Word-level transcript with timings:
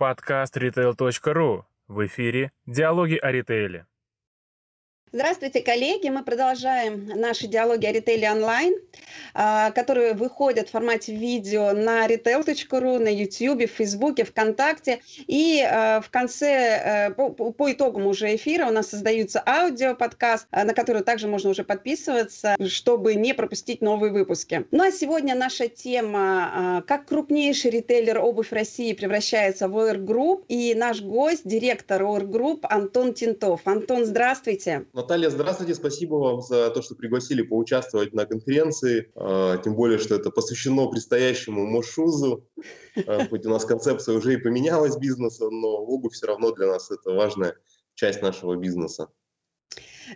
Подкаст 0.00 0.56
retail.ru. 0.56 1.64
В 1.86 2.06
эфире 2.06 2.52
«Диалоги 2.64 3.16
о 3.16 3.30
ритейле». 3.30 3.84
Здравствуйте, 5.12 5.60
коллеги! 5.60 6.08
Мы 6.08 6.22
продолжаем 6.22 7.04
наши 7.16 7.48
диалоги 7.48 7.84
о 7.84 7.90
ритейле 7.90 8.30
онлайн, 8.30 8.74
а, 9.34 9.72
которые 9.72 10.14
выходят 10.14 10.68
в 10.68 10.70
формате 10.70 11.12
видео 11.12 11.72
на 11.72 12.06
retail.ru, 12.06 12.98
на 13.00 13.08
YouTube, 13.08 13.68
в 13.68 13.74
Фейсбуке, 13.74 14.22
ВКонтакте. 14.22 15.00
И 15.26 15.66
а, 15.68 16.00
в 16.00 16.10
конце, 16.10 17.08
э, 17.08 17.10
по, 17.10 17.30
по 17.30 17.72
итогам 17.72 18.06
уже 18.06 18.36
эфира 18.36 18.68
у 18.68 18.70
нас 18.70 18.90
создаются 18.90 19.42
аудиоподкаст, 19.44 20.46
а, 20.52 20.62
на 20.62 20.74
который 20.74 21.02
также 21.02 21.26
можно 21.26 21.50
уже 21.50 21.64
подписываться, 21.64 22.54
чтобы 22.68 23.16
не 23.16 23.34
пропустить 23.34 23.80
новые 23.80 24.12
выпуски. 24.12 24.64
Ну 24.70 24.84
а 24.84 24.92
сегодня 24.92 25.34
наша 25.34 25.66
тема 25.66 26.84
«Как 26.86 27.06
крупнейший 27.06 27.72
ритейлер 27.72 28.20
обувь 28.20 28.52
России 28.52 28.92
превращается 28.92 29.66
в 29.66 29.76
OR 29.76 29.96
Group» 29.96 30.44
и 30.46 30.72
наш 30.76 31.00
гость, 31.00 31.42
директор 31.48 32.00
OR 32.00 32.22
Group 32.28 32.60
Антон 32.62 33.12
Тинтов. 33.12 33.62
Антон, 33.64 34.04
здравствуйте! 34.04 34.84
Наталья, 35.00 35.30
здравствуйте, 35.30 35.74
спасибо 35.74 36.16
вам 36.16 36.42
за 36.42 36.68
то, 36.68 36.82
что 36.82 36.94
пригласили 36.94 37.40
поучаствовать 37.40 38.12
на 38.12 38.26
конференции, 38.26 39.10
а, 39.14 39.56
тем 39.56 39.74
более, 39.74 39.96
что 39.96 40.14
это 40.14 40.30
посвящено 40.30 40.88
предстоящему 40.88 41.64
Мошузу. 41.64 42.46
А, 43.06 43.26
хоть 43.26 43.46
у 43.46 43.48
нас 43.48 43.64
концепция 43.64 44.14
уже 44.14 44.34
и 44.34 44.36
поменялась 44.36 44.98
бизнеса, 44.98 45.48
но 45.48 45.68
обувь 45.68 46.12
все 46.12 46.26
равно 46.26 46.52
для 46.52 46.66
нас 46.66 46.90
это 46.90 47.12
важная 47.12 47.56
часть 47.94 48.20
нашего 48.20 48.56
бизнеса. 48.56 49.08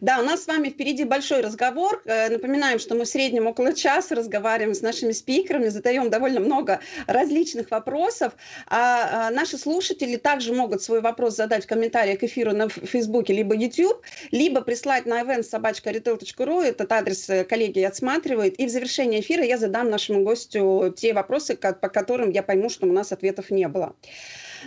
Да, 0.01 0.19
у 0.21 0.23
нас 0.23 0.45
с 0.45 0.47
вами 0.47 0.69
впереди 0.69 1.05
большой 1.05 1.41
разговор. 1.41 2.03
Э, 2.05 2.29
напоминаем, 2.29 2.79
что 2.79 2.95
мы 2.95 3.05
в 3.05 3.09
среднем 3.09 3.47
около 3.47 3.73
часа 3.75 4.15
разговариваем 4.15 4.75
с 4.75 4.83
нашими 4.83 5.13
спикерами, 5.13 5.69
задаем 5.69 6.11
довольно 6.11 6.41
много 6.41 6.81
различных 7.07 7.71
вопросов. 7.71 8.33
А, 8.67 9.29
а 9.29 9.31
наши 9.31 9.59
слушатели 9.59 10.17
также 10.17 10.53
могут 10.53 10.83
свой 10.83 11.01
вопрос 11.01 11.37
задать 11.37 11.65
в 11.65 11.69
комментариях 11.69 12.21
к 12.21 12.25
эфиру 12.25 12.53
на 12.53 12.69
Фейсбуке 12.69 13.33
либо 13.33 13.55
YouTube, 13.55 14.03
либо 14.31 14.61
прислать 14.61 15.07
на 15.07 15.23
event 15.23 15.43
собачка.retail.ru. 15.43 16.63
Этот 16.63 16.91
адрес 16.93 17.29
э, 17.31 17.45
коллеги 17.45 17.81
отсматривают. 17.81 18.55
И 18.55 18.67
в 18.67 18.71
завершении 18.71 19.21
эфира 19.21 19.45
я 19.45 19.59
задам 19.59 19.91
нашему 19.91 20.23
гостю 20.23 20.95
те 20.97 21.13
вопросы, 21.13 21.57
по 21.57 21.89
которым 21.89 22.31
я 22.31 22.43
пойму, 22.43 22.69
что 22.69 22.87
у 22.87 22.93
нас 22.93 23.13
ответов 23.13 23.51
не 23.51 23.69
было. 23.69 23.95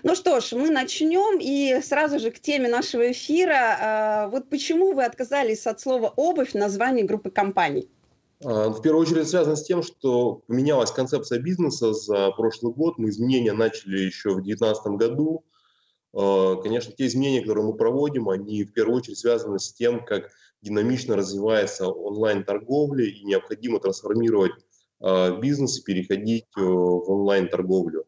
Ну 0.03 0.15
что 0.15 0.39
ж, 0.39 0.53
мы 0.53 0.69
начнем 0.69 1.39
и 1.39 1.81
сразу 1.81 2.19
же 2.19 2.31
к 2.31 2.39
теме 2.39 2.69
нашего 2.69 3.11
эфира. 3.11 3.77
А, 3.79 4.27
вот 4.27 4.49
почему 4.49 4.93
вы 4.93 5.03
отказались 5.03 5.65
от 5.65 5.79
слова 5.79 6.13
«обувь» 6.15 6.51
в 6.51 6.55
названии 6.55 7.03
группы 7.03 7.31
компаний? 7.31 7.89
А, 8.43 8.69
в 8.69 8.81
первую 8.81 9.01
очередь 9.01 9.27
связано 9.27 9.55
с 9.55 9.63
тем, 9.63 9.81
что 9.81 10.41
поменялась 10.47 10.91
концепция 10.91 11.39
бизнеса 11.39 11.93
за 11.93 12.31
прошлый 12.31 12.73
год. 12.73 12.97
Мы 12.97 13.09
изменения 13.09 13.53
начали 13.53 13.97
еще 13.97 14.29
в 14.29 14.43
2019 14.43 14.85
году. 14.97 15.43
А, 16.13 16.55
конечно, 16.57 16.93
те 16.93 17.07
изменения, 17.07 17.41
которые 17.41 17.65
мы 17.65 17.73
проводим, 17.73 18.29
они 18.29 18.63
в 18.63 18.73
первую 18.73 18.97
очередь 18.97 19.17
связаны 19.17 19.59
с 19.59 19.73
тем, 19.73 20.05
как 20.05 20.29
динамично 20.61 21.15
развивается 21.15 21.87
онлайн-торговля 21.87 23.05
и 23.05 23.23
необходимо 23.23 23.79
трансформировать 23.79 24.53
бизнес 25.39 25.77
и 25.77 25.83
переходить 25.83 26.47
э, 26.57 26.61
в 26.61 27.11
онлайн-торговлю. 27.11 28.06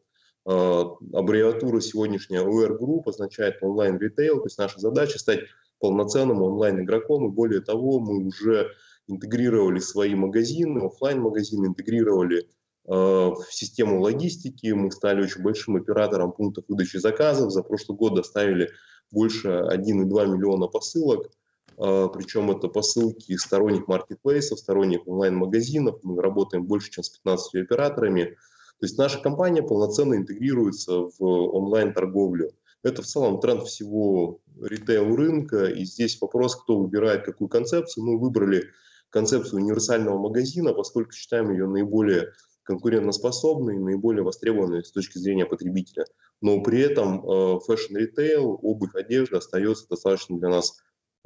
Э, 0.51 0.83
аббревиатура 1.13 1.79
сегодняшняя 1.79 2.43
UR 2.43 2.79
Group 2.79 3.03
означает 3.05 3.61
онлайн-ритейл, 3.61 4.37
то 4.37 4.45
есть 4.45 4.57
наша 4.57 4.79
задача 4.79 5.19
стать 5.19 5.41
полноценным 5.79 6.41
онлайн-игроком, 6.41 7.27
и 7.27 7.31
более 7.31 7.61
того, 7.61 7.99
мы 7.99 8.25
уже 8.25 8.71
интегрировали 9.07 9.77
свои 9.77 10.15
магазины, 10.15 10.79
офлайн 10.79 11.21
магазины 11.21 11.67
интегрировали 11.67 12.39
э, 12.39 12.45
в 12.87 13.45
систему 13.51 14.01
логистики, 14.01 14.71
мы 14.71 14.91
стали 14.91 15.21
очень 15.21 15.43
большим 15.43 15.75
оператором 15.75 16.31
пунктов 16.31 16.65
выдачи 16.67 16.97
заказов, 16.97 17.51
за 17.51 17.61
прошлый 17.61 17.95
год 17.95 18.15
доставили 18.15 18.71
больше 19.11 19.49
1,2 19.49 19.85
миллиона 19.85 20.65
посылок, 20.65 21.29
э, 21.77 22.07
причем 22.11 22.49
это 22.49 22.69
посылки 22.69 23.37
сторонних 23.37 23.87
маркетплейсов, 23.87 24.57
сторонних 24.57 25.07
онлайн-магазинов, 25.07 25.99
мы 26.01 26.19
работаем 26.19 26.65
больше, 26.65 26.89
чем 26.89 27.03
с 27.03 27.09
15 27.09 27.53
операторами, 27.61 28.35
то 28.79 28.85
есть 28.85 28.97
наша 28.97 29.19
компания 29.19 29.61
полноценно 29.61 30.15
интегрируется 30.15 30.93
в 30.93 31.21
онлайн-торговлю. 31.21 32.51
Это 32.81 33.01
в 33.01 33.05
целом 33.05 33.41
тренд 33.41 33.63
всего 33.63 34.39
ритейл-рынка, 34.61 35.65
и 35.65 35.83
здесь 35.83 36.19
вопрос, 36.21 36.55
кто 36.55 36.79
выбирает 36.79 37.25
какую 37.25 37.49
концепцию. 37.49 38.05
Мы 38.05 38.17
выбрали 38.17 38.69
концепцию 39.09 39.63
универсального 39.63 40.17
магазина, 40.17 40.73
поскольку 40.73 41.11
считаем 41.11 41.51
ее 41.51 41.67
наиболее 41.67 42.31
конкурентоспособной, 42.63 43.79
наиболее 43.79 44.23
востребованной 44.23 44.85
с 44.85 44.91
точки 44.91 45.17
зрения 45.17 45.45
потребителя. 45.45 46.05
Но 46.39 46.61
при 46.61 46.79
этом 46.79 47.59
фэшн-ритейл, 47.61 48.59
обувь, 48.61 48.95
одежда 48.95 49.39
остается 49.39 49.89
достаточно 49.89 50.37
для 50.37 50.49
нас 50.49 50.77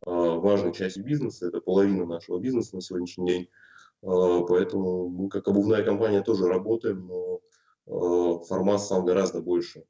э, 0.07 0.09
важной 0.09 0.73
частью 0.73 1.03
бизнеса. 1.03 1.49
Это 1.49 1.59
половина 1.59 2.05
нашего 2.05 2.39
бизнеса 2.39 2.75
на 2.75 2.81
сегодняшний 2.81 3.27
день. 3.27 3.49
Э, 4.03 4.41
поэтому 4.47 5.07
мы 5.07 5.29
как 5.29 5.47
обувная 5.47 5.83
компания 5.83 6.21
тоже 6.21 6.47
работаем, 6.47 7.07
но 7.07 7.39
э, 7.87 8.43
формат 8.45 8.81
стал 8.81 9.03
гораздо 9.03 9.41
больше. 9.41 9.83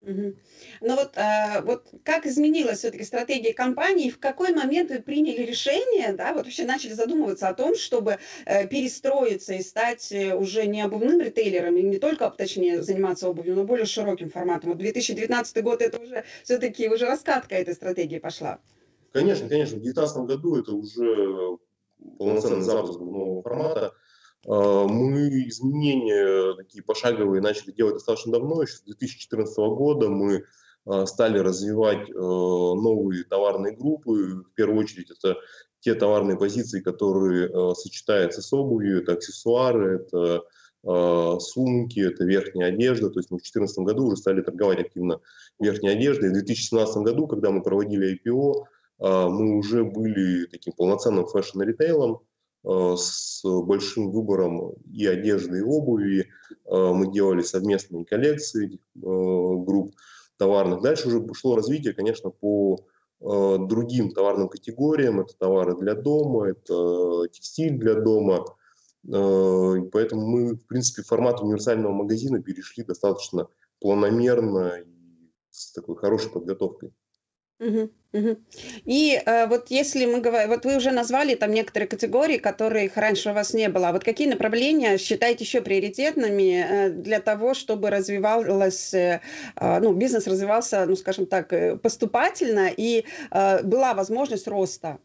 Угу. 0.00 0.34
Ну 0.80 0.96
вот, 0.96 1.12
а, 1.16 1.62
вот 1.62 1.86
как 2.02 2.26
изменилась 2.26 2.78
все-таки 2.78 3.04
стратегия 3.04 3.52
компании, 3.52 4.10
в 4.10 4.18
какой 4.18 4.52
момент 4.52 4.90
вы 4.90 5.00
приняли 5.00 5.42
решение, 5.42 6.12
да, 6.12 6.32
вот 6.32 6.44
вообще 6.44 6.64
начали 6.64 6.92
задумываться 6.92 7.48
о 7.48 7.54
том, 7.54 7.76
чтобы 7.76 8.18
э, 8.44 8.66
перестроиться 8.66 9.54
и 9.54 9.62
стать 9.62 10.10
э, 10.10 10.34
уже 10.34 10.66
не 10.66 10.82
обувным 10.82 11.20
ритейлером, 11.20 11.76
и 11.76 11.82
не 11.82 11.98
только, 11.98 12.28
точнее, 12.30 12.82
заниматься 12.82 13.28
обувью, 13.28 13.54
но 13.54 13.62
более 13.62 13.86
широким 13.86 14.28
форматом. 14.28 14.70
Вот 14.70 14.78
2019 14.78 15.62
год 15.62 15.80
это 15.80 16.00
уже 16.00 16.24
все-таки 16.42 16.88
уже 16.88 17.06
раскатка 17.06 17.54
этой 17.54 17.74
стратегии 17.74 18.18
пошла. 18.18 18.58
Конечно, 19.12 19.48
конечно, 19.48 19.76
в 19.76 19.82
2019 19.82 20.16
году 20.26 20.56
это 20.56 20.72
уже 20.72 21.58
полноценный 22.18 22.62
запуск 22.62 23.00
нового 23.00 23.42
формата. 23.42 23.94
А, 24.46 24.86
мы 24.86 25.48
изменения 25.48 26.54
такие 26.56 26.82
пошаговые 26.82 27.42
начали 27.42 27.72
делать 27.72 27.94
достаточно 27.94 28.32
давно, 28.32 28.62
еще 28.62 28.76
с 28.76 28.82
2014 28.82 29.56
года 29.58 30.08
мы 30.08 30.44
а, 30.84 31.06
стали 31.06 31.38
развивать 31.38 32.10
а, 32.10 32.14
новые 32.14 33.24
товарные 33.24 33.76
группы. 33.76 34.44
В 34.44 34.54
первую 34.54 34.80
очередь 34.80 35.10
это 35.10 35.36
те 35.80 35.94
товарные 35.94 36.38
позиции, 36.38 36.80
которые 36.80 37.74
сочетаются 37.74 38.40
с 38.40 38.52
обувью, 38.52 39.02
это 39.02 39.14
аксессуары, 39.14 39.96
это 39.96 40.44
сумки, 41.40 41.98
это 41.98 42.24
верхняя 42.24 42.68
одежда. 42.68 43.10
То 43.10 43.18
есть 43.18 43.32
мы 43.32 43.38
в 43.38 43.42
2014 43.42 43.78
году 43.78 44.06
уже 44.06 44.16
стали 44.16 44.42
торговать 44.42 44.78
активно 44.78 45.20
верхней 45.58 45.90
одеждой. 45.90 46.30
В 46.30 46.34
2017 46.34 46.98
году, 46.98 47.26
когда 47.26 47.50
мы 47.50 47.64
проводили 47.64 48.16
IPO, 48.16 48.64
мы 49.02 49.56
уже 49.56 49.82
были 49.82 50.46
таким 50.46 50.74
полноценным 50.74 51.26
фэшн-ритейлом 51.26 52.20
а, 52.64 52.94
с 52.96 53.42
большим 53.44 54.10
выбором 54.12 54.74
и 54.92 55.06
одежды, 55.06 55.58
и 55.58 55.62
обуви. 55.62 56.28
А, 56.66 56.92
мы 56.92 57.12
делали 57.12 57.42
совместные 57.42 58.04
коллекции 58.04 58.78
групп 58.94 59.94
товарных. 60.36 60.82
Дальше 60.82 61.08
уже 61.08 61.34
шло 61.34 61.56
развитие, 61.56 61.94
конечно, 61.94 62.30
по 62.30 62.78
другим 63.20 64.10
товарным 64.10 64.48
категориям. 64.48 65.20
Это 65.20 65.36
товары 65.38 65.76
для 65.76 65.94
дома, 65.94 66.48
это 66.48 67.28
текстиль 67.28 67.78
для 67.78 67.94
дома. 67.94 68.44
Поэтому 69.04 70.26
мы, 70.26 70.54
в 70.56 70.66
принципе, 70.66 71.02
формат 71.02 71.40
универсального 71.40 71.92
магазина 71.92 72.42
перешли 72.42 72.82
достаточно 72.82 73.46
планомерно 73.80 74.80
и 74.80 75.30
с 75.50 75.72
такой 75.72 75.94
хорошей 75.96 76.32
подготовкой. 76.32 76.92
Угу, 77.60 77.90
угу. 78.12 78.38
И 78.84 79.22
э, 79.24 79.46
вот 79.46 79.70
если 79.70 80.04
мы 80.04 80.20
говорим, 80.20 80.48
вот 80.48 80.64
вы 80.64 80.76
уже 80.76 80.90
назвали 80.90 81.36
там 81.36 81.52
некоторые 81.52 81.86
категории, 81.86 82.38
которых 82.38 82.96
раньше 82.96 83.30
у 83.30 83.34
вас 83.34 83.54
не 83.54 83.68
было. 83.68 83.88
А 83.88 83.92
вот 83.92 84.02
какие 84.02 84.28
направления 84.28 84.98
считаете 84.98 85.44
еще 85.44 85.60
приоритетными 85.60 86.64
э, 86.68 86.90
для 86.90 87.20
того, 87.20 87.54
чтобы 87.54 87.90
развивалась, 87.90 88.92
э, 88.94 89.20
э, 89.56 89.78
ну, 89.80 89.92
бизнес 89.92 90.26
развивался, 90.26 90.84
ну, 90.86 90.96
скажем 90.96 91.26
так, 91.26 91.52
э, 91.52 91.76
поступательно 91.76 92.68
и 92.76 93.04
э, 93.30 93.62
была 93.62 93.94
возможность 93.94 94.48
роста? 94.48 94.98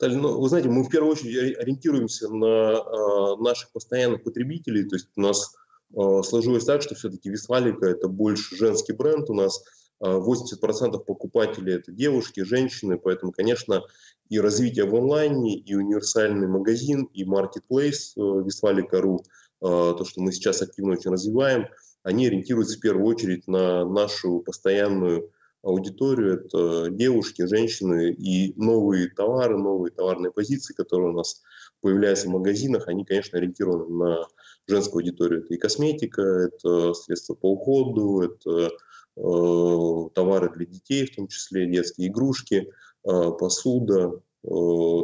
Ну, 0.00 0.40
вы 0.40 0.48
знаете, 0.48 0.68
мы 0.68 0.82
в 0.82 0.88
первую 0.88 1.12
очередь 1.12 1.56
ориентируемся 1.58 2.28
на 2.28 2.74
э, 2.74 3.42
наших 3.42 3.70
постоянных 3.72 4.24
потребителей. 4.24 4.88
То 4.88 4.96
есть 4.96 5.08
у 5.16 5.20
нас 5.20 5.54
э, 5.94 6.22
сложилось 6.24 6.64
так, 6.64 6.82
что 6.82 6.94
все-таки 6.94 7.30
Весфалика 7.30 7.86
это 7.86 8.08
больше 8.08 8.56
женский 8.56 8.92
бренд. 8.92 9.30
У 9.30 9.34
нас 9.34 9.62
80% 10.02 11.04
покупателей– 11.04 11.74
это 11.76 11.92
девушки, 11.92 12.40
женщины, 12.40 12.98
поэтому, 12.98 13.32
конечно, 13.32 13.82
и 14.28 14.40
развитие 14.40 14.84
в 14.84 14.94
онлайне, 14.94 15.56
и 15.56 15.74
универсальный 15.74 16.48
магазин, 16.48 17.04
и 17.12 17.24
маркетплейс 17.24 18.14
Вестфалика.ру, 18.16 19.20
э, 19.20 19.24
то, 19.60 20.04
что 20.04 20.20
мы 20.20 20.32
сейчас 20.32 20.62
активно 20.62 20.92
очень 20.92 21.12
развиваем, 21.12 21.66
они 22.02 22.26
ориентируются 22.26 22.78
в 22.78 22.80
первую 22.80 23.06
очередь 23.06 23.46
на 23.46 23.84
нашу 23.84 24.40
постоянную 24.40 25.30
аудиторию, 25.62 26.40
это 26.40 26.90
девушки, 26.90 27.46
женщины 27.46 28.10
и 28.10 28.52
новые 28.60 29.08
товары, 29.08 29.56
новые 29.56 29.92
товарные 29.92 30.32
позиции, 30.32 30.74
которые 30.74 31.10
у 31.10 31.16
нас 31.16 31.42
появляются 31.80 32.26
в 32.26 32.32
магазинах, 32.32 32.88
они, 32.88 33.04
конечно, 33.04 33.38
ориентированы 33.38 33.88
на 33.88 34.26
женскую 34.66 35.02
аудиторию. 35.02 35.44
Это 35.44 35.54
и 35.54 35.58
косметика, 35.58 36.22
это 36.22 36.94
средства 36.94 37.34
по 37.34 37.52
уходу, 37.52 38.22
это 38.22 38.70
товары 39.14 40.50
для 40.54 40.66
детей, 40.66 41.06
в 41.06 41.14
том 41.14 41.28
числе 41.28 41.66
детские 41.66 42.08
игрушки, 42.08 42.70
э, 43.04 43.30
посуда, 43.38 44.12
э, 44.44 44.48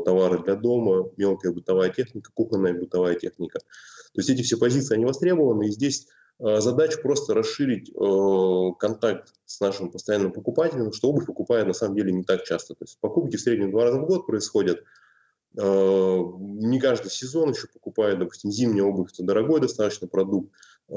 товары 0.04 0.42
для 0.42 0.56
дома, 0.56 1.10
мелкая 1.16 1.52
бытовая 1.52 1.90
техника, 1.90 2.30
кухонная 2.32 2.72
бытовая 2.72 3.16
техника. 3.16 3.58
То 3.58 4.20
есть 4.20 4.30
эти 4.30 4.42
все 4.42 4.56
позиции, 4.56 4.94
они 4.94 5.04
востребованы, 5.04 5.68
и 5.68 5.70
здесь 5.70 6.06
э, 6.40 6.60
задача 6.60 7.00
просто 7.02 7.34
расширить 7.34 7.90
э, 7.90 8.78
контакт 8.78 9.34
с 9.44 9.60
нашим 9.60 9.90
постоянным 9.90 10.32
покупателем, 10.32 10.92
что 10.92 11.10
обувь 11.10 11.26
покупает 11.26 11.66
на 11.66 11.74
самом 11.74 11.96
деле 11.96 12.12
не 12.12 12.24
так 12.24 12.44
часто. 12.44 12.74
То 12.74 12.84
есть 12.84 12.98
покупки 13.00 13.36
в 13.36 13.40
среднем 13.40 13.70
два 13.70 13.84
раза 13.84 13.98
в 13.98 14.06
год 14.06 14.26
происходят, 14.26 14.80
Э, 15.56 16.22
не 16.38 16.78
каждый 16.78 17.10
сезон 17.10 17.50
еще 17.50 17.66
покупает, 17.68 18.18
допустим, 18.18 18.50
зимняя 18.50 18.84
обувь, 18.84 19.10
это 19.12 19.22
дорогой 19.24 19.60
достаточно 19.60 20.06
продукт, 20.06 20.52
э, 20.88 20.94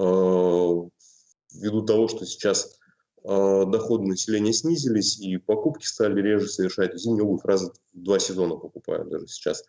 ввиду 1.53 1.81
того, 1.85 2.07
что 2.07 2.25
сейчас 2.25 2.65
э, 2.65 2.80
доходы 3.23 4.07
населения 4.07 4.53
снизились 4.53 5.19
и 5.19 5.37
покупки 5.37 5.85
стали 5.85 6.21
реже 6.21 6.47
совершать. 6.47 6.97
Зимнюю 6.97 7.27
обувь 7.27 7.45
раз 7.45 7.63
в 7.63 7.73
два 7.93 8.19
сезона 8.19 8.55
покупают 8.55 9.09
даже 9.09 9.27
сейчас. 9.27 9.63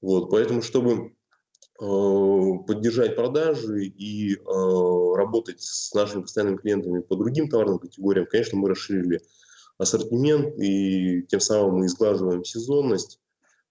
Вот, 0.00 0.30
поэтому, 0.30 0.62
чтобы 0.62 1.14
поддержать 1.78 3.16
продажи 3.16 3.86
и 3.86 4.36
работать 4.44 5.62
с 5.62 5.92
нашими 5.94 6.22
постоянными 6.22 6.58
клиентами 6.58 7.00
по 7.00 7.16
другим 7.16 7.48
товарным 7.48 7.78
категориям, 7.78 8.26
конечно, 8.30 8.58
мы 8.58 8.68
расширили 8.68 9.20
ассортимент 9.78 10.58
и 10.58 11.22
тем 11.22 11.40
самым 11.40 11.76
мы 11.76 11.86
изглаживаем 11.86 12.44
сезонность 12.44 13.18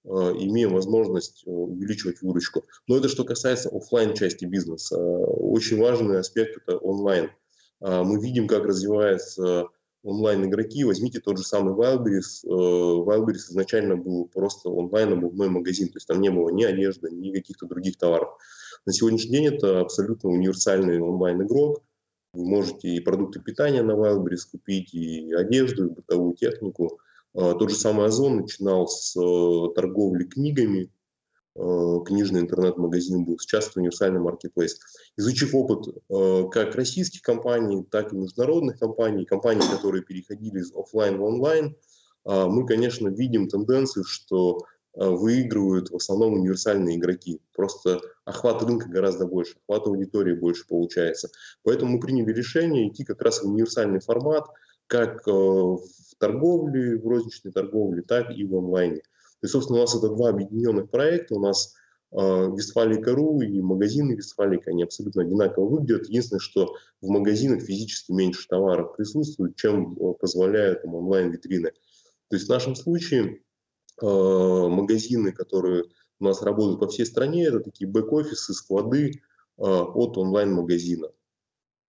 имеем 0.04 0.74
возможность 0.74 1.44
увеличивать 1.46 2.24
выручку. 2.24 2.64
Но 2.88 2.98
это 2.98 3.08
что 3.08 3.24
касается 3.24 3.70
офлайн 3.70 4.16
части 4.16 4.46
бизнеса. 4.46 4.98
Очень 4.98 5.80
важный 5.80 6.20
аспект– 6.20 6.58
это 6.66 6.78
онлайн. 6.78 7.30
А, 7.82 8.04
мы 8.04 8.22
видим, 8.22 8.48
как 8.48 8.64
развиваются 8.64 9.68
онлайн-игроки. 10.04 10.84
Возьмите 10.84 11.20
тот 11.20 11.38
же 11.38 11.44
самый 11.44 11.76
Wildberries. 11.76 12.46
Э, 12.46 12.50
Wildberries 12.50 13.50
изначально 13.50 13.98
был 13.98 14.26
просто 14.26 14.70
онлайн-обувной 14.70 15.50
магазин, 15.50 15.90
то 15.90 15.98
есть 15.98 16.08
там 16.08 16.22
не 16.22 16.30
было 16.30 16.50
ни 16.50 16.64
одежды, 16.64 17.12
ни 17.12 17.32
каких-то 17.32 17.68
других 17.68 17.98
товаров. 17.98 18.30
На 18.86 18.94
сегодняшний 18.94 19.32
день 19.32 19.48
это 19.48 19.82
абсолютно 19.82 20.30
универсальный 20.30 21.00
онлайн-игрок. 21.00 21.84
Вы 22.34 22.46
можете 22.46 22.88
и 22.88 23.00
продукты 23.00 23.40
питания 23.42 23.84
на 23.84 23.92
Wildberries 23.92 24.50
купить, 24.50 24.94
и 24.94 25.34
одежду, 25.34 25.88
и 25.88 25.90
бытовую 25.90 26.34
технику– 26.36 27.00
а, 27.34 27.54
тот 27.54 27.70
же 27.70 27.76
самый 27.76 28.06
Озон 28.06 28.38
начинал 28.38 28.88
с 28.88 29.16
э, 29.16 29.74
торговли 29.74 30.26
книгами, 30.26 30.90
книжный 31.56 32.42
интернет-магазин 32.42 33.26
был, 33.26 33.38
сейчас 33.40 33.76
универсальный 33.76 34.20
маркетплейс. 34.20 34.80
Изучив 35.18 35.54
опыт 35.54 35.96
э, 36.10 36.44
как 36.50 36.76
российских 36.76 37.22
компаний, 37.22 37.86
так 37.90 38.14
и 38.14 38.16
международных 38.16 38.80
компаний, 38.80 39.26
компаний, 39.26 39.64
которые 39.70 40.04
переходили 40.04 40.60
из 40.60 40.74
офлайн 40.74 41.18
в 41.18 41.24
онлайн, 41.24 41.76
а, 42.24 42.48
мы, 42.48 42.66
конечно, 42.66 43.10
видим 43.10 43.48
тенденцию, 43.48 44.06
что 44.06 44.60
выигрывают 44.94 45.90
в 45.90 45.96
основном 45.96 46.34
универсальные 46.34 46.98
игроки. 46.98 47.40
Просто 47.56 48.02
охват 48.26 48.62
рынка 48.62 48.90
гораздо 48.90 49.26
больше, 49.26 49.56
охват 49.66 49.88
аудитории 49.88 50.34
больше 50.34 50.68
получается. 50.68 51.30
Поэтому 51.64 51.94
мы 51.94 52.00
приняли 52.02 52.34
решение 52.34 52.90
идти 52.90 53.06
как 53.06 53.22
раз 53.22 53.42
в 53.42 53.48
универсальный 53.48 54.02
формат, 54.02 54.48
как 54.88 55.26
в 55.26 55.80
торговле, 56.20 56.98
в 56.98 57.08
розничной 57.08 57.54
торговле, 57.54 58.02
так 58.02 58.32
и 58.32 58.44
в 58.44 58.54
онлайне. 58.54 59.02
Есть, 59.42 59.54
собственно, 59.54 59.80
у 59.80 59.82
нас 59.82 59.96
это 59.96 60.10
два 60.10 60.30
объединенных 60.30 60.90
проекта. 60.90 61.36
У 61.36 61.40
нас 61.40 61.74
э, 62.12 62.16
Вестфалика.ру 62.18 63.42
и 63.42 63.62
магазины 63.62 64.14
Вестфалика, 64.14 64.72
они 64.72 64.84
абсолютно 64.84 65.24
одинаково 65.24 65.68
выглядят. 65.68 66.08
Единственное, 66.08 66.40
что 66.40 66.76
в 67.02 67.08
магазинах 67.10 67.64
физически 67.64 68.12
меньше 68.12 68.48
товаров 68.48 68.96
присутствует, 68.96 69.56
чем 69.56 69.94
э, 69.94 70.14
позволяют 70.20 70.86
онлайн-витрины. 70.86 71.72
То 72.30 72.36
есть 72.36 72.48
в 72.48 72.50
нашем 72.50 72.76
случае 72.76 73.42
э, 74.02 74.06
магазины, 74.06 75.32
которые 75.32 75.86
у 76.20 76.26
нас 76.26 76.42
работают 76.44 76.80
по 76.80 76.88
всей 76.88 77.06
стране, 77.06 77.46
это 77.46 77.60
такие 77.60 77.90
бэк-офисы, 77.90 78.54
склады 78.54 79.12
э, 79.12 79.12
от 79.58 80.18
онлайн-магазина. 80.18 81.10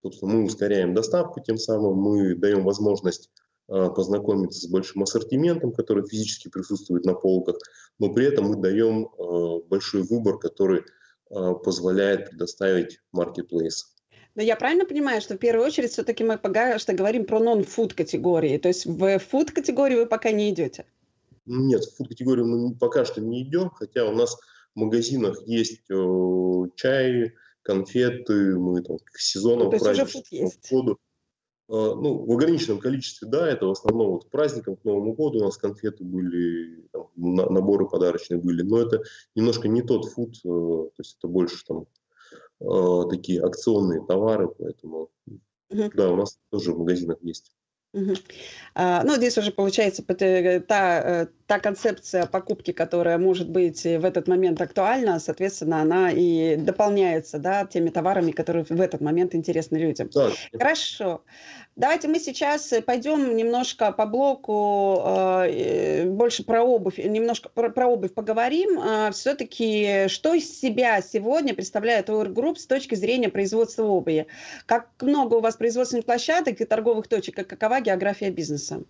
Собственно, 0.03 0.33
мы 0.33 0.45
ускоряем 0.45 0.95
доставку, 0.95 1.41
тем 1.41 1.59
самым 1.59 1.97
мы 1.97 2.35
даем 2.35 2.65
возможность 2.65 3.31
познакомиться 3.69 4.61
с 4.61 4.69
большим 4.69 5.03
ассортиментом, 5.03 5.73
который 5.73 6.07
физически 6.07 6.49
присутствует 6.49 7.05
на 7.05 7.15
полках, 7.15 7.57
но 7.99 8.13
при 8.13 8.27
этом 8.27 8.47
мы 8.47 8.57
даем 8.57 9.09
а, 9.19 9.61
большой 9.61 10.03
выбор, 10.03 10.39
который 10.39 10.83
а, 11.31 11.55
позволяет 11.55 12.31
предоставить 12.31 13.01
маркетплейс. 13.13 13.95
Но 14.35 14.43
я 14.43 14.57
правильно 14.57 14.87
понимаю, 14.87 15.21
что 15.21 15.35
в 15.35 15.39
первую 15.39 15.67
очередь 15.67 15.93
все-таки 15.93 16.25
мы 16.25 16.39
пока 16.39 16.79
что 16.79 16.95
говорим 16.95 17.27
про 17.27 17.39
нон-фуд 17.39 17.95
категории, 17.95 18.59
то 18.59 18.69
есть 18.69 18.87
в 18.87 19.19
фуд 19.19 19.51
категорию 19.51 20.01
вы 20.01 20.07
пока 20.07 20.33
не 20.33 20.51
идете? 20.51 20.87
Нет, 21.45 21.85
в 21.85 21.97
фуд 21.97 22.09
категорию 22.09 22.47
мы 22.47 22.75
пока 22.75 23.05
что 23.05 23.21
не 23.21 23.43
идем, 23.43 23.71
хотя 23.71 24.07
у 24.07 24.13
нас 24.13 24.37
в 24.75 24.81
магазинах 24.81 25.43
есть 25.47 25.83
чай, 26.77 27.35
конфеты, 27.63 28.59
мы 28.59 28.83
там 28.83 28.99
к 29.05 29.19
сезону 29.19 29.65
ну, 29.65 29.71
то 29.71 29.77
есть 29.77 29.87
уже 29.87 30.05
фуд 30.07 30.25
есть. 30.31 30.73
А, 30.73 30.95
ну, 31.73 32.27
в 32.27 32.33
ограниченном 32.33 32.81
количестве, 32.81 33.27
да, 33.29 33.49
это 33.49 33.65
в 33.67 33.71
основном 33.71 34.11
вот 34.11 34.27
к 34.27 34.31
праздникам, 34.31 34.77
к 34.77 34.85
Новому 34.85 35.15
году 35.15 35.39
у 35.39 35.45
нас 35.45 35.57
конфеты 35.57 36.05
были, 36.05 36.87
там, 36.93 37.09
наборы 37.17 37.89
подарочные 37.89 38.39
были, 38.39 38.61
но 38.63 38.79
это 38.79 39.03
немножко 39.35 39.69
не 39.69 39.81
тот 39.81 40.05
фуд, 40.05 40.37
э, 40.45 40.49
то 40.49 40.93
есть 40.99 41.17
это 41.19 41.29
больше 41.29 41.65
там 41.65 41.87
э, 42.61 43.09
такие 43.09 43.43
акционные 43.43 44.05
товары, 44.05 44.49
поэтому, 44.49 45.09
да, 45.69 46.11
у 46.11 46.17
нас 46.17 46.39
тоже 46.51 46.75
в 46.75 46.79
магазинах 46.79 47.17
есть. 47.23 47.55
Угу. 47.93 48.15
А, 48.75 49.03
ну, 49.05 49.17
здесь 49.17 49.37
уже 49.37 49.53
получается 49.53 50.03
та, 50.03 51.03
э, 51.03 51.27
та 51.47 51.59
концепция 51.59 52.25
покупки, 52.25 52.73
которая 52.73 53.19
может 53.19 53.51
быть 53.51 53.83
в 53.85 54.05
этот 54.05 54.29
момент 54.29 54.61
актуальна, 54.63 55.21
соответственно, 55.21 55.83
она 55.83 56.11
и 56.11 56.57
дополняется 56.57 57.39
да, 57.39 57.67
теми 57.67 57.91
товарами, 57.91 58.31
которые 58.31 58.65
в 58.65 58.81
этот 58.81 59.03
момент 59.03 59.35
интересны 59.35 59.77
людям. 59.77 60.09
Да. 60.15 60.31
Хорошо. 60.53 61.23
Давайте 61.75 62.07
мы 62.09 62.19
сейчас 62.19 62.73
пойдем 62.85 63.35
немножко 63.35 63.93
по 63.93 64.05
блоку, 64.05 65.03
э, 65.47 66.05
больше 66.05 66.45
про 66.45 66.63
обувь, 66.63 66.99
немножко 66.99 67.49
про, 67.49 67.71
про 67.71 67.87
обувь 67.87 68.13
поговорим. 68.13 68.79
Э, 68.79 69.09
а, 69.09 69.11
все-таки, 69.11 70.09
что 70.09 70.35
из 70.35 70.61
себя 70.61 71.01
сегодня 71.01 71.55
представляет 71.55 72.09
Our 72.09 72.29
Group 72.33 72.57
с 72.57 72.67
точки 72.67 72.95
зрения 72.95 73.31
производства 73.31 73.85
обуви? 73.85 74.27
Как 74.67 74.89
много 75.01 75.37
у 75.37 75.41
вас 75.41 75.57
производственных 75.57 76.05
площадок 76.05 76.61
и 76.61 76.65
торговых 76.65 77.09
точек, 77.09 77.39
и 77.39 77.45
какова 77.45 77.81
география 77.83 78.31
бизнеса? 78.31 78.83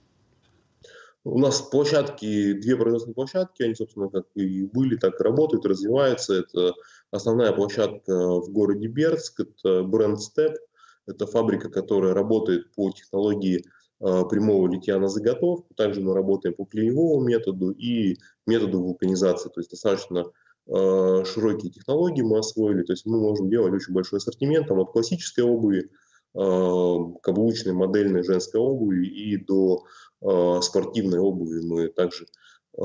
У 1.25 1.39
нас 1.39 1.61
площадки, 1.61 2.53
две 2.55 2.77
производственные 2.77 3.15
площадки, 3.15 3.63
они, 3.63 3.75
собственно, 3.75 4.09
как 4.09 4.27
и 4.35 4.65
были, 4.65 4.97
так 4.97 5.21
и 5.21 5.23
работают, 5.23 5.67
развиваются. 5.67 6.35
Это 6.35 6.75
основная 7.13 7.53
площадка 7.53 8.41
в 8.41 8.51
городе 8.51 8.89
Бердск, 8.89 9.41
это 9.41 9.85
бренд 9.85 10.19
Step– 10.19 10.55
это 11.07 11.27
фабрика, 11.27 11.69
которая 11.69 12.15
работает 12.15 12.73
по 12.75 12.91
технологии 12.91 13.65
э, 14.01 14.23
прямого 14.31 14.71
литья 14.71 14.99
на 14.99 15.09
заготовку. 15.09 15.75
Также 15.75 16.01
мы 16.01 16.15
работаем 16.15 16.55
по 16.55 16.65
клеевому 16.65 17.21
методу 17.25 17.71
и 17.71 18.19
методу 18.47 18.81
вулканизации. 18.81 19.49
То 19.49 19.61
есть 19.61 19.71
достаточно 19.71 20.27
э, 20.67 21.25
широкие 21.25 21.73
технологии 21.73 22.23
мы 22.23 22.39
освоили. 22.39 22.83
То 22.83 22.93
есть 22.93 23.07
мы 23.07 23.21
можем 23.21 23.51
делать 23.51 23.73
очень 23.73 23.93
большой 23.93 24.19
ассортимент 24.19 24.69
там, 24.69 24.79
от 24.79 24.93
классической 24.93 25.45
обуви, 25.45 25.91
каблучной, 26.35 27.73
модельной 27.73 28.23
женской 28.23 28.61
обуви 28.61 29.07
и 29.07 29.37
до 29.37 29.85
э, 30.23 30.61
спортивной 30.63 31.19
обуви. 31.19 31.61
Мы 31.61 31.89
также 31.89 32.25
э, 32.25 32.83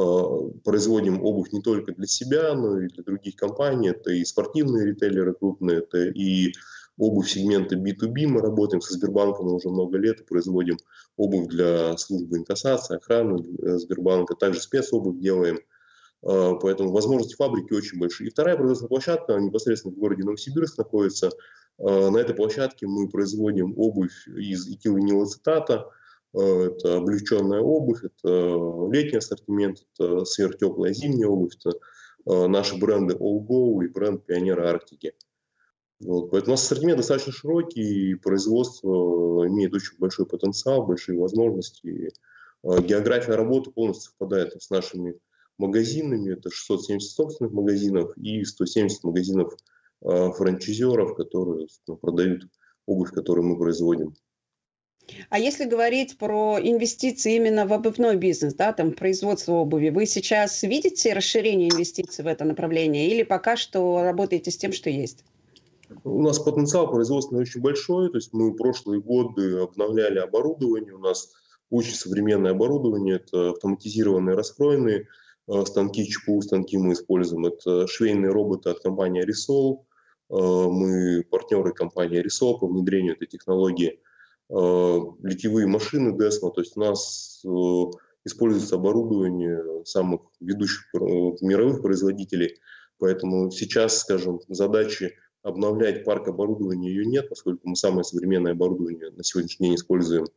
производим 0.63 1.23
обувь 1.23 1.51
не 1.53 1.61
только 1.61 1.93
для 1.93 2.07
себя, 2.07 2.53
но 2.55 2.81
и 2.81 2.87
для 2.87 3.03
других 3.03 3.35
компаний. 3.35 3.89
Это 3.89 4.11
и 4.11 4.25
спортивные 4.25 4.85
ритейлеры 4.87 5.33
крупные, 5.33 5.77
это 5.79 5.99
и 5.99 6.51
обувь 6.97 7.29
сегмента 7.29 7.75
B2B. 7.75 8.27
Мы 8.27 8.41
работаем 8.41 8.81
со 8.81 8.93
Сбербанком 8.93 9.53
уже 9.53 9.69
много 9.69 9.97
лет 9.97 10.19
и 10.19 10.25
производим 10.25 10.77
обувь 11.15 11.47
для 11.47 11.95
службы 11.97 12.37
инкассации, 12.37 12.97
охраны 12.97 13.45
э, 13.59 13.77
Сбербанка. 13.77 14.35
Также 14.35 14.59
спецобувь 14.59 15.19
делаем. 15.19 15.59
Поэтому 16.19 16.91
возможности 16.91 17.35
фабрики 17.35 17.73
очень 17.73 17.99
большие. 17.99 18.27
И 18.27 18.31
вторая 18.31 18.57
производственная 18.57 18.89
площадка 18.89 19.39
непосредственно 19.39 19.93
в 19.93 19.99
городе 19.99 20.23
Новосибирск 20.23 20.79
находится. 20.79 21.29
А, 21.79 22.09
на 22.09 22.17
этой 22.17 22.35
площадке 22.35 22.87
мы 22.87 23.09
производим 23.09 23.73
обувь 23.77 24.27
из 24.27 24.67
этилвинилацетата. 24.67 25.89
А, 26.33 26.39
это 26.39 26.97
облегченная 26.97 27.61
обувь, 27.61 28.03
это 28.03 28.89
летний 28.91 29.17
ассортимент, 29.17 29.85
это 29.93 30.25
сверхтеплая 30.25 30.93
зимняя 30.93 31.27
обувь, 31.27 31.55
это 31.55 31.77
наши 32.49 32.77
бренды 32.77 33.13
All 33.13 33.39
Go 33.47 33.83
и 33.85 33.87
бренд 33.87 34.25
Пионера 34.25 34.69
Арктики. 34.69 35.13
Вот, 36.01 36.29
поэтому 36.29 36.51
у 36.51 36.53
нас 36.53 36.63
ассортимент 36.63 36.97
достаточно 36.97 37.31
широкий, 37.31 38.11
и 38.11 38.15
производство 38.15 39.47
имеет 39.47 39.73
очень 39.73 39.97
большой 39.97 40.25
потенциал, 40.25 40.85
большие 40.85 41.17
возможности. 41.17 42.11
География 42.63 43.35
работы 43.35 43.71
полностью 43.71 44.09
совпадает 44.11 44.61
с 44.61 44.69
нашими 44.69 45.17
магазинами, 45.57 46.33
это 46.33 46.49
670 46.49 47.09
собственных 47.09 47.53
магазинов 47.53 48.15
и 48.17 48.43
170 48.43 49.03
магазинов 49.03 49.53
э, 49.53 49.57
франчайзеров, 50.01 51.15
которые 51.15 51.67
ну, 51.87 51.97
продают 51.97 52.43
обувь, 52.85 53.11
которую 53.11 53.47
мы 53.47 53.57
производим. 53.57 54.13
А 55.29 55.39
если 55.39 55.65
говорить 55.65 56.17
про 56.17 56.59
инвестиции 56.61 57.35
именно 57.35 57.65
в 57.65 57.73
обувной 57.73 58.17
бизнес, 58.17 58.53
да, 58.55 58.73
там 58.73 58.91
производство 58.91 59.53
обуви, 59.53 59.89
вы 59.89 60.05
сейчас 60.05 60.63
видите 60.63 61.13
расширение 61.13 61.69
инвестиций 61.69 62.23
в 62.23 62.27
это 62.27 62.43
направление 62.43 63.07
или 63.09 63.23
пока 63.23 63.55
что 63.55 64.03
работаете 64.03 64.51
с 64.51 64.57
тем, 64.57 64.73
что 64.73 64.89
есть? 64.89 65.23
У 66.03 66.21
нас 66.21 66.39
потенциал 66.39 66.91
производственный 66.91 67.41
очень 67.41 67.61
большой, 67.61 68.09
то 68.09 68.17
есть 68.17 68.33
мы 68.33 68.53
прошлые 68.53 69.01
годы 69.01 69.59
обновляли 69.59 70.19
оборудование, 70.19 70.93
у 70.93 70.99
нас 70.99 71.31
очень 71.69 71.95
современное 71.95 72.51
оборудование, 72.51 73.15
это 73.15 73.51
автоматизированные 73.51 74.35
раскроенные 74.35 75.07
э, 75.47 75.65
станки, 75.65 76.05
ЧПУ 76.05 76.41
станки 76.41 76.77
мы 76.77 76.93
используем, 76.93 77.45
это 77.45 77.87
швейные 77.87 78.31
роботы 78.31 78.69
от 78.69 78.81
компании 78.81 79.23
Arisol, 79.23 79.79
э, 79.79 79.86
мы 80.29 81.23
партнеры 81.29 81.73
компании 81.73 82.21
Arisol 82.21 82.59
по 82.59 82.67
внедрению 82.67 83.15
этой 83.15 83.27
технологии, 83.27 83.99
э, 84.49 84.99
литьевые 85.23 85.67
машины 85.67 86.09
Desmo, 86.09 86.51
то 86.53 86.61
есть 86.61 86.75
у 86.75 86.81
нас 86.81 87.43
используется 88.25 88.75
оборудование 88.75 89.85
самых 89.85 90.21
ведущих 90.41 90.85
мировых 90.93 91.81
производителей, 91.81 92.57
поэтому 92.99 93.51
сейчас, 93.51 93.99
скажем, 93.99 94.41
задачи 94.49 95.13
обновлять 95.43 96.03
парк 96.03 96.27
оборудования 96.27 96.89
ее 96.89 97.05
нет, 97.05 97.29
поскольку 97.29 97.69
мы 97.69 97.75
самое 97.75 98.03
современное 98.03 98.51
оборудование 98.51 99.11
на 99.11 99.23
сегодняшний 99.23 99.67
день 99.67 99.75
используем. 99.75 100.27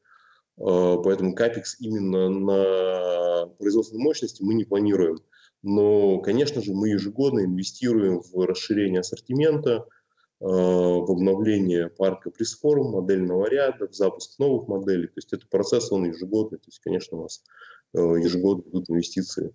Поэтому 0.56 1.34
капекс 1.34 1.80
именно 1.80 2.28
на 2.28 3.46
производственной 3.58 4.04
мощности 4.04 4.42
мы 4.42 4.54
не 4.54 4.64
планируем. 4.64 5.18
Но, 5.62 6.18
конечно 6.18 6.62
же, 6.62 6.72
мы 6.72 6.88
ежегодно 6.88 7.44
инвестируем 7.44 8.20
в 8.20 8.46
расширение 8.46 9.00
ассортимента, 9.00 9.86
а, 10.40 10.46
в 10.46 11.10
обновление 11.10 11.88
парка 11.90 12.30
пресс-форм, 12.30 12.92
модельного 12.92 13.48
ряда, 13.48 13.88
в 13.88 13.94
запуск 13.94 14.38
новых 14.38 14.68
моделей. 14.68 15.06
То 15.08 15.14
есть 15.16 15.32
это 15.32 15.46
процесс, 15.48 15.92
он 15.92 16.06
ежегодный. 16.06 16.58
То 16.58 16.68
есть, 16.68 16.80
конечно, 16.80 17.18
у 17.18 17.22
нас 17.22 17.42
а, 17.94 17.98
ежегодно 18.14 18.68
идут 18.70 18.88
инвестиции. 18.88 19.52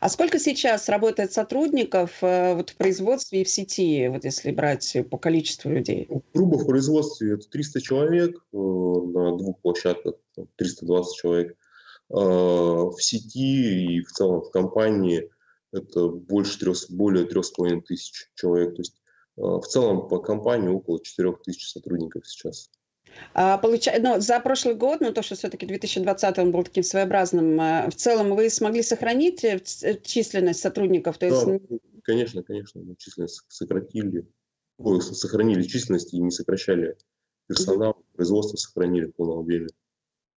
А 0.00 0.08
сколько 0.08 0.38
сейчас 0.38 0.88
работает 0.88 1.32
сотрудников 1.32 2.22
э, 2.22 2.54
вот 2.54 2.70
в 2.70 2.76
производстве 2.76 3.40
и 3.40 3.44
в 3.44 3.48
сети, 3.48 4.08
вот 4.08 4.24
если 4.24 4.50
брать 4.50 4.96
по 5.10 5.16
количеству 5.16 5.70
людей? 5.70 6.08
Грубо 6.34 6.56
в 6.56 6.66
производстве 6.66 7.34
это 7.34 7.48
300 7.48 7.80
человек, 7.80 8.36
э, 8.52 8.56
на 8.56 9.36
двух 9.36 9.60
площадках 9.60 10.14
320 10.56 11.16
человек. 11.16 11.56
А, 12.10 12.16
в 12.16 13.00
сети 13.00 13.96
и 13.96 14.00
в 14.02 14.10
целом 14.12 14.42
в 14.42 14.50
компании 14.50 15.30
это 15.72 16.08
больше 16.08 16.58
трех, 16.58 16.76
более 16.90 17.26
трех 17.26 17.44
с 17.44 17.50
половиной 17.50 17.82
тысяч 17.82 18.30
человек. 18.34 18.76
То 18.76 18.80
есть 18.80 19.02
а, 19.36 19.60
в 19.60 19.66
целом 19.66 20.08
по 20.08 20.18
компании 20.18 20.68
около 20.68 21.02
четырех 21.02 21.42
тысяч 21.42 21.68
сотрудников 21.70 22.26
сейчас. 22.28 22.70
А, 23.32 23.58
получа... 23.58 23.92
ну, 24.00 24.20
за 24.20 24.40
прошлый 24.40 24.74
год, 24.74 25.00
ну 25.00 25.12
то, 25.12 25.22
что 25.22 25.34
все-таки 25.34 25.66
2020 25.66 26.38
он 26.38 26.50
был 26.50 26.64
таким 26.64 26.82
своеобразным, 26.82 27.60
а, 27.60 27.90
в 27.90 27.94
целом 27.94 28.34
вы 28.34 28.50
смогли 28.50 28.82
сохранить 28.82 29.44
э, 29.44 29.60
э, 29.82 30.00
численность 30.02 30.60
сотрудников? 30.60 31.18
То 31.18 31.26
есть... 31.26 31.46
Да, 31.46 31.58
конечно, 32.02 32.42
конечно, 32.42 32.80
мы 32.82 32.96
численность 32.96 33.42
сократили, 33.48 34.26
сохранили 35.00 35.62
численность 35.62 36.12
и 36.12 36.18
не 36.18 36.30
сокращали 36.30 36.96
персонал, 37.46 38.02
производство 38.14 38.56
сохранили 38.56 39.06
в 39.06 39.12
полном 39.12 39.40
объеме. 39.40 39.68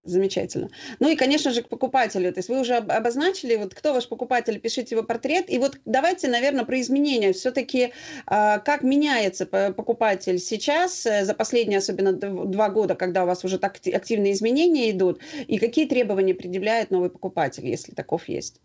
Замечательно. 0.04 0.70
Ну 1.00 1.10
и, 1.10 1.16
конечно 1.16 1.52
же, 1.52 1.62
к 1.62 1.68
покупателю. 1.68 2.32
То 2.32 2.40
есть 2.40 2.48
вы 2.48 2.62
уже 2.62 2.76
обозначили, 2.76 3.58
вот 3.58 3.76
кто 3.76 3.94
ваш 3.94 4.08
покупатель, 4.08 4.58
пишите 4.60 4.96
его 4.96 5.04
портрет. 5.04 5.50
И 5.50 5.58
вот 5.58 5.78
давайте, 5.84 6.30
наверное, 6.30 6.64
про 6.64 6.80
изменения. 6.80 7.34
Все-таки 7.34 7.92
а, 8.26 8.60
как 8.60 8.84
меняется 8.84 9.46
покупатель 9.46 10.40
сейчас, 10.40 11.06
э, 11.06 11.26
за 11.26 11.34
последние 11.34 11.80
особенно 11.80 12.14
два 12.14 12.70
года, 12.70 12.96
когда 12.96 13.24
у 13.24 13.28
вас 13.28 13.44
уже 13.44 13.60
так 13.60 13.80
активные 13.86 14.32
изменения 14.32 14.92
идут, 14.92 15.20
и 15.46 15.58
какие 15.58 15.88
требования 15.88 16.34
предъявляет 16.34 16.90
новый 16.90 17.10
покупатель, 17.10 17.68
если 17.68 17.94
таков 17.94 18.30
есть? 18.30 18.62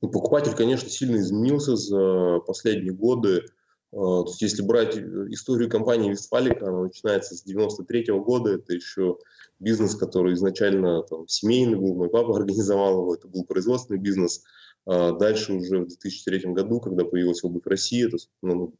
Ну, 0.00 0.08
покупатель, 0.08 0.54
конечно, 0.54 0.88
сильно 0.88 1.16
изменился 1.16 1.76
за 1.76 2.40
последние 2.40 2.92
годы. 2.92 3.44
А, 3.92 4.22
то 4.22 4.28
есть, 4.28 4.40
если 4.40 4.62
брать 4.62 4.96
э, 4.96 5.00
историю 5.28 5.68
компании 5.68 6.10
Вестфалика, 6.10 6.68
она 6.68 6.84
начинается 6.84 7.34
с 7.34 7.42
93 7.42 8.06
-го 8.08 8.24
года, 8.24 8.54
это 8.54 8.72
еще 8.72 9.18
бизнес, 9.60 9.94
который 9.94 10.34
изначально 10.34 11.02
там, 11.02 11.28
семейный 11.28 11.76
был, 11.76 11.94
мой 11.94 12.08
папа 12.08 12.36
организовал 12.36 13.00
его, 13.00 13.14
это 13.14 13.28
был 13.28 13.44
производственный 13.44 14.00
бизнес. 14.00 14.42
А 14.84 15.12
дальше 15.12 15.52
уже 15.52 15.80
в 15.80 15.88
2003 15.88 16.52
году, 16.52 16.80
когда 16.80 17.04
появилась 17.04 17.44
обувь 17.44 17.66
России, 17.66 18.06
это 18.06 18.16
ну, 18.42 18.74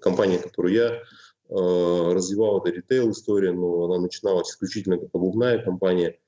компания, 0.00 0.38
которую 0.38 0.74
я 0.74 0.94
э, 0.94 1.00
развивал, 1.48 2.58
это 2.58 2.70
ритейл-история, 2.70 3.52
но 3.52 3.84
она 3.84 4.00
начиналась 4.00 4.50
исключительно 4.50 4.98
как 4.98 5.10
обувная 5.12 5.62
компания. 5.62 6.18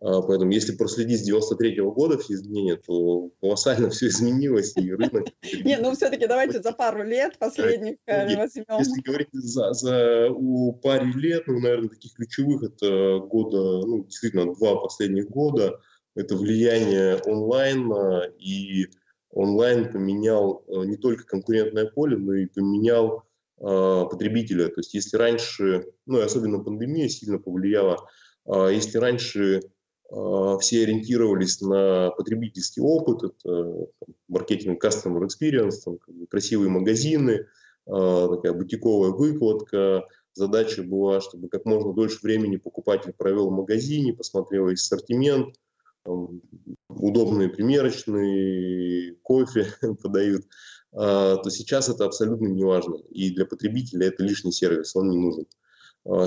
А, 0.00 0.20
поэтому, 0.20 0.50
если 0.50 0.76
проследить 0.76 1.20
с 1.20 1.24
93 1.24 1.78
-го 1.78 1.92
года 1.92 2.18
все 2.18 2.34
изменения, 2.34 2.76
то 2.76 3.30
колоссально 3.40 3.88
все 3.90 4.08
изменилось, 4.08 4.76
и 4.76 4.92
рынок... 4.92 5.26
Не, 5.64 5.78
ну 5.78 5.94
все-таки 5.94 6.26
давайте 6.26 6.60
за 6.60 6.72
пару 6.72 7.02
лет 7.02 7.38
последних 7.38 7.96
э, 8.06 8.36
возьмем. 8.36 8.64
Если 8.78 9.00
говорить 9.00 9.28
за, 9.32 9.72
за 9.72 10.28
у 10.30 10.72
паре 10.72 11.12
лет, 11.12 11.44
ну, 11.46 11.60
наверное, 11.60 11.88
таких 11.88 12.14
ключевых, 12.14 12.62
это 12.62 13.20
года, 13.20 13.86
ну, 13.86 14.04
действительно, 14.04 14.54
два 14.54 14.76
последних 14.76 15.28
года, 15.30 15.80
это 16.14 16.36
влияние 16.36 17.16
онлайна, 17.26 18.24
и 18.38 18.88
онлайн 19.30 19.90
поменял 19.90 20.64
э, 20.66 20.84
не 20.84 20.96
только 20.96 21.24
конкурентное 21.24 21.86
поле, 21.86 22.18
но 22.18 22.34
и 22.34 22.46
поменял 22.46 23.22
э, 23.60 24.04
потребителя. 24.10 24.68
То 24.68 24.80
есть 24.80 24.92
если 24.92 25.16
раньше, 25.16 25.86
ну 26.04 26.18
и 26.18 26.22
особенно 26.22 26.62
пандемия 26.62 27.08
сильно 27.08 27.38
повлияла, 27.38 28.06
э, 28.46 28.70
если 28.72 28.98
раньше 28.98 29.60
а, 29.60 29.68
все 30.08 30.84
ориентировались 30.84 31.60
на 31.60 32.10
потребительский 32.10 32.80
опыт, 32.80 33.24
это 33.24 33.88
маркетинг 34.28 34.84
customer 34.84 35.26
experience, 35.26 35.76
там, 35.84 35.98
красивые 36.28 36.70
магазины, 36.70 37.46
а, 37.86 38.28
такая 38.28 38.52
бутиковая 38.52 39.10
выкладка. 39.10 40.06
Задача 40.32 40.82
была, 40.82 41.20
чтобы 41.20 41.48
как 41.48 41.64
можно 41.64 41.92
дольше 41.92 42.18
времени 42.22 42.56
покупатель 42.56 43.14
провел 43.16 43.48
в 43.48 43.54
магазине, 43.54 44.12
посмотрел 44.12 44.68
ассортимент, 44.68 45.56
там, 46.04 46.40
удобные 46.88 47.48
примерочные, 47.48 49.16
кофе 49.22 49.66
подают, 50.02 50.44
а, 50.92 51.36
то 51.36 51.50
сейчас 51.50 51.88
это 51.88 52.04
абсолютно 52.04 52.46
не 52.46 52.64
важно. 52.64 52.96
И 53.10 53.30
для 53.30 53.46
потребителя 53.46 54.08
это 54.08 54.22
лишний 54.22 54.52
сервис, 54.52 54.94
он 54.94 55.10
не 55.10 55.18
нужен. 55.18 55.46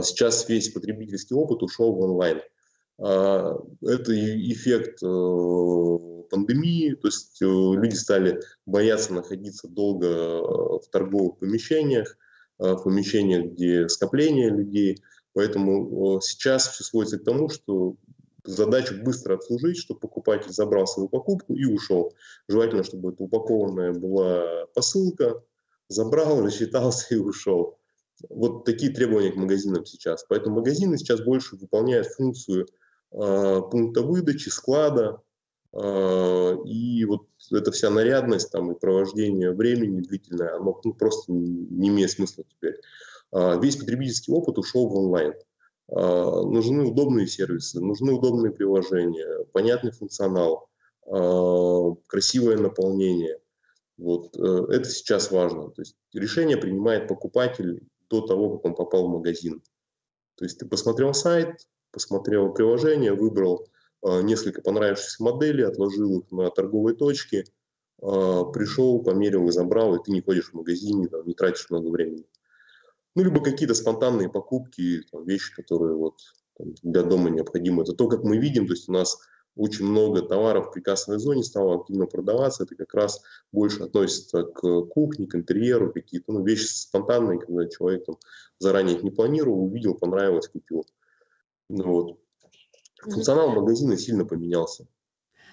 Сейчас 0.04 0.50
весь 0.50 0.68
потребительский 0.74 1.36
опыт 1.36 1.64
ушел 1.64 1.94
в 1.94 2.02
онлайн. 2.02 2.40
А, 2.40 2.44
это 3.02 4.12
эффект 4.52 5.02
э, 5.02 6.24
пандемии, 6.30 6.96
то 6.96 7.08
есть 7.08 7.42
э, 7.42 7.46
люди 7.46 7.96
стали 7.96 8.42
бояться 8.66 9.14
находиться 9.14 9.70
долго 9.70 10.08
э, 10.08 10.42
в 10.42 10.84
торговых 10.92 11.38
помещениях, 11.38 12.18
в 12.58 12.84
помещениях, 12.84 13.54
где 13.54 13.88
скопление 13.88 14.50
людей. 14.50 15.02
Поэтому 15.32 16.20
сейчас 16.22 16.68
все 16.68 16.84
сводится 16.84 17.18
к 17.18 17.24
тому, 17.24 17.48
что 17.48 17.96
задача 18.44 18.96
быстро 18.96 19.36
обслужить, 19.36 19.78
чтобы 19.78 20.02
покупатель 20.02 20.52
забрал 20.52 20.86
свою 20.86 21.08
покупку 21.08 21.54
и 21.54 21.64
ушел. 21.64 22.14
Желательно, 22.50 22.84
чтобы 22.84 23.14
это 23.14 23.24
упакованная 23.24 23.94
была 23.94 24.66
посылка, 24.74 25.42
забрал, 25.88 26.42
рассчитался 26.46 27.16
и 27.16 27.18
ушел. 27.18 27.78
Вот 28.28 28.66
такие 28.66 28.92
требования 28.92 29.32
к 29.32 29.38
магазинам 29.38 29.86
сейчас. 29.86 30.26
Поэтому 30.28 30.58
магазины 30.58 30.98
сейчас 30.98 31.22
больше 31.22 31.56
выполняют 31.56 32.08
функцию 32.08 32.68
пункта 33.12 34.02
выдачи, 34.02 34.50
склада, 34.50 35.22
э, 35.74 36.58
и 36.66 37.06
вот 37.06 37.28
эта 37.52 37.72
вся 37.72 37.90
нарядность 37.90 38.52
там, 38.52 38.72
и 38.72 38.80
провождение 38.80 39.52
времени 39.52 40.02
длительное, 40.02 40.56
оно 40.56 40.80
ну, 40.84 40.94
просто 40.94 41.32
не 41.32 41.90
имеет 41.90 42.12
смысла 42.12 42.44
теперь. 42.48 42.80
Э, 43.32 43.60
весь 43.60 43.78
потребительский 43.78 44.32
опыт 44.32 44.58
ушел 44.58 44.88
в 44.88 44.96
онлайн. 44.96 45.34
Нужны 45.92 46.84
удобные 46.86 47.26
сервисы, 47.26 47.80
нужны 47.80 48.14
удобные 48.14 48.52
приложения, 48.52 49.44
понятный 49.54 49.92
функционал, 49.92 50.70
красивое 51.04 52.58
наполнение. 52.58 53.40
Вот 53.98 54.38
это 54.38 54.84
сейчас 54.88 55.32
важно. 55.32 55.72
То 55.72 55.82
есть 55.82 55.96
решение 56.14 56.58
принимает 56.58 57.08
покупатель 57.08 57.82
до 58.08 58.22
того, 58.22 58.58
как 58.58 58.66
он 58.66 58.76
попал 58.76 59.08
в 59.08 59.14
магазин. 59.14 59.64
То 60.36 60.46
есть 60.46 60.60
ты 60.60 60.68
посмотрел 60.68 61.16
сайт, 61.16 61.56
посмотрел 61.92 62.54
приложение, 62.54 63.14
выбрал 63.14 63.68
э, 64.04 64.22
несколько 64.22 64.62
понравившихся 64.62 65.24
моделей, 65.24 65.64
отложил 65.64 66.20
их 66.20 66.32
на 66.32 66.50
торговые 66.50 66.96
точки, 66.96 67.46
э, 68.02 68.44
пришел, 68.54 69.04
померил 69.04 69.48
и 69.48 69.52
забрал, 69.52 69.96
и 69.96 70.04
ты 70.04 70.12
не 70.12 70.22
ходишь 70.22 70.52
в 70.52 70.56
магазине, 70.56 71.10
не 71.26 71.34
тратишь 71.34 71.70
много 71.70 71.88
времени. 71.88 72.26
Ну, 73.16 73.24
либо 73.24 73.44
какие-то 73.44 73.74
спонтанные 73.74 74.30
покупки, 74.30 75.02
там, 75.12 75.26
вещи, 75.26 75.54
которые 75.56 75.96
вот 75.96 76.16
там, 76.58 76.74
для 76.84 77.04
дома 77.04 77.30
необходимы. 77.30 77.84
Это 77.84 77.94
то, 77.94 78.08
как 78.08 78.24
мы 78.24 78.38
видим, 78.38 78.68
то 78.68 78.74
есть 78.74 78.88
у 78.88 78.94
нас 78.94 79.18
очень 79.56 79.86
много 79.86 80.22
товаров 80.22 80.68
в 80.68 80.72
прикассовой 80.72 81.20
зоне 81.20 81.44
стало 81.44 81.82
активно 81.82 82.06
продаваться. 82.06 82.64
Это 82.64 82.76
как 82.76 82.94
раз 82.94 83.22
больше 83.52 83.84
относится 83.84 84.44
к 84.44 84.62
кухне, 84.84 85.28
к 85.28 85.36
интерьеру, 85.36 85.92
какие-то 85.92 86.32
ну, 86.32 86.46
вещи 86.46 86.66
спонтанные, 86.66 87.40
когда 87.40 87.68
человек 87.68 88.06
там, 88.06 88.18
заранее 88.60 88.96
их 88.96 89.04
не 89.04 89.12
планировал, 89.12 89.66
увидел, 89.66 89.96
понравилось, 89.96 90.48
купил. 90.48 90.86
Ну, 91.70 91.84
вот. 91.84 92.20
Функционал 93.02 93.50
магазина 93.50 93.98
сильно 93.98 94.26
поменялся. 94.26 94.88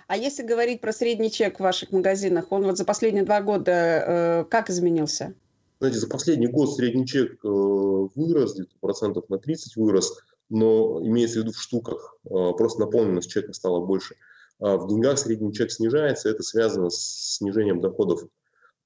А 0.09 0.17
если 0.17 0.43
говорить 0.43 0.81
про 0.81 0.93
средний 0.93 1.31
чек 1.31 1.59
в 1.59 1.63
ваших 1.63 1.93
магазинах, 1.93 2.51
он 2.51 2.65
вот 2.65 2.77
за 2.77 2.85
последние 2.85 3.25
два 3.25 3.41
года 3.41 3.73
э, 3.73 4.45
как 4.51 4.71
изменился? 4.71 5.35
Знаете, 5.79 5.99
за 5.99 6.09
последний 6.09 6.47
год 6.47 6.75
средний 6.75 7.07
чек 7.07 7.45
э, 7.45 7.49
вырос, 7.49 8.55
где-то 8.55 8.75
процентов 8.81 9.29
на 9.29 9.39
30 9.39 9.77
вырос 9.77 10.17
но 10.49 11.01
имеется 11.03 11.41
в 11.41 11.43
виду 11.43 11.53
в 11.53 11.61
штуках, 11.61 12.17
а, 12.25 12.53
просто 12.53 12.81
наполненность 12.81 13.31
чека 13.31 13.53
стала 13.53 13.85
больше. 13.85 14.17
А 14.59 14.77
в 14.77 14.89
деньгах 14.89 15.19
средний 15.19 15.53
чек 15.53 15.71
снижается, 15.71 16.29
это 16.29 16.43
связано 16.43 16.91
с 16.91 17.37
снижением 17.37 17.81
доходов 17.81 18.23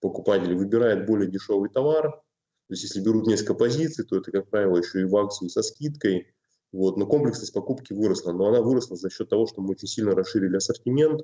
покупателей. 0.01 0.57
Выбирает 0.57 1.07
более 1.07 1.31
дешевый 1.31 1.71
товар, 1.71 2.11
то 2.11 2.75
есть 2.75 2.85
если 2.85 3.01
берут 3.01 3.27
несколько 3.27 3.55
позиций, 3.55 4.05
то 4.05 4.17
это, 4.17 4.31
как 4.33 4.49
правило, 4.49 4.79
еще 4.79 5.01
и 5.01 5.05
в 5.05 5.17
акцию 5.17 5.51
со 5.51 5.63
скидкой. 5.63 6.33
Вот. 6.73 6.97
Но 6.97 7.07
комплексность 7.07 7.53
покупки 7.53 7.93
выросла, 7.93 8.33
но 8.33 8.47
она 8.49 8.61
выросла 8.61 8.97
за 8.97 9.11
счет 9.11 9.29
того, 9.29 9.47
что 9.47 9.61
мы 9.61 9.71
очень 9.71 9.89
сильно 9.89 10.15
расширили 10.15 10.57
ассортимент, 10.57 11.23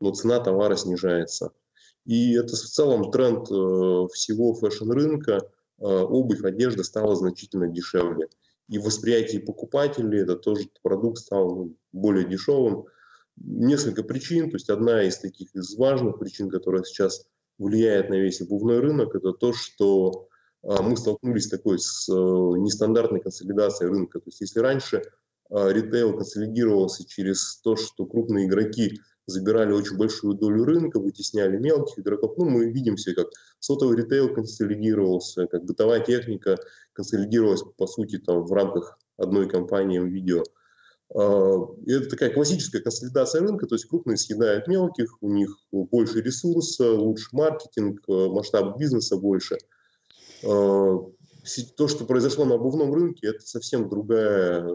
но 0.00 0.12
цена 0.12 0.40
товара 0.40 0.76
снижается. 0.76 1.52
И 2.04 2.34
это 2.34 2.54
в 2.54 2.60
целом 2.60 3.10
тренд 3.10 3.50
э, 3.50 4.06
всего 4.12 4.54
фэшн-рынка. 4.54 5.40
Э, 5.78 5.84
обувь, 5.84 6.44
одежда 6.44 6.84
стала 6.84 7.16
значительно 7.16 7.68
дешевле 7.68 8.28
и 8.68 8.78
в 8.78 8.84
восприятии 8.84 9.38
покупателей 9.38 10.22
это 10.22 10.36
тоже 10.36 10.68
продукт 10.82 11.18
стал 11.18 11.56
ну, 11.56 11.76
более 11.92 12.26
дешевым. 12.26 12.86
Несколько 13.36 14.02
причин, 14.02 14.50
то 14.50 14.56
есть 14.56 14.70
одна 14.70 15.02
из 15.02 15.18
таких 15.18 15.54
из 15.54 15.76
важных 15.76 16.18
причин, 16.18 16.48
которая 16.48 16.84
сейчас 16.84 17.26
влияет 17.58 18.08
на 18.08 18.14
весь 18.14 18.40
обувной 18.40 18.80
рынок, 18.80 19.14
это 19.14 19.32
то, 19.32 19.52
что 19.52 20.28
мы 20.64 20.96
столкнулись 20.96 21.48
такой 21.48 21.78
с 21.78 22.08
а, 22.08 22.12
нестандартной 22.14 23.20
консолидацией 23.20 23.90
рынка. 23.90 24.18
То 24.18 24.26
есть 24.26 24.40
если 24.40 24.60
раньше 24.60 25.02
а, 25.50 25.68
ритейл 25.68 26.16
консолидировался 26.16 27.06
через 27.06 27.60
то, 27.62 27.76
что 27.76 28.06
крупные 28.06 28.46
игроки 28.46 29.00
забирали 29.26 29.72
очень 29.72 29.96
большую 29.96 30.34
долю 30.34 30.64
рынка, 30.64 30.98
вытесняли 30.98 31.56
мелких 31.58 31.98
игроков. 31.98 32.36
Ну, 32.36 32.46
мы 32.46 32.70
видим 32.70 32.96
все, 32.96 33.14
как 33.14 33.28
сотовый 33.58 33.96
ритейл 33.96 34.34
консолидировался, 34.34 35.46
как 35.46 35.64
бытовая 35.64 36.00
техника 36.00 36.58
консолидировалась, 36.92 37.62
по 37.76 37.86
сути, 37.86 38.18
там, 38.18 38.44
в 38.44 38.52
рамках 38.52 38.98
одной 39.16 39.48
компании 39.48 40.00
видео. 40.00 40.42
А, 41.14 41.58
это 41.86 42.08
такая 42.08 42.32
классическая 42.32 42.80
консолидация 42.80 43.42
рынка, 43.42 43.66
то 43.66 43.74
есть 43.74 43.86
крупные 43.86 44.16
съедают 44.16 44.66
мелких, 44.66 45.16
у 45.20 45.30
них 45.30 45.56
больше 45.72 46.20
ресурса, 46.20 46.90
лучше 46.92 47.28
маркетинг, 47.32 48.00
э, 48.08 48.28
масштаб 48.28 48.78
бизнеса 48.78 49.16
больше. 49.16 49.58
А, 50.44 51.10
то, 51.76 51.88
что 51.88 52.04
произошло 52.04 52.44
на 52.44 52.54
обувном 52.54 52.92
рынке, 52.94 53.28
это 53.28 53.46
совсем 53.46 53.88
другая 53.88 54.66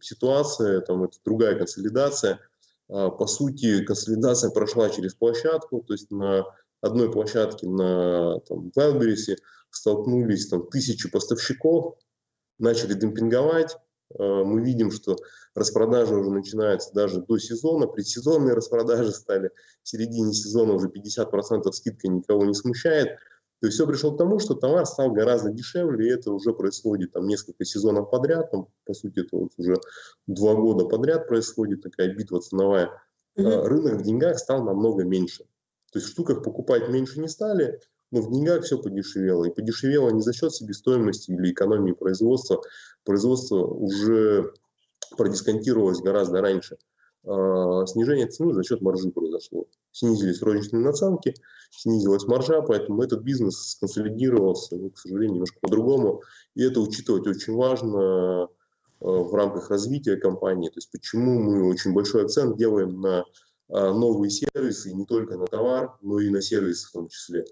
ситуация, 0.00 0.80
там, 0.80 1.04
это 1.04 1.18
другая 1.24 1.56
консолидация– 1.56 2.40
а, 2.88 3.10
по 3.10 3.26
сути, 3.26 3.84
консолидация 3.84 4.50
прошла 4.50 4.90
через 4.90 5.14
площадку, 5.14 5.82
то 5.82 5.94
есть 5.94 6.10
на 6.10 6.44
одной 6.80 7.10
площадке 7.10 7.68
на 7.68 8.40
там, 8.40 8.70
Wildberries 8.76 9.36
столкнулись 9.70 10.48
там, 10.48 10.68
тысячи 10.68 11.10
поставщиков, 11.10 11.96
начали 12.58 12.94
демпинговать. 12.94 13.76
А, 14.18 14.44
мы 14.44 14.62
видим, 14.62 14.90
что 14.90 15.16
распродажи 15.54 16.14
уже 16.14 16.30
начинаются 16.30 16.92
даже 16.92 17.20
до 17.20 17.38
сезона, 17.38 17.86
предсезонные 17.86 18.54
распродажи 18.54 19.12
стали, 19.12 19.50
в 19.82 19.88
середине 19.88 20.34
сезона 20.34 20.74
уже 20.74 20.88
50% 20.88 21.72
скидка 21.72 22.08
никого 22.08 22.44
не 22.44 22.54
смущает. 22.54 23.18
То 23.64 23.68
есть 23.68 23.76
все 23.76 23.86
пришло 23.86 24.12
к 24.12 24.18
тому, 24.18 24.40
что 24.40 24.52
товар 24.52 24.84
стал 24.84 25.10
гораздо 25.10 25.50
дешевле, 25.50 26.06
и 26.06 26.12
это 26.12 26.30
уже 26.32 26.52
происходит 26.52 27.12
там 27.12 27.26
несколько 27.26 27.64
сезонов 27.64 28.10
подряд, 28.10 28.50
там, 28.50 28.68
по 28.84 28.92
сути 28.92 29.20
это 29.20 29.38
вот 29.38 29.52
уже 29.56 29.76
два 30.26 30.54
года 30.54 30.84
подряд 30.84 31.26
происходит 31.28 31.80
такая 31.80 32.14
битва 32.14 32.42
ценовая. 32.42 32.90
Mm-hmm. 33.38 33.62
Рынок 33.62 33.94
в 33.94 34.02
деньгах 34.02 34.38
стал 34.38 34.64
намного 34.64 35.04
меньше. 35.04 35.44
То 35.92 35.98
есть 35.98 36.08
в 36.08 36.10
штуках 36.10 36.44
покупать 36.44 36.90
меньше 36.90 37.20
не 37.20 37.28
стали, 37.28 37.80
но 38.10 38.20
в 38.20 38.30
деньгах 38.30 38.64
все 38.64 38.76
подешевело. 38.76 39.46
И 39.46 39.50
подешевело 39.50 40.10
не 40.10 40.20
за 40.20 40.34
счет 40.34 40.52
себестоимости 40.52 41.30
или 41.30 41.50
экономии 41.50 41.92
производства. 41.92 42.60
Производство 43.02 43.64
уже 43.64 44.52
продисконтировалось 45.16 46.02
гораздо 46.02 46.42
раньше. 46.42 46.76
А, 47.26 47.86
снижение 47.86 48.26
цены 48.26 48.52
за 48.52 48.62
счет 48.62 48.82
маржи 48.82 49.10
произошло. 49.10 49.66
Снизились 49.92 50.42
розничные 50.42 50.82
наценки, 50.82 51.34
снизилась 51.70 52.26
маржа, 52.26 52.60
поэтому 52.60 53.02
этот 53.02 53.22
бизнес 53.22 53.70
сконсолидировался, 53.70 54.76
ну, 54.76 54.90
к 54.90 54.98
сожалению, 54.98 55.34
немножко 55.34 55.58
по-другому. 55.60 56.22
И 56.54 56.62
это 56.62 56.80
учитывать 56.80 57.26
очень 57.26 57.54
важно 57.54 58.44
а, 58.44 58.48
в 59.00 59.34
рамках 59.34 59.70
развития 59.70 60.16
компании. 60.16 60.68
То 60.68 60.76
есть 60.76 60.90
почему 60.90 61.40
мы 61.40 61.68
очень 61.68 61.94
большой 61.94 62.24
акцент 62.24 62.58
делаем 62.58 63.00
на 63.00 63.24
а, 63.70 63.94
новые 63.94 64.30
сервисы, 64.30 64.92
не 64.92 65.06
только 65.06 65.38
на 65.38 65.46
товар, 65.46 65.96
но 66.02 66.20
и 66.20 66.28
на 66.28 66.42
сервисы 66.42 66.88
в 66.88 66.92
том 66.92 67.08
числе. 67.08 67.44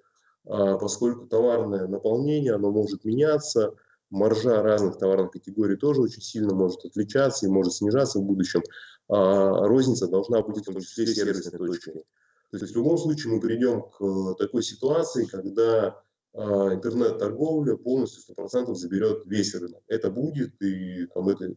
Поскольку 0.45 1.27
товарное 1.27 1.87
наполнение, 1.87 2.55
оно 2.55 2.73
может 2.73 3.05
меняться, 3.05 3.75
маржа 4.11 4.61
разных 4.61 4.99
товарных 4.99 5.31
категорий 5.31 5.77
тоже 5.77 6.03
очень 6.03 6.21
сильно 6.21 6.53
может 6.53 6.85
отличаться 6.85 7.47
и 7.47 7.49
может 7.49 7.75
снижаться 7.75 8.19
в 8.19 8.25
будущем 8.25 8.61
а 8.61 8.92
розница 9.09 10.09
должна 10.09 10.43
быть 10.43 10.59
в 10.59 10.65
том 10.65 10.81
числе 10.81 11.07
сервисной 11.07 11.59
точкой. 11.59 12.05
То 12.51 12.59
есть 12.59 12.73
в 12.73 12.77
любом 12.77 12.99
случае 12.99 13.33
мы 13.33 13.41
придем 13.41 13.83
к 13.83 14.03
э, 14.03 14.35
такой 14.39 14.63
ситуации, 14.63 15.25
когда 15.25 16.03
а, 16.35 16.75
интернет-торговля 16.75 17.77
полностью 17.77 18.35
100% 18.35 18.75
заберет 18.75 19.25
весь 19.27 19.55
рынок. 19.55 19.83
Это 19.87 20.11
будет, 20.11 20.61
и 20.63 21.07
там, 21.15 21.29
это 21.29 21.55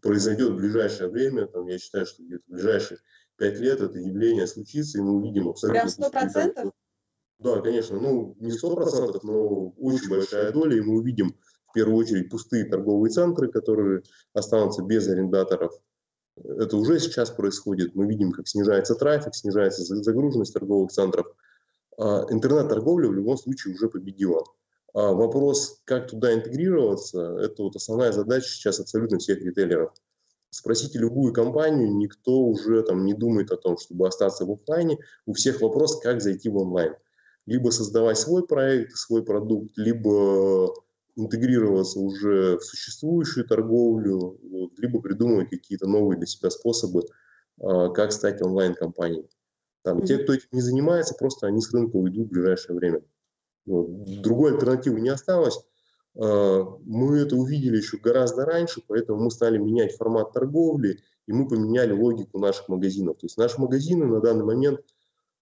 произойдет 0.00 0.50
в 0.50 0.56
ближайшее 0.56 1.08
время. 1.08 1.46
Там, 1.46 1.66
я 1.66 1.78
считаю, 1.78 2.06
что 2.06 2.22
где-то 2.22 2.42
в 2.46 2.52
ближайшие 2.52 2.98
5 3.36 3.60
лет 3.60 3.80
это 3.80 3.98
явление 3.98 4.46
случится, 4.46 4.98
и 4.98 5.00
мы 5.00 5.12
увидим 5.12 5.48
абсолютно... 5.48 6.10
Прям 6.10 6.28
100%? 6.28 6.72
Да, 7.38 7.60
конечно. 7.60 7.98
Ну, 7.98 8.36
не 8.38 8.50
100%, 8.50 9.20
но 9.24 9.70
очень 9.78 10.08
большая 10.08 10.52
доля, 10.52 10.76
и 10.76 10.80
мы 10.80 10.98
увидим 10.98 11.36
в 11.66 11.72
первую 11.72 11.96
очередь 11.96 12.30
пустые 12.30 12.64
торговые 12.64 13.10
центры, 13.10 13.50
которые 13.50 14.02
останутся 14.34 14.82
без 14.82 15.08
арендаторов 15.08 15.72
это 16.36 16.76
уже 16.76 16.98
сейчас 16.98 17.30
происходит. 17.30 17.94
Мы 17.94 18.06
видим, 18.06 18.32
как 18.32 18.48
снижается 18.48 18.94
трафик, 18.94 19.34
снижается 19.34 19.82
загруженность 19.84 20.54
торговых 20.54 20.90
центров. 20.90 21.26
А, 21.98 22.26
интернет-торговля 22.30 23.08
в 23.08 23.14
любом 23.14 23.36
случае 23.36 23.74
уже 23.74 23.88
победила. 23.88 24.44
А 24.94 25.12
вопрос, 25.12 25.80
как 25.84 26.08
туда 26.08 26.34
интегрироваться, 26.34 27.38
это 27.38 27.62
вот 27.62 27.76
основная 27.76 28.12
задача 28.12 28.48
сейчас 28.48 28.80
абсолютно 28.80 29.18
всех 29.18 29.40
ритейлеров. 29.40 29.92
Спросите 30.50 30.98
любую 30.98 31.32
компанию, 31.32 31.94
никто 31.94 32.42
уже 32.42 32.82
там 32.82 33.06
не 33.06 33.14
думает 33.14 33.50
о 33.52 33.56
том, 33.56 33.78
чтобы 33.78 34.06
остаться 34.06 34.44
в 34.44 34.52
офлайне. 34.52 34.98
У 35.24 35.32
всех 35.32 35.62
вопрос, 35.62 35.98
как 36.00 36.20
зайти 36.20 36.50
в 36.50 36.58
онлайн. 36.58 36.94
Либо 37.46 37.70
создавать 37.70 38.18
свой 38.18 38.46
проект, 38.46 38.96
свой 38.96 39.24
продукт, 39.24 39.72
либо 39.76 40.74
интегрироваться 41.16 42.00
уже 42.00 42.58
в 42.58 42.64
существующую 42.64 43.46
торговлю, 43.46 44.38
вот, 44.42 44.78
либо 44.78 45.00
придумывать 45.00 45.50
какие-то 45.50 45.86
новые 45.86 46.18
для 46.18 46.26
себя 46.26 46.50
способы, 46.50 47.02
э, 47.60 47.88
как 47.94 48.12
стать 48.12 48.42
онлайн-компанией. 48.42 49.28
Там, 49.82 49.98
mm-hmm. 49.98 50.06
Те, 50.06 50.18
кто 50.18 50.34
этим 50.34 50.48
не 50.52 50.60
занимается, 50.60 51.14
просто 51.14 51.46
они 51.46 51.60
с 51.60 51.72
рынка 51.72 51.96
уйдут 51.96 52.28
в 52.28 52.30
ближайшее 52.30 52.76
время. 52.76 53.02
Вот. 53.66 54.20
Другой 54.22 54.52
альтернативы 54.52 55.00
не 55.00 55.10
осталось. 55.10 55.58
Э, 56.14 56.64
мы 56.84 57.18
это 57.18 57.36
увидели 57.36 57.76
еще 57.76 57.98
гораздо 57.98 58.44
раньше, 58.44 58.82
поэтому 58.86 59.24
мы 59.24 59.30
стали 59.30 59.58
менять 59.58 59.96
формат 59.96 60.32
торговли, 60.32 61.00
и 61.26 61.32
мы 61.32 61.48
поменяли 61.48 61.92
логику 61.92 62.38
наших 62.38 62.68
магазинов. 62.68 63.18
То 63.18 63.26
есть 63.26 63.36
наши 63.36 63.60
магазины 63.60 64.06
на 64.06 64.20
данный 64.20 64.44
момент 64.44 64.80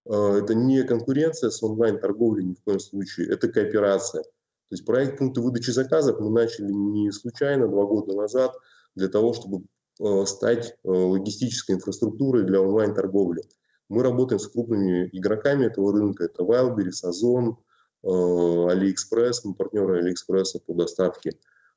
э, 0.05 0.13
это 0.13 0.53
не 0.53 0.83
конкуренция 0.83 1.49
с 1.49 1.61
онлайн-торговлей 1.63 2.45
ни 2.45 2.53
в 2.53 2.61
коем 2.63 2.79
случае, 2.79 3.31
это 3.31 3.47
кооперация. 3.47 4.23
То 4.71 4.75
есть 4.75 4.85
проект 4.85 5.17
пункта 5.17 5.41
выдачи 5.41 5.69
заказов 5.71 6.21
мы 6.21 6.29
начали 6.29 6.71
не 6.71 7.11
случайно 7.11 7.67
два 7.67 7.83
года 7.83 8.15
назад 8.15 8.55
для 8.95 9.09
того, 9.09 9.33
чтобы 9.33 9.65
э, 9.99 10.25
стать 10.25 10.77
э, 10.85 10.89
логистической 10.89 11.75
инфраструктурой 11.75 12.45
для 12.45 12.61
онлайн-торговли. 12.61 13.43
Мы 13.89 14.01
работаем 14.01 14.39
с 14.39 14.47
крупными 14.47 15.09
игроками 15.11 15.65
этого 15.65 15.91
рынка. 15.91 16.23
Это 16.23 16.43
Wildberries, 16.43 17.03
Озон, 17.03 17.57
э, 18.03 18.07
AliExpress, 18.07 19.41
мы 19.43 19.55
партнеры 19.55 20.09
AliExpress 20.09 20.61
по 20.65 20.73
доставке, 20.73 21.33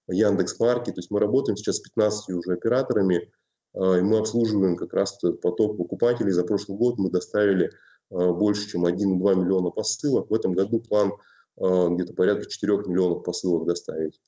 Яндекс.Марки. 0.07 0.93
То 0.93 1.01
есть 1.01 1.11
мы 1.11 1.19
работаем 1.19 1.57
сейчас 1.57 1.79
с 1.79 1.81
15 1.81 2.31
уже 2.31 2.53
операторами, 2.53 3.29
и 3.75 4.03
мы 4.03 4.19
обслуживаем 4.19 4.77
как 4.77 4.95
раз 4.95 5.19
поток 5.43 5.79
покупателей. 5.79 6.31
За 6.31 6.45
прошлый 6.45 6.79
год 6.79 6.99
мы 6.99 7.11
доставили 7.11 7.73
больше, 8.09 8.69
чем 8.69 8.87
1,2 8.87 8.95
миллиона 9.35 9.71
посылок. 9.71 10.31
В 10.31 10.35
этом 10.35 10.53
году 10.53 10.79
план 10.79 11.15
где-то 11.57 12.14
порядка 12.14 12.51
4 12.51 12.79
миллионов 12.87 13.25
посылок 13.25 13.67
доставить. 13.67 14.21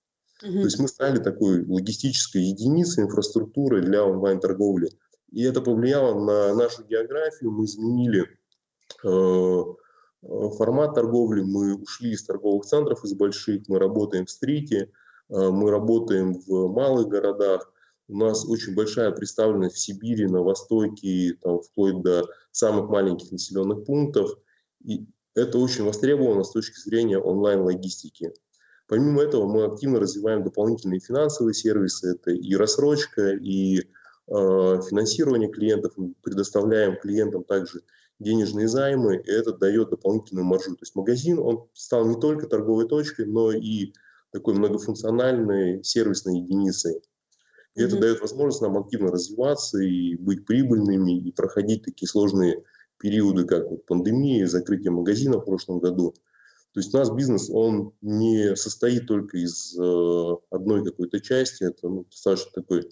Угу. 0.43 0.53
То 0.53 0.65
есть 0.65 0.79
мы 0.79 0.89
стали 0.89 1.19
такой 1.19 1.65
логистической 1.67 2.43
единицей 2.43 3.05
инфраструктуры 3.05 3.83
для 3.83 4.05
онлайн-торговли. 4.05 4.91
И 5.33 5.43
это 5.43 5.61
повлияло 5.61 6.19
на 6.19 6.55
нашу 6.55 6.85
географию. 6.85 7.51
Мы 7.51 7.65
изменили 7.65 8.27
э, 9.05 9.63
формат 10.57 10.95
торговли, 10.95 11.43
мы 11.43 11.75
ушли 11.75 12.13
из 12.13 12.25
торговых 12.25 12.67
центров, 12.67 13.05
из 13.05 13.15
больших, 13.15 13.63
мы 13.69 13.79
работаем 13.79 14.27
в 14.27 14.31
стрите, 14.31 14.91
э, 15.29 15.51
мы 15.51 15.71
работаем 15.71 16.35
в 16.35 16.69
малых 16.69 17.09
городах. 17.09 17.73
У 18.09 18.17
нас 18.17 18.49
очень 18.49 18.75
большая 18.75 19.11
представленность 19.11 19.77
в 19.77 19.81
Сибири, 19.81 20.27
на 20.27 20.43
Востоке, 20.43 21.37
там, 21.43 21.61
вплоть 21.61 22.01
до 22.03 22.25
самых 22.53 22.89
маленьких 22.89 23.33
населенных 23.33 23.85
пунктов. 23.85 24.31
И 24.85 25.07
это 25.37 25.59
очень 25.59 25.85
востребовано 25.85 26.43
с 26.43 26.51
точки 26.51 26.81
зрения 26.81 27.19
онлайн-логистики. 27.19 28.33
Помимо 28.89 29.23
этого 29.23 29.47
мы 29.47 29.65
активно 29.65 30.01
развиваем 30.01 30.43
дополнительные 30.43 30.99
финансовые 30.99 31.55
сервисы. 31.55 32.13
Это 32.15 32.31
и 32.31 32.55
рассрочка, 32.55 33.33
и 33.33 33.81
э, 33.81 33.83
финансирование 34.29 35.51
клиентов. 35.51 35.93
Мы 35.97 36.15
предоставляем 36.23 36.97
клиентам 36.99 37.45
также 37.45 37.83
денежные 38.19 38.67
займы, 38.67 39.17
и 39.17 39.31
это 39.31 39.53
дает 39.53 39.91
дополнительную 39.91 40.47
маржу. 40.47 40.75
То 40.75 40.83
есть 40.83 40.95
магазин, 40.95 41.39
он 41.39 41.69
стал 41.75 42.07
не 42.07 42.19
только 42.19 42.47
торговой 42.47 42.89
точкой, 42.89 43.27
но 43.27 43.53
и 43.53 43.93
такой 44.33 44.55
многофункциональной 44.55 45.85
сервисной 45.85 46.39
единицей. 46.39 47.03
И 47.75 47.83
mm-hmm. 47.83 47.87
это 47.87 47.99
дает 47.99 48.21
возможность 48.23 48.63
нам 48.63 48.79
активно 48.79 49.11
развиваться 49.11 49.79
и 49.79 50.17
быть 50.17 50.47
прибыльными, 50.47 51.19
и 51.19 51.31
проходить 51.33 51.85
такие 51.85 52.09
сложные 52.09 52.63
периоды, 52.99 53.45
как 53.45 53.71
вот 53.71 53.87
пандемия, 53.87 54.47
закрытие 54.47 54.91
магазина 54.91 55.39
в 55.39 55.45
прошлом 55.45 55.81
году. 55.81 56.15
То 56.73 56.81
есть 56.81 56.95
у 56.95 56.99
нас 56.99 57.11
бизнес, 57.11 57.49
он 57.51 57.95
не 58.03 58.55
состоит 58.55 59.07
только 59.07 59.39
из 59.39 59.79
э, 59.79 60.37
одной 60.51 60.85
какой-то 60.85 61.21
части, 61.21 61.65
это 61.65 61.89
ну, 61.89 62.05
достаточно 62.05 62.51
такой 62.53 62.91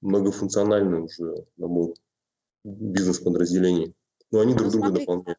многофункциональный 0.00 1.02
уже 1.02 1.46
набор 1.56 1.94
бизнес-подразделений. 2.64 3.94
Но 4.32 4.40
они 4.40 4.54
друг 4.54 4.72
ну, 4.72 4.80
друга 4.80 4.98
дополняют. 4.98 5.38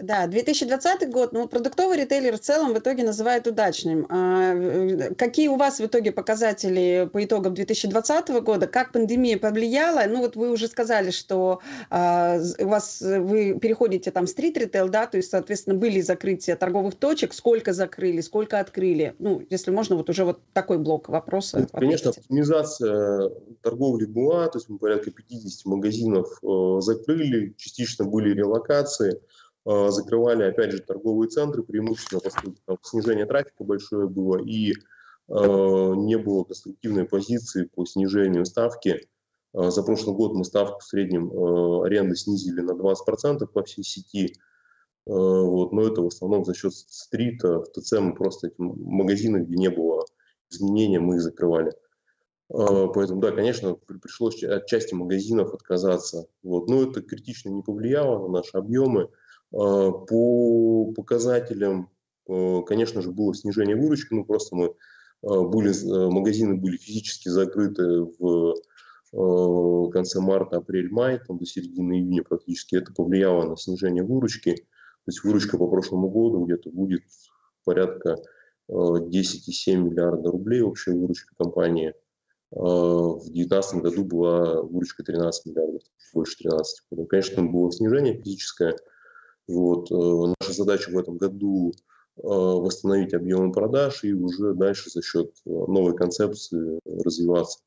Да, 0.00 0.26
2020 0.26 1.08
год, 1.10 1.32
ну, 1.32 1.46
продуктовый 1.46 1.96
ритейлер 1.96 2.36
в 2.36 2.40
целом 2.40 2.74
в 2.74 2.78
итоге 2.78 3.04
называют 3.04 3.46
удачным. 3.46 4.06
А, 4.08 4.52
э, 4.52 5.14
какие 5.14 5.46
у 5.46 5.54
вас 5.56 5.78
в 5.78 5.86
итоге 5.86 6.10
показатели 6.10 7.08
по 7.12 7.24
итогам 7.24 7.54
2020 7.54 8.40
года? 8.42 8.66
Как 8.66 8.90
пандемия 8.90 9.38
повлияла? 9.38 10.02
Ну, 10.08 10.18
вот 10.18 10.34
вы 10.34 10.50
уже 10.50 10.66
сказали, 10.66 11.12
что 11.12 11.60
а, 11.90 12.40
у 12.58 12.66
вас 12.66 13.00
вы 13.00 13.56
переходите 13.60 14.10
там 14.10 14.26
стрит-ритейл, 14.26 14.88
да, 14.88 15.06
то 15.06 15.16
есть, 15.16 15.30
соответственно, 15.30 15.76
были 15.76 16.00
закрытия 16.00 16.56
торговых 16.56 16.96
точек. 16.96 17.32
Сколько 17.32 17.72
закрыли, 17.72 18.20
сколько 18.20 18.58
открыли? 18.58 19.14
Ну, 19.20 19.46
если 19.48 19.70
можно, 19.70 19.94
вот 19.94 20.10
уже 20.10 20.24
вот 20.24 20.40
такой 20.52 20.78
блок 20.78 21.08
вопроса. 21.08 21.60
Ну, 21.60 21.66
конечно, 21.78 22.10
оптимизация 22.10 23.30
торговли 23.62 24.06
была, 24.06 24.48
то 24.48 24.58
есть 24.58 24.68
мы 24.68 24.78
порядка 24.78 25.12
50 25.12 25.66
магазинов 25.66 26.26
э, 26.42 26.80
закрыли, 26.80 27.54
частично 27.56 28.04
были 28.04 28.34
релокации. 28.34 29.20
А, 29.64 29.90
закрывали, 29.90 30.44
опять 30.44 30.72
же, 30.72 30.78
торговые 30.80 31.28
центры, 31.28 31.62
преимущественно, 31.62 32.20
поскольку 32.20 32.58
там 32.66 32.78
снижение 32.82 33.26
трафика 33.26 33.64
большое 33.64 34.08
было, 34.08 34.36
и 34.36 34.72
э, 34.72 34.74
не 35.28 36.18
было 36.18 36.44
конструктивной 36.44 37.04
позиции 37.04 37.64
по 37.64 37.86
снижению 37.86 38.44
ставки. 38.44 39.08
Э, 39.54 39.70
за 39.70 39.82
прошлый 39.82 40.14
год 40.14 40.34
мы 40.34 40.44
ставку 40.44 40.80
в 40.80 40.84
среднем 40.84 41.30
э, 41.30 41.86
аренды 41.86 42.14
снизили 42.16 42.60
на 42.60 42.72
20% 42.72 43.46
по 43.46 43.62
всей 43.62 43.84
сети. 43.84 44.34
Э, 45.06 45.10
вот, 45.12 45.72
но 45.72 45.82
это 45.82 46.02
в 46.02 46.08
основном 46.08 46.44
за 46.44 46.54
счет 46.54 46.74
стрита, 46.74 47.60
в 47.60 47.66
ТЦ 47.72 47.92
мы 48.00 48.14
просто 48.14 48.48
эти 48.48 48.56
магазины, 48.58 49.38
где 49.38 49.56
не 49.56 49.70
было 49.70 50.04
изменения, 50.50 51.00
мы 51.00 51.16
их 51.16 51.22
закрывали. 51.22 51.72
Э, 52.50 52.88
поэтому, 52.94 53.20
да, 53.20 53.30
конечно, 53.32 53.74
пришлось 53.74 54.42
от 54.44 54.66
части 54.66 54.94
магазинов 54.94 55.54
отказаться. 55.54 56.26
Вот. 56.42 56.68
Но 56.68 56.82
это 56.82 57.00
критично 57.00 57.48
не 57.48 57.62
повлияло 57.62 58.26
на 58.26 58.28
наши 58.28 58.56
объемы. 58.56 59.08
А, 59.54 59.92
по 59.92 60.92
показателям, 60.92 61.90
а, 62.28 62.62
конечно 62.62 63.02
же, 63.02 63.12
было 63.12 63.34
снижение 63.34 63.76
выручки, 63.76 64.12
ну 64.12 64.24
просто 64.24 64.56
мы 64.56 64.74
а, 65.22 65.42
были, 65.42 65.72
магазины 66.10 66.56
были 66.56 66.76
физически 66.76 67.28
закрыты 67.28 68.06
в 68.18 68.54
конце 69.92 70.18
марта, 70.18 70.56
апрель, 70.56 70.90
май, 70.90 71.20
там 71.24 71.38
до 71.38 71.46
середины 71.46 72.00
июня 72.00 72.24
практически, 72.24 72.74
это 72.74 72.92
повлияло 72.92 73.48
на 73.48 73.56
снижение 73.56 74.02
выручки. 74.02 74.56
То 74.56 75.08
есть 75.08 75.22
выручка 75.22 75.56
по 75.56 75.68
прошлому 75.68 76.08
году 76.08 76.44
где-то 76.44 76.70
будет 76.70 77.02
порядка 77.64 78.16
10,7 78.68 79.76
миллиарда 79.76 80.32
рублей 80.32 80.62
общая 80.62 80.94
выручка 80.94 81.32
компании. 81.38 81.94
В 82.50 83.20
2019 83.26 83.82
году 83.82 84.04
была 84.04 84.62
выручка 84.62 85.04
13 85.04 85.46
миллиардов, 85.46 85.82
больше 86.12 86.38
13. 86.38 86.86
Поэтому, 86.90 87.06
конечно, 87.06 87.36
там 87.36 87.52
было 87.52 87.70
снижение 87.70 88.20
физическое, 88.20 88.74
вот, 89.46 89.90
э, 89.90 90.34
наша 90.40 90.52
задача 90.52 90.90
в 90.90 90.98
этом 90.98 91.16
году 91.18 91.72
э, 92.16 92.22
восстановить 92.22 93.14
объемы 93.14 93.52
продаж 93.52 94.02
и 94.04 94.12
уже 94.12 94.54
дальше 94.54 94.90
за 94.90 95.02
счет 95.02 95.30
э, 95.44 95.50
новой 95.50 95.96
концепции 95.96 96.80
развиваться. 97.04 97.58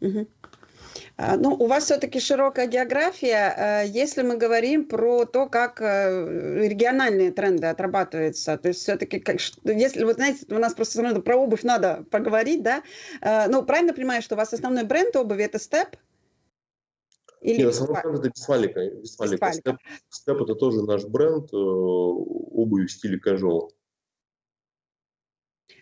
Угу. 0.00 0.26
Ну, 1.36 1.50
у 1.50 1.66
вас 1.66 1.84
все-таки 1.84 2.18
широкая 2.18 2.66
география. 2.66 3.84
Если 3.84 4.22
мы 4.22 4.38
говорим 4.38 4.86
про 4.88 5.26
то, 5.26 5.46
как 5.50 5.78
региональные 5.78 7.30
тренды 7.30 7.66
отрабатываются, 7.66 8.56
то 8.56 8.68
есть 8.68 8.80
все-таки, 8.80 9.22
если, 9.64 10.04
вот 10.04 10.14
знаете, 10.14 10.46
у 10.48 10.58
нас 10.58 10.72
просто 10.72 11.20
про 11.20 11.36
обувь 11.36 11.62
надо 11.62 12.06
поговорить, 12.10 12.62
да? 12.62 12.82
Ну, 13.48 13.62
правильно 13.64 13.92
понимаю, 13.92 14.22
что 14.22 14.34
у 14.34 14.38
вас 14.38 14.54
основной 14.54 14.84
бренд 14.84 15.14
обуви– 15.14 15.44
это 15.44 15.58
Step? 15.58 15.88
Или 17.40 17.58
Нет, 17.58 17.70
основной 17.70 18.02
бренд 18.02 18.18
это 18.18 18.28
Вестфалика. 18.28 18.80
Вестфалика. 18.80 19.52
Степ, 19.52 19.76
Степ 20.10 20.42
это 20.42 20.54
тоже 20.54 20.82
наш 20.82 21.04
бренд 21.04 21.52
э, 21.52 21.56
обуви 21.56 22.86
в 22.86 22.92
стиле 22.92 23.18
casual. 23.24 23.70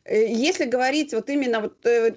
Э, 0.09 0.27
если 0.27 0.65
говорить 0.65 1.13
вот 1.13 1.29
именно 1.29 1.61
вот 1.61 1.85
э, 1.85 2.13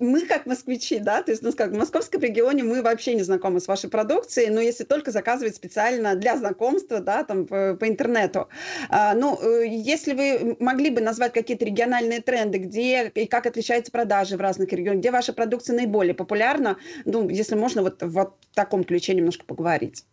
мы 0.00 0.26
как 0.26 0.46
москвичи, 0.46 0.98
да, 0.98 1.22
то 1.22 1.30
есть, 1.30 1.42
ну, 1.42 1.52
как 1.52 1.70
в 1.70 1.76
московском 1.76 2.22
регионе 2.22 2.62
мы 2.62 2.82
вообще 2.82 3.14
не 3.14 3.22
знакомы 3.22 3.60
с 3.60 3.68
вашей 3.68 3.90
продукцией, 3.90 4.50
но 4.50 4.60
если 4.60 4.84
только 4.84 5.10
заказывать 5.10 5.54
специально 5.54 6.14
для 6.14 6.38
знакомства, 6.38 7.00
да, 7.00 7.24
там 7.24 7.46
по, 7.46 7.74
по 7.74 7.88
интернету. 7.88 8.48
А, 8.88 9.14
ну, 9.14 9.38
э, 9.38 9.66
если 9.68 10.14
вы 10.14 10.56
могли 10.60 10.90
бы 10.90 11.02
назвать 11.02 11.34
какие-то 11.34 11.66
региональные 11.66 12.22
тренды, 12.22 12.58
где 12.58 13.08
и 13.08 13.26
как 13.26 13.46
отличаются 13.46 13.92
продажи 13.92 14.36
в 14.36 14.40
разных 14.40 14.72
регионах, 14.72 15.00
где 15.00 15.10
ваша 15.10 15.34
продукция 15.34 15.76
наиболее 15.76 16.14
популярна, 16.14 16.78
ну, 17.04 17.28
если 17.28 17.54
можно 17.54 17.82
вот 17.82 18.02
в 18.02 18.10
вот 18.10 18.36
таком 18.54 18.84
ключе 18.84 19.14
немножко 19.14 19.44
поговорить. 19.44 20.04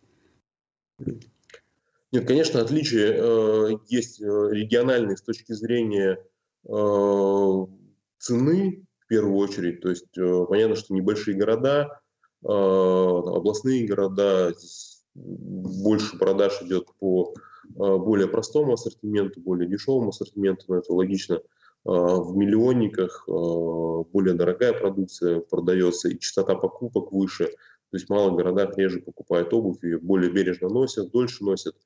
Нет, 2.10 2.26
конечно, 2.26 2.60
отличия 2.60 3.14
э, 3.16 3.78
есть 3.88 4.20
региональные 4.20 5.16
с 5.16 5.22
точки 5.22 5.52
зрения 5.52 6.18
Э, 6.18 6.37
цены 8.18 8.86
в 8.98 9.06
первую 9.08 9.36
очередь. 9.36 9.80
То 9.80 9.90
есть 9.90 10.18
э, 10.18 10.44
понятно, 10.48 10.76
что 10.76 10.94
небольшие 10.94 11.36
города, 11.36 12.00
э, 12.44 12.48
областные 12.48 13.86
города, 13.86 14.52
больше 15.14 16.18
продаж 16.18 16.62
идет 16.62 16.86
по 17.00 17.34
более 17.74 18.28
простому 18.28 18.74
ассортименту, 18.74 19.40
более 19.40 19.68
дешевому 19.68 20.10
ассортименту, 20.10 20.64
но 20.68 20.76
это 20.76 20.92
логично. 20.92 21.40
В 21.84 22.36
миллионниках 22.36 23.24
более 23.26 24.34
дорогая 24.34 24.72
продукция 24.72 25.40
продается, 25.40 26.08
и 26.08 26.18
частота 26.18 26.54
покупок 26.54 27.12
выше. 27.12 27.46
То 27.46 27.96
есть 27.96 28.06
в 28.06 28.10
малых 28.10 28.36
городах 28.36 28.76
реже 28.78 29.00
покупают 29.00 29.52
обувь, 29.52 29.82
ее 29.82 29.98
более 29.98 30.30
бережно 30.30 30.68
носят, 30.68 31.10
дольше 31.10 31.44
носят. 31.44 31.76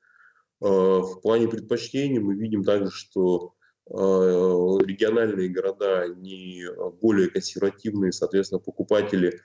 В 0.61 1.21
плане 1.23 1.49
предпочтений 1.49 2.19
мы 2.19 2.35
видим 2.35 2.65
также, 2.65 2.91
что 2.91 3.55
Э, 3.55 3.62
региональные 3.89 5.49
города, 5.49 6.03
они 6.03 6.65
более 7.01 7.29
консервативные, 7.29 8.13
соответственно, 8.13 8.61
покупатели 8.61 9.29
э, 9.29 9.39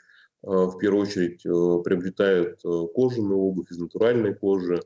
в 0.44 0.78
первую 0.78 1.04
очередь 1.04 1.46
э, 1.46 1.84
приобретают 1.84 2.62
кожаную 2.62 3.40
обувь 3.40 3.72
из 3.72 3.78
натуральной 3.78 4.36
кожи. 4.36 4.82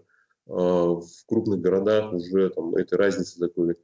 В 0.47 1.05
крупных 1.27 1.61
городах 1.61 2.11
уже 2.13 2.49
там, 2.49 2.75
этой 2.75 2.97
разницы 2.97 3.39
такой 3.39 3.75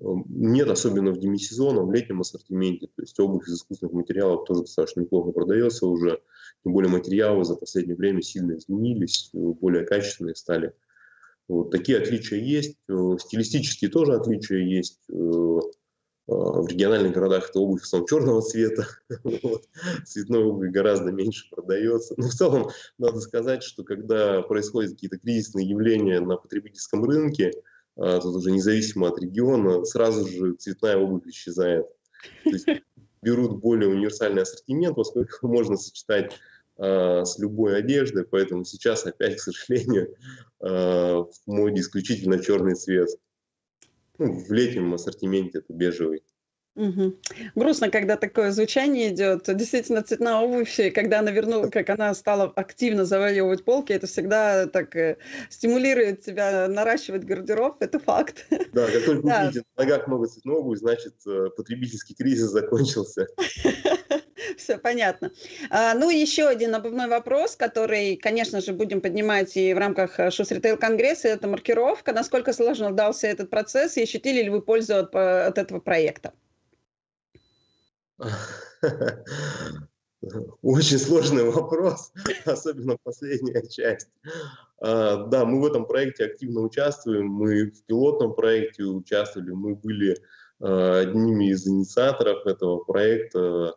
нет, 0.00 0.68
особенно 0.68 1.10
в 1.10 1.18
демисезоне, 1.18 1.80
в 1.80 1.92
летнем 1.92 2.20
ассортименте. 2.20 2.86
То 2.86 3.02
есть 3.02 3.18
обувь 3.18 3.48
из 3.48 3.54
искусственных 3.54 3.94
материалов 3.94 4.44
тоже 4.46 4.62
достаточно 4.62 5.00
неплохо 5.00 5.32
продается 5.32 5.86
уже. 5.86 6.20
Тем 6.62 6.72
более 6.72 6.90
материалы 6.90 7.44
за 7.44 7.56
последнее 7.56 7.96
время 7.96 8.22
сильно 8.22 8.56
изменились, 8.56 9.30
более 9.32 9.84
качественные 9.84 10.36
стали. 10.36 10.72
Вот 11.48 11.70
такие 11.70 11.98
отличия 11.98 12.38
есть. 12.38 12.76
Э, 12.88 13.16
стилистические 13.18 13.90
тоже 13.90 14.14
отличия 14.14 14.58
есть. 14.58 15.00
Э, 15.10 15.14
э, 15.14 15.16
в 16.26 16.66
региональных 16.68 17.12
городах 17.12 17.48
это 17.48 17.60
обувь 17.60 17.80
в 17.80 17.84
основном 17.84 18.06
черного 18.06 18.42
цвета. 18.42 18.86
Цветной 20.06 20.44
обуви 20.44 20.68
гораздо 20.68 21.10
меньше 21.10 21.48
продается. 21.50 22.14
Но 22.18 22.28
в 22.28 22.32
целом 22.32 22.68
надо 22.98 23.20
сказать, 23.20 23.62
что 23.62 23.82
когда 23.82 24.42
происходят 24.42 24.92
какие-то 24.92 25.18
кризисные 25.18 25.66
явления 25.66 26.20
на 26.20 26.36
потребительском 26.36 27.04
рынке, 27.04 27.52
тут 27.96 28.36
уже 28.36 28.52
независимо 28.52 29.08
от 29.08 29.18
региона, 29.18 29.84
сразу 29.84 30.28
же 30.28 30.52
цветная 30.54 30.98
обувь 30.98 31.26
исчезает. 31.26 31.86
То 32.44 32.50
есть 32.50 32.66
берут 33.22 33.60
более 33.60 33.88
универсальный 33.88 34.42
ассортимент, 34.42 34.96
поскольку 34.96 35.30
можно 35.48 35.76
сочетать 35.76 36.38
с 36.78 37.38
любой 37.38 37.76
одеждой, 37.78 38.24
поэтому 38.24 38.64
сейчас 38.64 39.04
опять, 39.04 39.36
к 39.36 39.40
сожалению, 39.40 40.14
э, 40.60 40.66
в 40.68 41.30
моде 41.46 41.80
исключительно 41.80 42.38
черный 42.38 42.74
цвет. 42.74 43.08
Ну, 44.18 44.32
в 44.32 44.52
летнем 44.52 44.94
ассортименте 44.94 45.58
это 45.58 45.72
бежевый. 45.72 46.22
Мгм. 46.78 47.16
Грустно, 47.56 47.90
когда 47.90 48.16
такое 48.16 48.52
звучание 48.52 49.12
идет. 49.12 49.44
Действительно, 49.48 50.00
цветная 50.02 50.36
обувь, 50.36 50.78
когда 50.94 51.18
она 51.18 51.32
вернула, 51.32 51.68
как 51.68 51.90
она 51.90 52.14
стала 52.14 52.44
активно 52.54 53.04
завоевывать 53.04 53.64
полки, 53.64 53.92
это 53.92 54.06
всегда 54.06 54.66
так 54.66 54.94
э, 54.94 55.16
стимулирует 55.50 56.20
тебя 56.20 56.68
наращивать 56.68 57.24
гардероб, 57.24 57.78
это 57.80 57.98
факт. 57.98 58.46
Да, 58.72 58.86
как 58.86 59.04
только 59.04 59.26
Да. 59.26 59.42
увидите 59.42 59.64
на 59.76 59.82
ногах 59.84 60.06
много 60.06 60.26
цветной 60.28 60.54
обуви, 60.56 60.76
значит, 60.76 61.14
э, 61.26 61.48
потребительский 61.56 62.14
кризис 62.14 62.50
закончился. 62.50 63.26
Все 64.58 64.76
понятно. 64.76 65.30
А, 65.70 65.94
ну, 65.94 66.10
еще 66.10 66.46
один 66.48 66.74
обувной 66.74 67.08
вопрос, 67.08 67.56
который, 67.56 68.16
конечно 68.16 68.60
же, 68.60 68.72
будем 68.72 69.00
поднимать 69.00 69.56
и 69.56 69.72
в 69.72 69.78
рамках 69.78 70.18
э, 70.18 70.30
Шус 70.30 70.50
Ритейл 70.50 70.76
Конгресса, 70.76 71.28
это 71.28 71.46
маркировка. 71.46 72.12
Насколько 72.12 72.52
сложно 72.52 72.92
дался 72.92 73.28
этот 73.28 73.50
процесс 73.50 73.96
и 73.96 74.02
ощутили 74.02 74.42
ли 74.42 74.50
вы 74.50 74.60
пользу 74.60 74.96
от, 74.96 75.12
по- 75.12 75.46
от 75.46 75.58
этого 75.58 75.80
проекта? 75.80 76.32
Очень 80.62 80.98
сложный 80.98 81.44
вопрос, 81.44 82.12
особенно 82.44 82.96
последняя 83.02 83.62
часть. 83.68 84.08
А, 84.80 85.26
Да, 85.26 85.44
мы 85.44 85.60
в 85.60 85.66
этом 85.66 85.86
проекте 85.86 86.24
активно 86.24 86.62
участвуем, 86.62 87.28
мы 87.28 87.70
в 87.70 87.84
пилотном 87.84 88.34
проекте 88.34 88.82
участвовали, 88.82 89.50
мы 89.50 89.76
были 89.76 90.16
а, 90.60 91.00
одними 91.00 91.50
из 91.50 91.66
инициаторов 91.66 92.46
этого 92.46 92.78
проекта. 92.82 93.76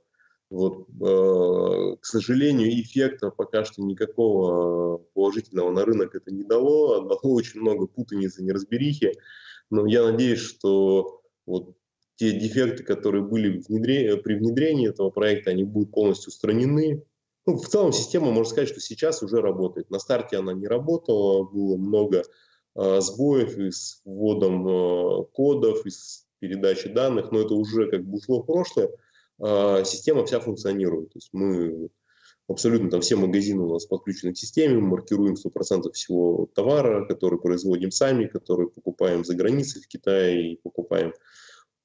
Вот, 0.52 0.86
а, 1.02 1.96
к 1.96 2.06
сожалению, 2.06 2.70
эффекта 2.82 3.30
пока 3.32 3.64
что 3.64 3.82
никакого 3.82 4.98
положительного 5.14 5.72
на 5.72 5.86
рынок 5.86 6.14
это 6.14 6.30
не 6.30 6.44
дало, 6.44 7.00
дало 7.00 7.20
очень 7.24 7.62
много 7.62 7.88
путаницы, 7.88 8.44
неразберихи, 8.44 9.14
но 9.70 9.88
я 9.88 10.04
надеюсь, 10.04 10.42
что 10.42 11.22
вот 11.46 11.78
те 12.18 12.34
дефекты, 12.38 12.84
которые 12.84 13.24
были 13.24 13.62
внедре- 13.62 14.18
при 14.18 14.36
внедрении 14.36 14.90
этого 14.90 15.10
проекта, 15.10 15.52
они 15.52 15.64
будут 15.64 15.92
полностью 15.92 16.32
устранены. 16.32 17.02
Ну, 17.46 17.56
в 17.56 17.68
целом 17.68 17.94
система, 17.94 18.30
можно 18.32 18.52
сказать, 18.52 18.70
что 18.70 18.82
сейчас 18.82 19.24
уже 19.24 19.40
работает. 19.40 19.90
На 19.90 20.00
старте 20.00 20.36
она 20.36 20.52
не 20.52 20.68
работала, 20.68 21.44
было 21.44 21.78
много 21.78 22.24
э, 22.76 23.00
сбоев 23.00 23.58
и 23.58 23.72
с 23.72 24.02
вводом 24.04 24.68
э, 24.68 25.24
кодов, 25.34 25.86
и 25.86 25.90
с 25.90 26.28
передачей 26.40 26.90
данных, 26.90 27.32
но 27.32 27.40
это 27.40 27.54
уже 27.54 27.90
как 27.90 28.04
бы 28.04 28.18
ушло 28.18 28.44
в 28.44 28.46
прошлое. 28.46 28.90
Э, 29.43 29.84
система 29.86 30.25
вся 30.25 30.39
функционирует. 30.39 31.10
То 31.13 31.17
есть 31.17 31.30
мы 31.34 31.89
абсолютно 32.47 32.89
там 32.89 33.01
все 33.01 33.15
магазины 33.15 33.63
у 33.63 33.73
нас 33.73 33.86
подключены 33.86 34.34
к 34.34 34.38
системе, 34.38 34.75
мы 34.75 34.89
маркируем 34.89 35.36
100% 35.36 35.91
всего 35.93 36.47
товара, 36.54 37.06
который 37.06 37.39
производим 37.39 37.91
сами, 37.91 38.27
который 38.27 38.69
покупаем 38.69 39.25
за 39.25 39.36
границей 39.36 39.82
в 39.82 39.88
Китае 39.88 40.54
и 40.54 40.60
покупаем 40.62 41.13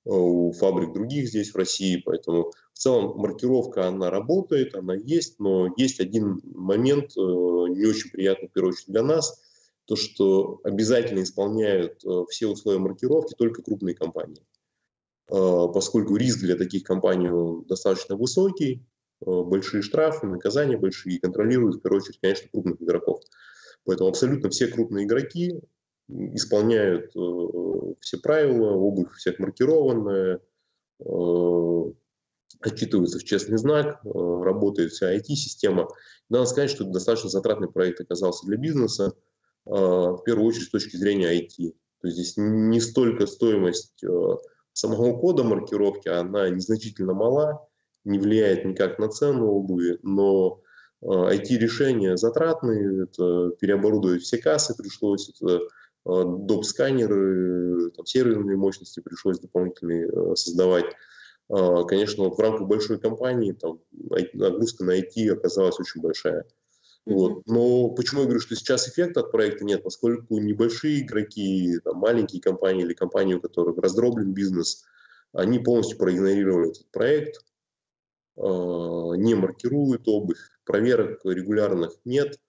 у 0.04 0.52
фабрик 0.52 0.92
других 0.92 1.28
здесь 1.28 1.50
в 1.52 1.56
России, 1.56 2.00
поэтому 2.04 2.52
в 2.72 2.78
целом 2.78 3.18
маркировка, 3.18 3.88
она 3.88 4.08
работает, 4.08 4.76
она 4.76 4.94
есть, 4.94 5.40
но 5.40 5.74
есть 5.76 5.98
один 5.98 6.40
момент, 6.44 7.16
э, 7.16 7.20
не 7.20 7.84
очень 7.86 8.10
приятный, 8.10 8.48
в 8.48 8.52
первую 8.52 8.72
очередь 8.72 8.88
для 8.88 9.02
нас, 9.02 9.42
то, 9.86 9.96
что 9.96 10.60
обязательно 10.62 11.22
исполняют 11.22 12.04
э, 12.04 12.24
все 12.30 12.46
условия 12.46 12.78
маркировки 12.78 13.34
только 13.36 13.62
крупные 13.62 13.96
компании, 13.96 14.42
поскольку 15.28 16.16
риск 16.16 16.40
для 16.40 16.56
таких 16.56 16.84
компаний 16.84 17.30
достаточно 17.68 18.16
высокий, 18.16 18.86
э, 19.20 19.24
большие 19.24 19.82
штрафы, 19.82 20.26
наказания 20.26 20.76
большие, 20.76 21.16
и 21.16 21.20
контролируют, 21.20 21.76
в 21.76 21.80
первую 21.80 22.02
очередь, 22.02 22.20
конечно, 22.20 22.48
крупных 22.52 22.80
игроков. 22.80 23.22
Поэтому 23.84 24.10
абсолютно 24.10 24.50
все 24.50 24.68
крупные 24.68 25.06
игроки 25.06 25.60
исполняют 26.08 27.10
э, 27.16 27.94
все 28.00 28.18
правила, 28.18 28.70
обувь 28.72 29.12
всех 29.16 29.38
маркированная, 29.38 30.40
э, 31.00 31.92
отчитываются 32.60 33.18
в 33.18 33.24
честный 33.24 33.58
знак, 33.58 34.00
э, 34.04 34.08
работает 34.08 34.92
вся 34.92 35.14
IT-система. 35.16 35.88
Надо 36.28 36.46
сказать, 36.46 36.70
что 36.70 36.84
это 36.84 36.92
достаточно 36.92 37.30
затратный 37.30 37.68
проект 37.68 38.00
оказался 38.00 38.46
для 38.46 38.56
бизнеса, 38.56 39.14
э, 39.66 39.70
в 39.70 40.22
первую 40.24 40.48
очередь 40.48 40.66
с 40.66 40.70
точки 40.70 40.96
зрения 40.96 41.32
IT. 41.32 41.74
То 42.00 42.08
есть 42.08 42.16
здесь 42.16 42.34
не 42.36 42.80
столько 42.80 43.26
стоимость 43.26 44.02
э, 44.04 44.36
самого 44.76 45.18
кода 45.18 45.42
маркировки, 45.42 46.08
она 46.08 46.48
незначительно 46.50 47.14
мала, 47.14 47.66
не 48.04 48.18
влияет 48.18 48.64
никак 48.64 48.98
на 48.98 49.08
цену 49.08 49.46
обуви, 49.46 49.98
но 50.02 50.60
IT-решения 51.02 52.16
затратные, 52.16 53.04
это 53.04 53.50
переоборудовать 53.58 54.22
все 54.22 54.38
кассы 54.38 54.74
пришлось, 54.76 55.30
это 55.30 55.58
э, 55.58 55.60
доп-сканеры, 56.04 57.90
там, 57.90 58.06
серверные 58.06 58.56
мощности 58.56 59.00
пришлось 59.00 59.38
дополнительные 59.38 60.08
э, 60.08 60.34
создавать. 60.36 60.86
Э, 61.48 61.84
Конечно, 61.86 62.28
в 62.28 62.38
рамках 62.38 62.66
большой 62.66 62.98
компании 62.98 63.52
там 63.52 63.80
нагрузка 64.32 64.84
на 64.84 64.98
IT 64.98 65.30
оказалась 65.30 65.78
очень 65.80 66.00
большая. 66.00 66.44
Вот. 67.06 67.46
Но 67.46 67.88
почему 67.90 68.22
я 68.22 68.26
говорю, 68.26 68.40
что 68.40 68.56
сейчас 68.56 68.88
эффекта 68.88 69.20
от 69.20 69.30
проекта 69.30 69.64
нет, 69.64 69.84
поскольку 69.84 70.38
небольшие 70.38 71.02
игроки, 71.02 71.78
там, 71.84 71.98
маленькие 71.98 72.42
компании 72.42 72.82
или 72.82 72.94
компании, 72.94 73.34
у 73.34 73.40
которых 73.40 73.78
раздроблен 73.78 74.32
бизнес, 74.32 74.84
они 75.32 75.60
полностью 75.60 75.98
проигнорировали 75.98 76.70
этот 76.70 76.90
проект, 76.90 77.44
э, 78.36 78.40
не 78.40 79.34
маркируют 79.34 80.08
обувь, 80.08 80.40
проверок 80.64 81.20
регулярных 81.24 81.92
нет, 82.04 82.40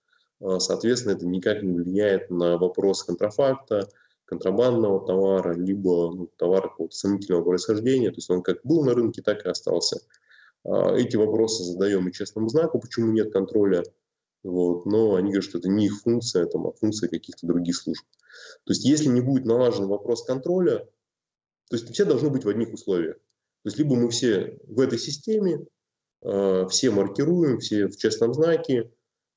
э, 0.41 0.57
соответственно, 0.59 1.13
это 1.13 1.27
никак 1.27 1.61
не 1.61 1.73
влияет 1.73 2.31
на 2.31 2.57
вопрос 2.57 3.03
контрафакта, 3.03 3.87
контрабандного 4.25 5.05
товара, 5.05 5.53
либо 5.53 6.11
ну, 6.13 6.31
товара 6.35 6.67
какого-то 6.67 6.95
сомнительного 6.95 7.43
происхождения, 7.43 8.09
то 8.09 8.17
есть 8.17 8.29
он 8.29 8.41
как 8.41 8.57
был 8.63 8.83
на 8.83 8.95
рынке, 8.95 9.21
так 9.21 9.45
и 9.45 9.49
остался. 9.49 10.01
А, 10.65 10.95
Эти 10.95 11.15
вопросы 11.15 11.63
задаем 11.63 12.07
и 12.07 12.11
честному 12.11 12.49
знаку, 12.49 12.79
почему 12.79 13.11
нет 13.11 13.31
контроля, 13.31 13.83
вот, 14.47 14.85
но 14.85 15.15
они 15.15 15.31
говорят, 15.31 15.43
что 15.43 15.57
это 15.57 15.67
не 15.67 15.87
их 15.87 16.01
функция, 16.01 16.43
это 16.43 16.57
а 16.57 16.71
функция 16.71 17.09
каких-то 17.09 17.45
других 17.45 17.75
служб. 17.75 18.05
То 18.65 18.71
есть 18.71 18.85
если 18.85 19.09
не 19.09 19.21
будет 19.21 19.45
налажен 19.45 19.87
вопрос 19.87 20.23
контроля, 20.23 20.79
то 21.69 21.75
есть 21.75 21.91
все 21.91 22.05
должны 22.05 22.29
быть 22.29 22.45
в 22.45 22.49
одних 22.49 22.73
условиях. 22.73 23.15
То 23.17 23.65
есть 23.65 23.77
либо 23.77 23.95
мы 23.95 24.09
все 24.09 24.57
в 24.67 24.79
этой 24.79 24.97
системе, 24.97 25.65
э, 26.21 26.67
все 26.69 26.91
маркируем, 26.91 27.59
все 27.59 27.87
в 27.87 27.97
честном 27.97 28.33
знаке, 28.33 28.89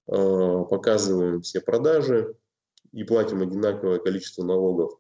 э, 0.06 0.64
показываем 0.70 1.42
все 1.42 1.60
продажи 1.60 2.36
и 2.92 3.02
платим 3.02 3.42
одинаковое 3.42 3.98
количество 3.98 4.44
налогов, 4.44 4.92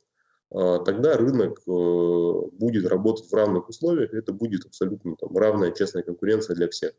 э, 0.50 0.78
тогда 0.84 1.16
рынок 1.16 1.60
э, 1.68 2.50
будет 2.52 2.86
работать 2.86 3.30
в 3.30 3.34
равных 3.34 3.68
условиях, 3.68 4.12
это 4.12 4.32
будет 4.32 4.66
абсолютно 4.66 5.14
там, 5.14 5.36
равная 5.36 5.70
честная 5.70 6.02
конкуренция 6.02 6.56
для 6.56 6.68
всех. 6.68 6.94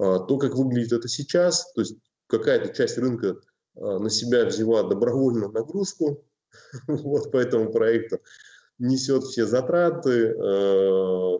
А, 0.00 0.18
То, 0.20 0.38
как 0.38 0.54
выглядит 0.54 0.92
это 0.92 1.08
сейчас, 1.08 1.72
то 1.72 1.82
есть 1.82 1.96
какая-то 2.30 2.72
часть 2.74 2.96
рынка 2.98 3.36
а, 3.76 3.98
на 3.98 4.10
себя 4.10 4.46
взяла 4.46 4.82
добровольно 4.84 5.48
нагрузку. 5.48 6.24
Вот 6.88 7.30
по 7.30 7.36
этому 7.36 7.70
проекту, 7.70 8.18
несет 8.80 9.22
все 9.24 9.46
затраты, 9.46 10.10
э, 10.10 10.32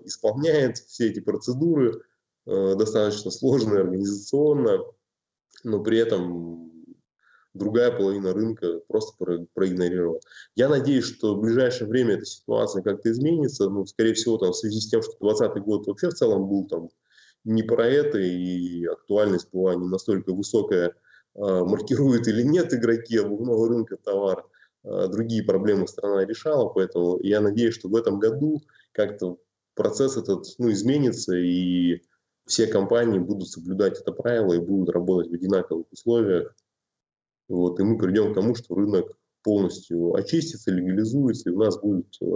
исполняет 0.04 0.78
все 0.78 1.08
эти 1.08 1.20
процедуры 1.20 2.02
э, 2.46 2.74
достаточно 2.76 3.30
сложно 3.30 3.80
организационно, 3.80 4.84
но 5.64 5.82
при 5.82 5.98
этом 5.98 6.70
другая 7.54 7.90
половина 7.90 8.32
рынка 8.32 8.80
просто 8.86 9.16
про- 9.18 9.46
проигнорировала. 9.54 10.20
Я 10.54 10.68
надеюсь, 10.68 11.04
что 11.04 11.34
в 11.34 11.40
ближайшее 11.40 11.88
время 11.88 12.14
эта 12.14 12.26
ситуация 12.26 12.82
как-то 12.82 13.10
изменится, 13.10 13.68
ну, 13.68 13.86
скорее 13.86 14.14
всего, 14.14 14.38
там, 14.38 14.52
в 14.52 14.56
связи 14.56 14.80
с 14.80 14.88
тем, 14.88 15.02
что 15.02 15.12
2020 15.20 15.62
год 15.64 15.86
вообще 15.86 16.10
в 16.10 16.14
целом 16.14 16.48
был 16.48 16.66
там 16.66 16.90
не 17.44 17.62
про 17.62 17.86
это, 17.86 18.18
и 18.18 18.84
актуальность 18.86 19.48
была 19.52 19.74
не 19.74 19.86
настолько 19.86 20.32
высокая, 20.32 20.94
а, 21.34 21.64
маркируют 21.64 22.28
или 22.28 22.42
нет 22.42 22.72
игроки 22.74 23.18
обувного 23.18 23.68
рынка 23.68 23.96
товар, 23.96 24.46
а, 24.84 25.08
другие 25.08 25.42
проблемы 25.42 25.86
страна 25.88 26.24
решала, 26.24 26.68
поэтому 26.68 27.18
я 27.22 27.40
надеюсь, 27.40 27.74
что 27.74 27.88
в 27.88 27.96
этом 27.96 28.18
году 28.18 28.62
как-то 28.92 29.38
процесс 29.74 30.16
этот 30.16 30.46
ну, 30.58 30.70
изменится, 30.70 31.34
и 31.36 32.02
все 32.46 32.66
компании 32.66 33.18
будут 33.18 33.48
соблюдать 33.48 34.00
это 34.00 34.12
правило 34.12 34.52
и 34.52 34.58
будут 34.58 34.90
работать 34.90 35.30
в 35.30 35.34
одинаковых 35.34 35.86
условиях. 35.92 36.54
Вот, 37.48 37.80
и 37.80 37.82
мы 37.82 37.98
придем 37.98 38.32
к 38.32 38.34
тому, 38.34 38.54
что 38.54 38.74
рынок 38.74 39.16
полностью 39.42 40.14
очистится, 40.14 40.70
легализуется, 40.70 41.50
и 41.50 41.52
у 41.52 41.58
нас 41.58 41.78
будут 41.80 42.16
э, 42.20 42.26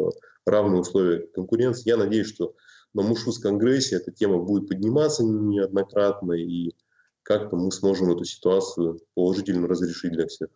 равные 0.46 0.80
условия 0.80 1.26
конкуренции. 1.34 1.88
Я 1.88 1.96
надеюсь, 1.96 2.28
что 2.28 2.54
на 2.94 3.02
Мушус 3.02 3.38
Конгрессе 3.38 3.96
эта 3.96 4.12
тема 4.12 4.38
будет 4.38 4.68
подниматься 4.68 5.24
неоднократно, 5.24 6.33
и 6.33 6.72
как-то 7.22 7.57
мы 7.57 7.70
сможем 7.72 8.12
эту 8.12 8.24
ситуацию 8.24 9.00
положительно 9.14 9.66
разрешить 9.66 10.12
для 10.12 10.26
всех. 10.26 10.48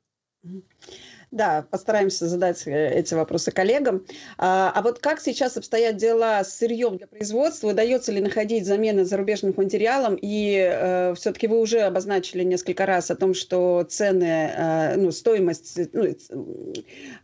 Да, 1.31 1.67
постараемся 1.71 2.27
задать 2.27 2.67
э, 2.67 2.95
эти 2.95 3.13
вопросы 3.13 3.51
коллегам. 3.51 4.07
А, 4.39 4.73
а 4.75 4.81
вот 4.81 4.99
как 4.99 5.21
сейчас 5.21 5.59
обстоят 5.59 5.97
дела 5.97 6.43
с 6.43 6.57
сырьем 6.57 6.97
для 6.97 7.07
производства? 7.07 7.69
Удается 7.69 8.13
ли 8.13 8.21
находить 8.23 8.65
замены 8.65 9.05
зарубежным 9.05 9.53
материалам? 9.55 10.17
И 10.21 10.57
э, 10.57 11.15
все-таки 11.17 11.47
вы 11.47 11.61
уже 11.61 11.81
обозначили 11.81 12.45
несколько 12.45 12.87
раз 12.87 13.11
о 13.11 13.17
том, 13.17 13.35
что 13.35 13.85
цены, 13.87 14.25
э, 14.25 14.97
ну, 14.97 15.13
стоимость, 15.13 15.79
ну, 15.93 16.15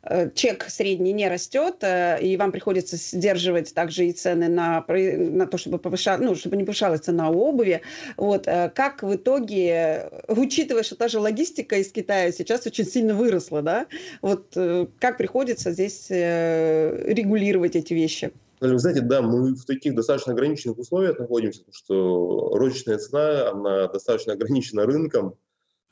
э, 0.02 0.30
чек 0.34 0.66
средний 0.68 1.14
не 1.14 1.26
растет, 1.26 1.76
э, 1.80 2.20
и 2.20 2.36
вам 2.36 2.52
приходится 2.52 2.96
сдерживать 2.96 3.72
также 3.72 4.06
и 4.06 4.12
цены 4.12 4.48
на, 4.48 4.84
на 4.86 5.46
то, 5.46 5.56
чтобы 5.56 5.78
повышать, 5.78 6.20
ну, 6.20 6.34
чтобы 6.34 6.58
не 6.58 6.64
повышалась 6.64 7.00
цена 7.00 7.30
обуви. 7.30 7.80
Вот, 8.18 8.46
э, 8.48 8.70
как 8.74 9.02
в 9.02 9.14
итоге, 9.14 10.10
учитывая, 10.28 10.82
что 10.82 10.94
та 10.94 11.08
же 11.08 11.20
логистика 11.20 11.76
из 11.76 11.90
Китая 11.90 12.32
сейчас 12.32 12.66
очень 12.66 12.84
сильно 12.84 13.14
выросла, 13.14 13.62
да, 13.62 13.86
вот 14.22 14.52
э, 14.56 14.86
как 14.98 15.18
приходится 15.18 15.72
здесь 15.72 16.10
э, 16.10 17.12
регулировать 17.12 17.76
эти 17.76 17.94
вещи? 17.94 18.32
Вы 18.60 18.78
знаете, 18.78 19.02
да, 19.02 19.20
мы 19.20 19.54
в 19.54 19.64
таких 19.64 19.94
достаточно 19.94 20.32
ограниченных 20.32 20.78
условиях 20.78 21.18
находимся, 21.18 21.60
потому 21.60 21.74
что 21.74 22.56
розничная 22.56 22.98
цена, 22.98 23.50
она 23.50 23.88
достаточно 23.88 24.32
ограничена 24.32 24.86
рынком, 24.86 25.36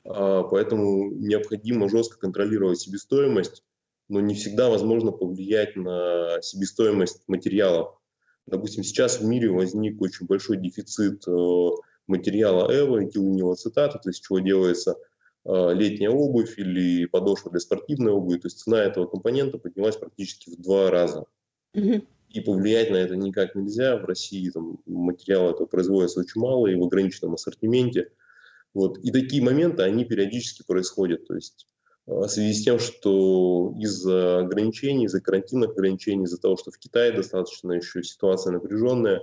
а, 0.05 0.43
поэтому 0.45 1.11
необходимо 1.11 1.89
жестко 1.89 2.19
контролировать 2.19 2.81
себестоимость, 2.81 3.63
но 4.09 4.21
не 4.21 4.35
всегда 4.35 4.71
возможно 4.71 5.13
повлиять 5.13 5.77
на 5.77 6.41
себестоимость 6.41 7.23
материалов. 7.29 7.99
Допустим, 8.47 8.85
сейчас 8.85 9.21
в 9.21 9.25
мире 9.25 9.51
возник 9.51 10.01
очень 10.01 10.27
большой 10.27 10.57
дефицит 10.57 11.27
э, 11.29 11.69
материала 12.07 12.71
эво, 12.73 13.05
этилового 13.05 13.55
цитата, 13.55 13.99
то 13.99 14.09
есть 14.09 14.23
чего 14.23 14.41
делается 14.41 14.97
летняя 15.45 16.11
обувь 16.11 16.59
или 16.59 17.07
подошва 17.07 17.51
для 17.51 17.61
спортивной 17.61 18.13
обуви. 18.13 18.39
То 18.39 18.47
есть 18.47 18.61
цена 18.61 18.83
этого 18.83 19.07
компонента 19.07 19.59
поднялась 19.59 19.97
практически 19.97 20.51
в 20.51 20.61
два 20.61 20.91
раза. 20.91 21.25
И 21.75 22.41
повлиять 22.41 22.91
на 22.91 22.97
это 22.97 23.15
никак 23.17 23.55
нельзя. 23.55 23.97
В 23.99 24.05
России 24.05 24.49
там, 24.51 24.79
материала 24.87 25.51
этого 25.51 25.67
производится 25.67 26.21
очень 26.21 26.41
мало 26.41 26.67
и 26.67 26.75
в 26.75 26.83
ограниченном 26.83 27.35
ассортименте. 27.35 28.11
Вот. 28.75 28.99
И 28.99 29.11
такие 29.11 29.43
моменты, 29.43 29.83
они 29.83 30.05
периодически 30.05 30.65
происходят. 30.67 31.27
То 31.27 31.35
есть 31.35 31.67
э, 32.07 32.13
в 32.13 32.29
связи 32.29 32.55
с 32.55 32.65
тем, 32.65 32.79
что 32.79 33.75
из-за 33.79 34.41
ограничений, 34.41 35.05
из-за 35.07 35.21
карантинных 35.21 35.71
ограничений, 35.71 36.25
из-за 36.25 36.41
того, 36.41 36.57
что 36.57 36.71
в 36.71 36.79
Китае 36.79 37.13
достаточно 37.13 37.73
еще 37.73 38.03
ситуация 38.03 38.53
напряженная, 38.53 39.21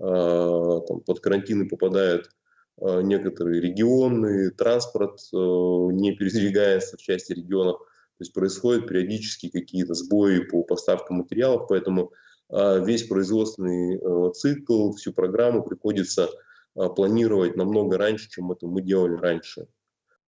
а, 0.00 0.80
там, 0.80 1.00
под 1.00 1.20
карантины 1.20 1.68
попадают 1.68 2.30
некоторые 2.80 3.60
регионы, 3.60 4.50
транспорт 4.50 5.18
э, 5.32 5.36
не 5.36 6.12
передвигается 6.12 6.96
в 6.96 7.00
части 7.00 7.32
регионов. 7.32 7.78
То 7.78 8.22
есть 8.22 8.32
происходят 8.32 8.88
периодически 8.88 9.48
какие-то 9.48 9.94
сбои 9.94 10.40
по 10.40 10.62
поставкам 10.62 11.18
материалов, 11.18 11.66
поэтому 11.68 12.12
а, 12.50 12.78
весь 12.78 13.04
производственный 13.04 13.96
э, 13.96 14.32
цикл, 14.32 14.92
всю 14.92 15.12
программу 15.12 15.62
приходится 15.62 16.28
планировать 16.74 17.56
намного 17.56 17.98
раньше, 17.98 18.30
чем 18.30 18.52
это 18.52 18.68
мы 18.68 18.82
делали 18.82 19.16
раньше. 19.16 19.66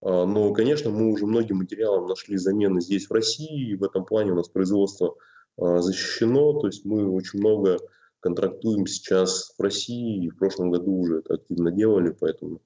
Но, 0.01 0.51
конечно, 0.51 0.89
мы 0.89 1.09
уже 1.09 1.25
многим 1.25 1.57
материалам 1.57 2.07
нашли 2.07 2.35
замены 2.35 2.81
здесь, 2.81 3.07
в 3.07 3.13
России, 3.13 3.69
и 3.69 3.75
в 3.75 3.83
этом 3.85 4.03
плане 4.03 4.33
у 4.33 4.35
нас 4.35 4.49
производство 4.49 5.15
защищено, 5.55 6.59
то 6.59 6.67
есть 6.67 6.83
мы 6.83 7.09
очень 7.09 7.39
много 7.39 7.77
контрактуем 8.21 8.87
сейчас 8.87 9.53
в 9.57 9.61
России, 9.61 10.25
и 10.25 10.29
в 10.29 10.37
прошлом 10.37 10.71
году 10.71 10.93
уже 10.99 11.19
это 11.19 11.33
активно 11.35 11.71
делали, 11.71 12.15
поэтому 12.17 12.57
э, 12.57 12.59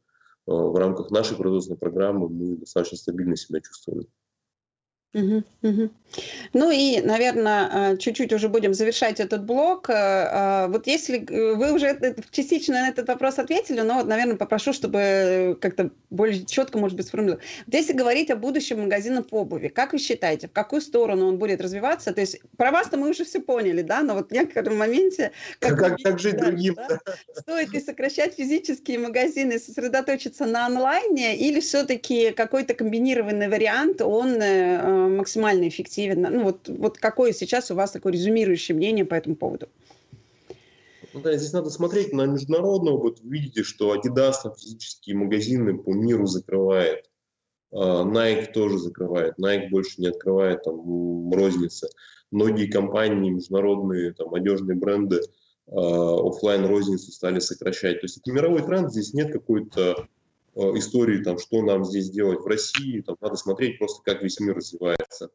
в 0.46 0.76
рамках 0.76 1.10
нашей 1.10 1.38
производственной 1.38 1.78
программы 1.78 2.30
мы 2.30 2.58
достаточно 2.58 2.98
стабильно 2.98 3.36
себя 3.36 3.62
чувствуем. 3.62 4.08
Угу, 5.16 5.44
угу. 5.62 5.90
Ну 6.54 6.72
и, 6.72 7.02
наверное, 7.02 7.70
а, 7.72 7.98
чуть-чуть 7.98 8.34
уже 8.34 8.50
будем 8.50 8.74
завершать 8.74 9.20
этот 9.20 9.46
блок. 9.46 9.90
А, 9.90 10.66
а, 10.66 10.68
вот 10.68 10.88
если 10.88 11.26
вы 11.30 11.74
уже 11.74 11.98
частично 12.32 12.82
на 12.82 12.90
этот 12.90 13.08
вопрос 13.08 13.40
ответили, 13.40 13.80
но, 13.82 13.96
вот, 13.96 14.08
наверное, 14.08 14.36
попрошу, 14.36 14.74
чтобы 14.74 15.58
как-то 15.62 15.92
более 16.10 16.46
четко, 16.46 16.78
может 16.78 16.98
быть, 16.98 17.08
сформулировать. 17.08 17.46
Вот 17.66 17.76
если 17.76 17.94
говорить 17.94 18.30
о 18.30 18.36
будущем 18.36 18.82
магазина 18.82 19.24
по 19.24 19.42
обуви, 19.42 19.70
как 19.70 19.94
вы 19.94 20.00
считаете, 20.00 20.48
в 20.48 20.52
какую 20.52 20.82
сторону 20.82 21.28
он 21.28 21.38
будет 21.38 21.62
развиваться? 21.62 22.14
То 22.14 22.22
есть 22.22 22.40
про 22.58 22.72
вас-то 22.72 22.98
мы 22.98 23.10
уже 23.10 23.24
все 23.24 23.40
поняли, 23.40 23.82
да, 23.82 24.02
но 24.02 24.16
вот 24.16 24.30
в 24.30 24.34
некотором 24.34 24.78
моменте... 24.78 25.32
Как, 25.60 25.78
как, 25.78 25.98
как 26.02 26.20
жить 26.20 26.38
дальше, 26.38 26.52
другим? 26.52 26.76
Да? 26.76 27.00
Стоит 27.36 27.72
ли 27.74 27.80
сокращать 27.80 28.36
физические 28.36 29.00
магазины, 29.00 29.60
сосредоточиться 29.60 30.46
на 30.46 30.66
онлайне, 30.66 31.38
или 31.38 31.60
все-таки 31.62 32.32
какой-то 32.32 32.74
комбинированный 32.74 33.48
вариант, 33.48 34.02
он 34.02 34.42
э, 34.42 35.05
максимально 35.08 35.68
эффективен? 35.68 36.22
Ну, 36.22 36.44
вот, 36.44 36.68
вот 36.68 36.98
какое 36.98 37.34
сейчас 37.34 37.72
у 37.72 37.76
вас 37.76 37.92
такое 37.92 38.14
резюмирующее 38.14 38.76
мнение 38.76 39.06
по 39.06 39.16
этому 39.16 39.36
поводу? 39.36 39.68
Ну, 41.14 41.22
да, 41.22 41.36
здесь 41.38 41.54
надо 41.54 41.70
смотреть 41.70 42.12
на 42.12 42.26
международный 42.26 42.92
опыт. 42.92 43.22
Вы 43.22 43.38
видите, 43.38 43.64
что 43.64 43.96
Adidas 43.96 44.36
физические 44.58 45.16
магазины 45.16 45.78
по 45.78 45.92
миру 45.92 46.26
закрывает. 46.26 47.10
А, 47.72 48.04
Nike 48.04 48.52
тоже 48.52 48.78
закрывает. 48.80 49.36
Nike 49.40 49.70
больше 49.70 50.02
не 50.02 50.08
открывает 50.08 50.64
там 50.64 51.32
розницы. 51.32 51.88
Многие 52.32 52.68
компании, 52.68 53.32
международные 53.32 54.14
там, 54.14 54.34
одежные 54.34 54.76
бренды 54.76 55.22
а, 55.68 56.28
офлайн 56.28 56.66
розницу 56.66 57.12
стали 57.12 57.40
сокращать. 57.40 58.02
То 58.02 58.06
есть 58.06 58.18
это 58.18 58.32
мировой 58.32 58.64
тренд, 58.64 58.92
здесь 58.92 59.14
нет 59.14 59.32
какой-то 59.32 60.08
истории, 60.56 61.24
там, 61.24 61.38
что 61.38 61.62
нам 61.62 61.86
здесь 61.86 62.10
делать 62.10 62.40
в 62.40 62.48
России, 62.48 63.02
там, 63.02 63.18
надо 63.22 63.36
смотреть 63.36 63.78
просто, 63.78 64.02
как 64.04 64.24
весь 64.24 64.40
мир 64.40 64.56
развивается. 64.56 65.30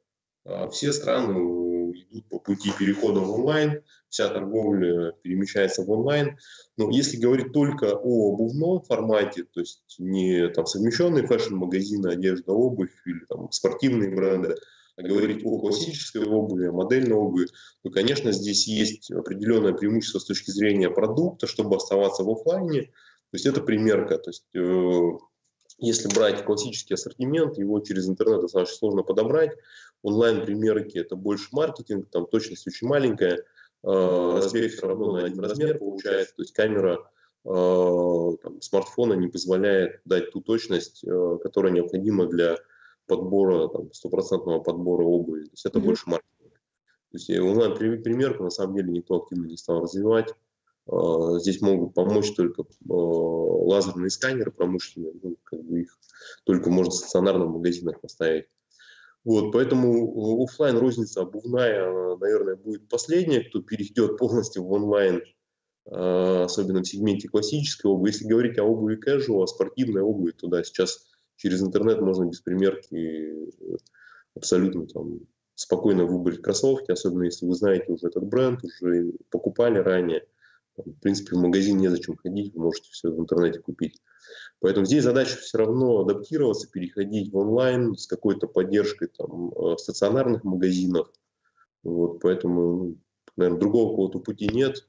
А 0.45 0.69
все 0.69 0.93
страны 0.93 1.93
идут 1.93 2.29
по 2.29 2.39
пути 2.39 2.71
перехода 2.79 3.21
в 3.21 3.31
онлайн, 3.33 3.83
вся 4.09 4.29
торговля 4.29 5.13
перемещается 5.23 5.83
в 5.83 5.91
онлайн. 5.91 6.39
Но 6.77 6.91
если 6.91 7.17
говорить 7.17 7.53
только 7.53 7.95
о 7.95 8.33
обувном 8.33 8.83
формате, 8.83 9.45
то 9.45 9.61
есть 9.61 9.97
не 9.99 10.49
там, 10.49 10.67
совмещенные 10.67 11.27
фэшн-магазины, 11.27 12.09
одежда, 12.09 12.53
обувь 12.53 12.93
или 13.07 13.25
там, 13.29 13.51
спортивные 13.53 14.15
бренды, 14.15 14.57
а 14.97 15.03
говорить 15.03 15.45
о 15.45 15.59
классической 15.59 16.25
обуви, 16.25 16.67
о 16.67 16.73
модельной 16.73 17.15
обуви, 17.15 17.47
то, 17.83 17.91
конечно, 17.91 18.33
здесь 18.33 18.67
есть 18.67 19.11
определенное 19.11 19.73
преимущество 19.73 20.19
с 20.19 20.27
точки 20.27 20.51
зрения 20.51 20.91
продукта, 20.91 21.47
чтобы 21.47 21.77
оставаться 21.77 22.23
в 22.23 22.31
офлайне, 22.31 22.91
то 23.31 23.37
есть 23.37 23.47
это 23.47 23.61
примерка. 23.61 24.19
То 24.19 24.31
есть 24.31 24.47
э, 24.55 25.19
если 25.79 26.15
брать 26.15 26.45
классический 26.45 26.95
ассортимент, 26.95 27.57
его 27.59 27.81
через 27.81 28.09
интернет 28.09 28.43
достаточно 28.43 28.77
сложно 28.77 29.03
подобрать. 29.03 29.57
Онлайн-примерки– 30.03 30.99
это 30.99 31.17
больше 31.17 31.49
маркетинг, 31.53 32.09
там 32.11 32.27
точность 32.27 32.67
очень 32.67 32.87
маленькая, 32.87 33.37
э, 33.37 33.43
размер 33.83 34.69
все 34.69 34.87
равно 34.87 35.13
на 35.13 35.25
один 35.25 35.41
размер 35.41 35.79
получается. 35.79 36.35
То 36.37 36.43
есть 36.43 36.53
камера 36.53 37.11
э, 37.45 38.37
там, 38.43 38.61
смартфона 38.61 39.15
не 39.15 39.29
позволяет 39.29 40.01
дать 40.05 40.33
ту 40.33 40.41
точность, 40.41 41.05
э, 41.05 41.39
которая 41.43 41.73
необходима 41.73 42.27
для 42.27 42.59
подбора, 43.07 43.69
там, 43.69 43.93
стопроцентного 43.93 44.61
подбора 44.61 45.05
обуви. 45.05 45.45
То 45.45 45.51
есть 45.53 45.67
это 45.67 45.79
mm-hmm. 45.79 45.83
больше 45.83 46.11
маркетинг. 46.11 46.53
То 47.13 47.17
есть 47.17 47.31
онлайн-примерку 47.31 48.45
на 48.45 48.51
самом 48.51 48.77
деле 48.77 48.93
никто 48.93 49.17
активно 49.17 49.47
не 49.47 49.57
стал 49.57 49.83
развивать. 49.83 50.35
А, 50.87 51.39
здесь 51.39 51.61
могут 51.61 51.95
помочь 51.95 52.33
только 52.35 52.63
а, 52.63 52.93
лазерные 52.93 54.11
сканеры 54.11 54.51
промышленные, 54.51 55.13
ну, 55.23 55.37
как 55.45 55.63
бы 55.63 55.83
их 55.83 55.99
только 56.45 56.71
можно 56.71 56.91
в 56.91 56.95
стационарных 56.95 57.49
магазинах 57.49 58.01
поставить. 58.01 58.47
Вот, 59.25 59.53
поэтому 59.53 60.43
офлайн 60.43 60.79
розница 60.79 61.23
обувная, 61.23 62.17
наверное, 62.17 62.57
будет 62.57 62.89
последняя, 62.89 63.45
кто 63.45 63.61
перейдет 63.61 64.17
полностью 64.17 64.65
в 64.65 64.73
онлайн, 64.73 65.23
а, 65.87 66.45
особенно 66.45 66.83
в 66.83 66.89
сегменте 66.89 67.29
классической 67.29 67.87
обуви. 67.91 68.11
Если 68.11 68.27
говорить 68.27 68.59
о 68.59 68.65
обуви 68.65 68.99
casual, 68.99 69.43
о 69.43 69.47
спортивной 69.47 70.03
обуви, 70.03 70.33
то 70.33 70.49
да, 70.49 70.65
сейчас 70.65 71.07
через 71.37 71.63
интернет 71.63 72.01
можно 72.01 72.25
без 72.25 72.41
примерки 72.41 73.35
абсолютно 74.35 74.87
там 74.87 75.21
спокойно 75.55 76.07
выбрать 76.07 76.41
кроссовки, 76.41 76.91
особенно 76.91 77.25
если 77.25 77.45
вы 77.45 77.55
знаете 77.55 77.93
уже 77.93 78.09
этот 78.09 78.25
бренд, 78.25 78.65
уже 78.65 79.13
покупали 79.31 79.79
ранее. 79.79 80.27
В 80.85 81.01
принципе, 81.01 81.37
в 81.37 81.41
магазин 81.41 81.79
незачем 81.79 82.17
ходить, 82.17 82.55
вы 82.55 82.65
можете 82.65 82.91
все 82.91 83.11
в 83.11 83.21
интернете 83.21 83.61
купить. 83.61 84.01
Поэтому 84.61 84.87
здесь 84.87 85.05
задача 85.05 85.37
все 85.37 85.59
равно 85.59 86.01
адаптироваться, 86.01 86.69
переходить 86.71 87.33
в 87.33 87.37
онлайн 87.37 87.97
с 87.97 88.07
какой-то 88.07 88.47
поддержкой 88.47 89.09
там, 89.09 89.51
э, 89.51 89.75
в 89.75 89.79
стационарных 89.79 90.45
магазинах. 90.45 91.13
Вот, 91.83 92.21
поэтому, 92.21 92.77
ну, 92.77 92.99
наверное, 93.37 93.61
другого 93.61 93.91
какого-то 93.91 94.19
пути 94.19 94.49
нет. 94.53 94.87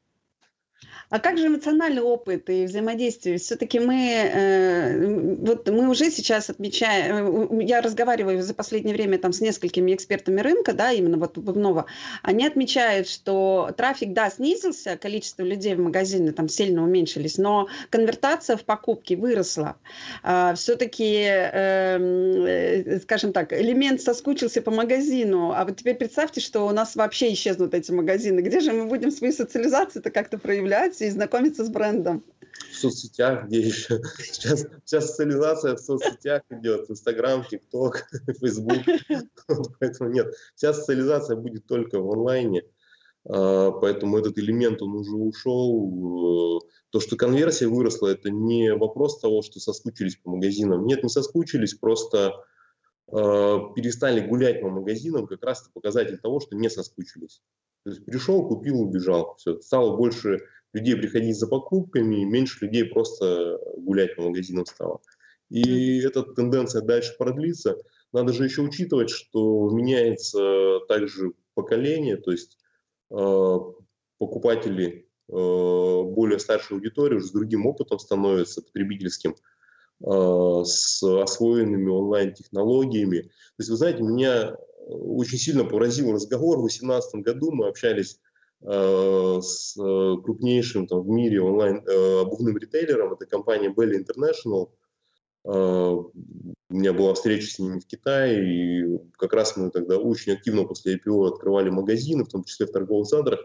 А 1.11 1.19
как 1.19 1.38
же 1.38 1.47
эмоциональный 1.47 2.01
опыт 2.01 2.49
и 2.49 2.63
взаимодействие? 2.63 3.38
Все-таки 3.38 3.79
мы, 3.79 4.13
э, 4.34 5.36
вот 5.41 5.69
мы 5.69 5.89
уже 5.89 6.09
сейчас 6.09 6.49
отмечаем, 6.49 7.59
э, 7.59 7.65
я 7.65 7.82
разговариваю 7.82 8.41
за 8.41 8.53
последнее 8.53 8.95
время 8.95 9.17
там 9.17 9.34
с 9.34 9.41
несколькими 9.41 9.93
экспертами 9.93 10.39
рынка, 10.39 10.71
да, 10.71 10.93
именно 10.93 11.17
вот 11.17 11.38
Бубнова, 11.38 11.86
они 12.23 12.47
отмечают, 12.47 13.09
что 13.09 13.71
трафик, 13.75 14.13
да, 14.13 14.29
снизился, 14.29 14.95
количество 14.95 15.43
людей 15.43 15.75
в 15.75 15.79
магазине 15.79 16.32
там 16.32 16.47
сильно 16.47 16.82
уменьшились, 16.82 17.38
но 17.38 17.67
конвертация 17.89 18.55
в 18.55 18.63
покупки 18.63 19.15
выросла. 19.15 19.75
А, 20.23 20.55
Все-таки, 20.55 21.23
эм, 21.25 22.45
э, 22.45 22.99
скажем 23.01 23.34
так, 23.34 23.51
элемент 23.51 24.01
соскучился 24.01 24.61
по 24.61 24.71
магазину, 24.71 25.51
а 25.53 25.65
вот 25.65 25.75
теперь 25.75 25.95
представьте, 25.95 26.39
что 26.39 26.65
у 26.65 26.71
нас 26.71 26.95
вообще 26.95 27.34
исчезнут 27.34 27.73
эти 27.73 27.91
магазины. 27.91 28.39
Где 28.39 28.61
же 28.61 28.71
мы 28.71 28.86
будем 28.86 29.11
свою 29.11 29.34
социализацию-то 29.34 30.09
как-то 30.09 30.38
проявлять? 30.38 30.70
И 31.05 31.09
знакомиться 31.09 31.65
с 31.65 31.69
брендом. 31.69 32.24
В 32.72 32.76
соцсетях, 32.76 33.45
где 33.47 33.59
еще? 33.59 34.01
Сейчас, 34.19 34.65
сейчас 34.86 35.09
социализация 35.09 35.76
в 35.76 35.80
соцсетях 35.80 36.43
идет. 36.49 36.89
Инстаграм, 36.89 37.43
ТикТок, 37.43 38.07
Фейсбук. 38.39 38.84
Поэтому 39.80 40.09
нет, 40.09 40.34
вся 40.55 40.74
социализация 40.74 41.36
будет 41.36 41.65
только 41.65 41.99
в 41.99 42.11
онлайне. 42.11 42.63
А, 43.26 43.72
поэтому 43.72 44.17
этот 44.17 44.38
элемент, 44.38 44.82
он 44.82 44.95
уже 44.95 45.15
ушел. 45.15 46.61
То, 46.89 46.99
что 46.99 47.15
конверсия 47.15 47.67
выросла, 47.67 48.09
это 48.09 48.30
не 48.30 48.74
вопрос 48.74 49.19
того, 49.19 49.41
что 49.41 49.59
соскучились 49.59 50.17
по 50.17 50.32
магазинам. 50.32 50.86
Нет, 50.86 51.03
не 51.03 51.09
соскучились, 51.09 51.76
просто 51.76 52.34
а, 53.11 53.74
перестали 53.74 54.26
гулять 54.26 54.61
по 54.61 54.69
магазинам, 54.69 55.28
как 55.28 55.43
раз 55.43 55.61
это 55.61 55.72
показатель 55.74 56.17
того, 56.17 56.39
что 56.39 56.55
не 56.55 56.69
соскучились. 56.69 57.41
То 57.84 57.91
есть 57.91 58.05
пришел, 58.05 58.47
купил, 58.47 58.82
убежал. 58.82 59.36
Все, 59.38 59.59
стало 59.59 59.97
больше 59.97 60.41
людей 60.74 60.95
приходить 60.95 61.38
за 61.38 61.47
покупками, 61.47 62.24
меньше 62.24 62.65
людей 62.65 62.86
просто 62.86 63.59
гулять 63.78 64.15
по 64.15 64.24
магазинам 64.24 64.65
стало. 64.65 65.01
И 65.49 65.99
эта 65.99 66.24
тенденция 66.24 66.82
дальше 66.82 67.13
продлится. 67.17 67.78
Надо 68.13 68.32
же 68.34 68.45
еще 68.45 68.61
учитывать, 68.61 69.09
что 69.09 69.69
меняется 69.69 70.80
также 70.88 71.34
поколение, 71.53 72.17
то 72.17 72.32
есть 72.32 72.57
э, 73.09 73.57
покупатели 74.17 75.09
э, 75.28 75.34
более 75.34 76.39
старшей 76.39 76.78
аудитории 76.78 77.15
уже 77.15 77.28
с 77.28 77.32
другим 77.32 77.65
опытом 77.65 77.99
становятся 77.99 78.61
потребительским, 78.61 79.36
э, 80.05 80.63
с 80.63 81.03
освоенными 81.03 81.89
онлайн-технологиями. 81.89 83.22
То 83.22 83.30
есть, 83.59 83.69
вы 83.69 83.76
знаете, 83.76 84.03
меня 84.03 84.55
очень 84.88 85.38
сильно 85.38 85.65
поразил 85.65 86.13
разговор 86.13 86.57
в 86.57 86.61
2018 86.61 87.15
году. 87.22 87.51
Мы 87.51 87.67
общались 87.67 88.19
с 88.64 89.76
э, 89.78 90.16
крупнейшим 90.24 90.88
там, 90.88 91.01
в 91.01 91.09
мире 91.09 91.41
онлайн 91.41 91.84
э, 91.86 92.22
обувным 92.22 92.57
ритейлером, 92.57 93.14
это 93.14 93.26
компания 93.26 93.70
Belly 93.70 94.03
International. 94.03 94.70
У 95.43 96.12
меня 96.70 96.93
была 96.93 97.16
встреча 97.16 97.47
с 97.47 97.57
ними 97.57 97.80
в 97.80 97.88
Китае, 97.88 98.43
и 98.45 98.99
как 99.18 99.34
раз 99.34 99.57
мы 99.57 99.72
тогда 99.72 99.97
очень 99.97 100.34
активно 100.34 100.66
после 100.66 100.97
IPO 100.97 101.30
открывали 101.30 101.72
магазины, 101.72 102.24
в 102.24 102.28
том 102.28 102.43
числе 102.43 102.68
в 102.68 102.72
торговых 102.72 103.07
центрах, 103.07 103.39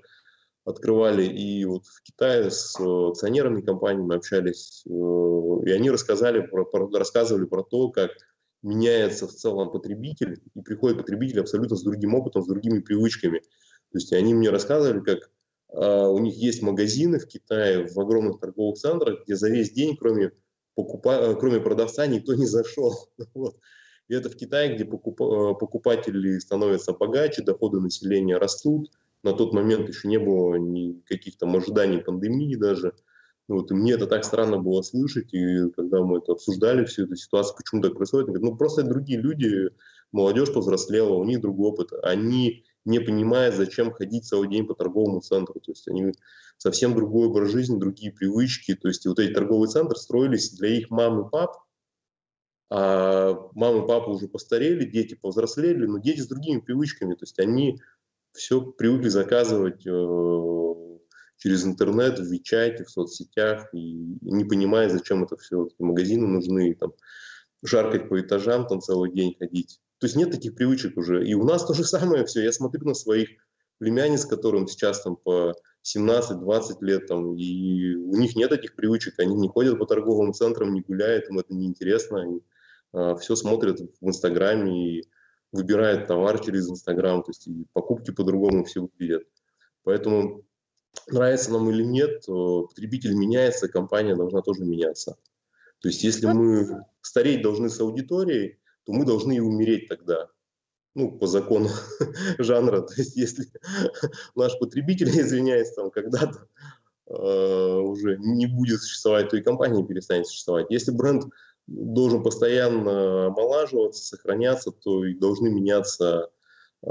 открывали 0.66 1.24
и 1.24 1.64
вот 1.64 1.86
в 1.86 2.02
Китае 2.02 2.50
с 2.50 2.76
акционерами 2.78 3.64
мы 4.02 4.14
общались, 4.14 4.84
и 4.84 5.70
они 5.70 5.90
рассказали 5.90 6.46
рассказывали 6.92 7.46
про 7.46 7.62
то, 7.62 7.88
как 7.88 8.10
меняется 8.62 9.26
в 9.26 9.32
целом 9.32 9.70
потребитель, 9.70 10.42
и 10.54 10.60
приходит 10.60 10.98
потребитель 10.98 11.40
абсолютно 11.40 11.76
с 11.76 11.82
другим 11.82 12.14
опытом, 12.14 12.42
с 12.42 12.46
другими 12.46 12.80
привычками. 12.80 13.40
То 13.96 13.98
есть 13.98 14.12
они 14.12 14.34
мне 14.34 14.50
рассказывали, 14.50 15.00
как 15.00 15.30
а, 15.72 16.06
у 16.10 16.18
них 16.18 16.34
есть 16.34 16.60
магазины 16.60 17.18
в 17.18 17.26
Китае, 17.26 17.86
в 17.86 17.98
огромных 17.98 18.40
торговых 18.40 18.76
центрах, 18.76 19.24
где 19.24 19.36
за 19.36 19.48
весь 19.48 19.70
день, 19.70 19.96
кроме, 19.96 20.32
покупа... 20.74 21.34
кроме 21.40 21.60
продавца, 21.60 22.06
никто 22.06 22.34
не 22.34 22.44
зашел. 22.44 23.08
Вот. 23.34 23.56
И 24.08 24.14
это 24.14 24.28
в 24.28 24.36
Китае, 24.36 24.74
где 24.74 24.84
покуп... 24.84 25.22
А, 25.22 25.54
покупатели 25.54 26.38
становятся 26.38 26.92
богаче, 26.92 27.42
доходы 27.42 27.80
населения 27.80 28.36
растут. 28.36 28.90
На 29.22 29.32
тот 29.32 29.54
момент 29.54 29.88
еще 29.88 30.08
не 30.08 30.18
было 30.18 30.56
никаких 30.56 31.38
там 31.38 31.56
ожиданий 31.56 32.02
пандемии 32.02 32.54
даже. 32.54 32.92
Вот, 33.48 33.70
и 33.70 33.74
мне 33.74 33.92
это 33.92 34.06
так 34.06 34.24
странно 34.24 34.58
было 34.58 34.82
слышать, 34.82 35.32
и 35.32 35.70
когда 35.70 36.02
мы 36.02 36.18
это 36.18 36.32
обсуждали, 36.32 36.84
всю 36.84 37.04
эту 37.04 37.16
ситуацию, 37.16 37.56
почему 37.56 37.80
так 37.80 37.94
происходит, 37.94 38.26
говорят, 38.26 38.42
ну 38.42 38.56
просто 38.58 38.82
другие 38.82 39.20
люди, 39.20 39.70
молодежь 40.12 40.52
повзрослела, 40.52 41.14
у 41.14 41.24
них 41.24 41.40
другой 41.40 41.70
опыт. 41.70 41.92
Они 42.02 42.64
не 42.86 43.00
понимая, 43.00 43.52
зачем 43.52 43.92
ходить 43.92 44.24
целый 44.24 44.48
день 44.48 44.66
по 44.66 44.74
торговому 44.74 45.20
центру. 45.20 45.60
То 45.60 45.72
есть 45.72 45.86
они 45.88 46.12
совсем 46.56 46.94
другой 46.94 47.28
образ 47.28 47.50
жизни, 47.50 47.78
другие 47.78 48.12
привычки. 48.12 48.74
То 48.74 48.88
есть 48.88 49.04
вот 49.06 49.18
эти 49.18 49.32
торговые 49.32 49.68
центры 49.68 49.96
строились 49.98 50.52
для 50.52 50.68
их 50.70 50.88
мам 50.90 51.26
и 51.26 51.30
пап, 51.30 51.56
а 52.70 53.34
мамы 53.52 53.84
и 53.84 53.88
папа 53.88 54.10
уже 54.10 54.28
постарели, 54.28 54.84
дети 54.84 55.14
повзрослели, 55.14 55.84
но 55.84 55.98
дети 55.98 56.20
с 56.20 56.28
другими 56.28 56.60
привычками. 56.60 57.14
То 57.14 57.24
есть 57.24 57.38
они 57.38 57.80
все 58.32 58.60
привыкли 58.60 59.08
заказывать 59.08 59.86
э, 59.86 60.98
через 61.38 61.64
интернет, 61.64 62.18
в 62.18 62.24
Вичате, 62.24 62.84
в 62.84 62.90
соцсетях, 62.90 63.68
и, 63.72 64.16
не 64.20 64.44
понимая, 64.44 64.88
зачем 64.88 65.24
это 65.24 65.36
все. 65.36 65.68
Магазины 65.78 66.26
нужны, 66.26 66.74
там, 66.74 66.92
жаркать 67.62 68.08
по 68.08 68.20
этажам, 68.20 68.66
там 68.66 68.80
целый 68.80 69.12
день 69.12 69.36
ходить. 69.38 69.80
То 69.98 70.06
есть 70.06 70.16
нет 70.16 70.30
таких 70.30 70.54
привычек 70.54 70.96
уже. 70.96 71.26
И 71.26 71.34
у 71.34 71.44
нас 71.44 71.64
то 71.66 71.74
же 71.74 71.84
самое 71.84 72.24
все. 72.24 72.42
Я 72.42 72.52
смотрю 72.52 72.86
на 72.86 72.94
своих 72.94 73.28
племянниц, 73.78 74.24
которым 74.24 74.66
сейчас 74.66 75.02
там 75.02 75.16
по 75.16 75.54
17-20 75.84 76.76
лет, 76.80 77.06
там, 77.06 77.36
и 77.36 77.94
у 77.94 78.16
них 78.16 78.34
нет 78.34 78.50
таких 78.50 78.74
привычек, 78.74 79.18
они 79.20 79.34
не 79.34 79.48
ходят 79.48 79.78
по 79.78 79.86
торговым 79.86 80.32
центрам, 80.32 80.72
не 80.72 80.80
гуляют, 80.80 81.28
им 81.28 81.38
это 81.38 81.54
неинтересно, 81.54 82.22
они 82.22 82.42
а, 82.92 83.14
все 83.16 83.36
смотрят 83.36 83.80
в 83.80 84.08
Инстаграме 84.08 84.98
и 84.98 85.04
выбирают 85.52 86.08
товар 86.08 86.40
через 86.40 86.68
Инстаграм, 86.68 87.22
то 87.22 87.30
есть 87.30 87.46
и 87.46 87.66
покупки 87.72 88.10
по-другому 88.10 88.64
все 88.64 88.80
выглядят. 88.80 89.24
Поэтому 89.84 90.42
нравится 91.08 91.52
нам 91.52 91.70
или 91.70 91.84
нет, 91.84 92.24
потребитель 92.26 93.14
меняется, 93.14 93.68
компания 93.68 94.16
должна 94.16 94.42
тоже 94.42 94.64
меняться. 94.64 95.16
То 95.80 95.88
есть 95.88 96.02
если 96.02 96.26
мы 96.26 96.84
стареть 97.00 97.42
должны 97.42 97.68
с 97.68 97.78
аудиторией, 97.78 98.58
то 98.86 98.92
мы 98.92 99.04
должны 99.04 99.36
и 99.36 99.40
умереть 99.40 99.88
тогда. 99.88 100.28
Ну, 100.94 101.12
по 101.18 101.26
закону 101.26 101.68
жанра. 102.38 102.80
То 102.80 102.94
есть, 102.96 103.16
если 103.16 103.46
наш 104.34 104.58
потребитель, 104.58 105.08
извиняюсь, 105.20 105.72
там 105.72 105.90
когда-то 105.90 106.48
э, 107.08 107.78
уже 107.78 108.16
не 108.18 108.46
будет 108.46 108.80
существовать, 108.80 109.28
то 109.28 109.36
и 109.36 109.42
компания 109.42 109.84
перестанет 109.84 110.26
существовать. 110.26 110.66
Если 110.70 110.92
бренд 110.92 111.24
должен 111.66 112.22
постоянно 112.22 113.26
омолаживаться, 113.26 114.04
сохраняться, 114.04 114.70
то 114.70 115.04
и 115.04 115.14
должны 115.14 115.50
меняться 115.50 116.30
э, 116.82 116.88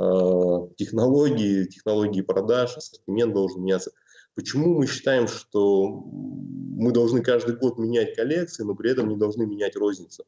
технологии, 0.76 1.64
технологии 1.66 2.22
продаж, 2.22 2.78
ассортимент 2.78 3.34
должен 3.34 3.64
меняться. 3.64 3.92
Почему 4.36 4.78
мы 4.78 4.86
считаем, 4.86 5.30
что 5.30 5.88
мы 5.88 6.92
должны 6.92 7.24
каждый 7.24 7.56
год 7.56 7.80
менять 7.80 8.16
коллекции, 8.16 8.64
но 8.64 8.76
при 8.76 8.92
этом 8.92 9.08
не 9.08 9.16
должны 9.16 9.46
менять 9.46 9.78
розницу? 9.78 10.26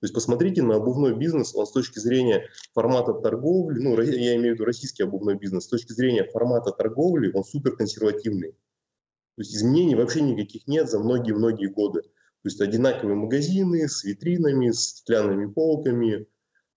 То 0.00 0.04
есть 0.04 0.14
посмотрите 0.14 0.62
на 0.62 0.76
обувной 0.76 1.16
бизнес, 1.16 1.56
он 1.56 1.66
с 1.66 1.72
точки 1.72 1.98
зрения 1.98 2.48
формата 2.72 3.12
торговли, 3.14 3.80
ну, 3.80 4.00
я 4.00 4.36
имею 4.36 4.52
в 4.52 4.54
виду 4.54 4.64
российский 4.64 5.02
обувной 5.02 5.34
бизнес, 5.34 5.64
с 5.64 5.68
точки 5.68 5.92
зрения 5.92 6.22
формата 6.22 6.70
торговли, 6.70 7.32
он 7.34 7.42
супер 7.42 7.74
консервативный. 7.74 8.52
То 8.52 9.42
есть 9.42 9.56
изменений 9.56 9.96
вообще 9.96 10.20
никаких 10.20 10.68
нет 10.68 10.88
за 10.88 11.00
многие-многие 11.00 11.66
годы. 11.66 12.02
То 12.02 12.44
есть 12.44 12.60
одинаковые 12.60 13.16
магазины 13.16 13.88
с 13.88 14.04
витринами, 14.04 14.70
с 14.70 14.88
стеклянными 14.88 15.52
полками, 15.52 16.28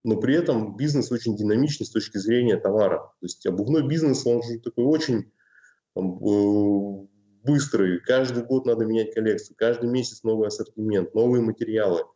но 0.03 0.19
при 0.19 0.34
этом 0.34 0.76
бизнес 0.76 1.11
очень 1.11 1.38
динамичный 1.38 1.86
с 1.86 1.91
точки 1.91 2.17
зрения 2.17 2.57
товара. 2.57 2.97
То 2.97 3.26
есть 3.26 3.45
обувной 3.45 3.88
бизнес, 3.88 4.26
он 4.26 4.41
же 4.41 4.57
такой 4.57 4.86
очень 4.86 5.32
там, 5.93 6.17
э, 6.17 7.07
быстрый. 7.43 7.99
Каждый 7.99 8.43
год 8.43 8.65
надо 8.65 8.86
менять 8.86 9.13
коллекцию, 9.13 9.55
каждый 9.59 9.91
месяц 9.91 10.24
новый 10.24 10.47
ассортимент, 10.47 11.13
новые 11.13 11.43
материалы– 11.43 12.01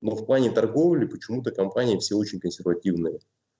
но 0.00 0.14
в 0.14 0.26
плане 0.26 0.50
торговли 0.50 1.06
почему-то 1.06 1.50
компании 1.50 1.98
все 1.98 2.16
очень 2.16 2.40
консервативные. 2.40 3.18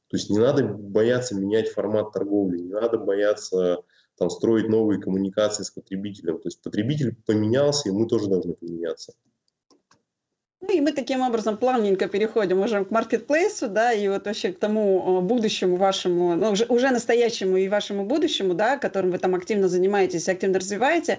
То 0.09 0.17
есть 0.17 0.31
не 0.31 0.39
надо 0.39 0.65
бояться 0.65 1.35
менять 1.35 1.69
формат 1.69 2.13
торговли, 2.13 2.59
не 2.59 2.73
надо 2.73 2.99
бояться 2.99 3.83
там, 4.17 4.31
строить 4.31 4.69
новые 4.69 5.01
коммуникации 5.01 5.63
с 5.63 5.71
потребителем. 5.71 6.39
То 6.39 6.49
есть 6.49 6.63
потребитель 6.63 7.17
поменялся, 7.27 7.89
и 7.89 7.93
мы 7.93 8.07
тоже 8.07 8.29
должны 8.29 8.55
поменяться. 8.55 9.13
И 10.71 10.83
мы 10.83 10.93
таким 10.93 11.23
образом 11.23 11.57
плавненько 11.57 12.09
переходим 12.09 12.61
уже 12.61 12.85
к 12.85 12.91
маркетплейсу, 12.91 13.69
да, 13.69 13.93
и 13.93 14.07
вот 14.09 14.27
вообще 14.27 14.53
к 14.53 14.59
тому 14.59 15.23
будущему 15.23 15.77
вашему, 15.77 16.37
ну, 16.37 16.51
уже, 16.51 16.67
уже 16.67 16.91
настоящему 16.91 17.57
и 17.57 17.69
вашему 17.69 18.05
будущему, 18.05 18.53
да, 18.53 18.77
которым 18.77 19.11
вы 19.11 19.19
там 19.19 19.35
активно 19.35 19.69
занимаетесь, 19.69 20.29
активно 20.29 20.59
развиваете. 20.59 21.19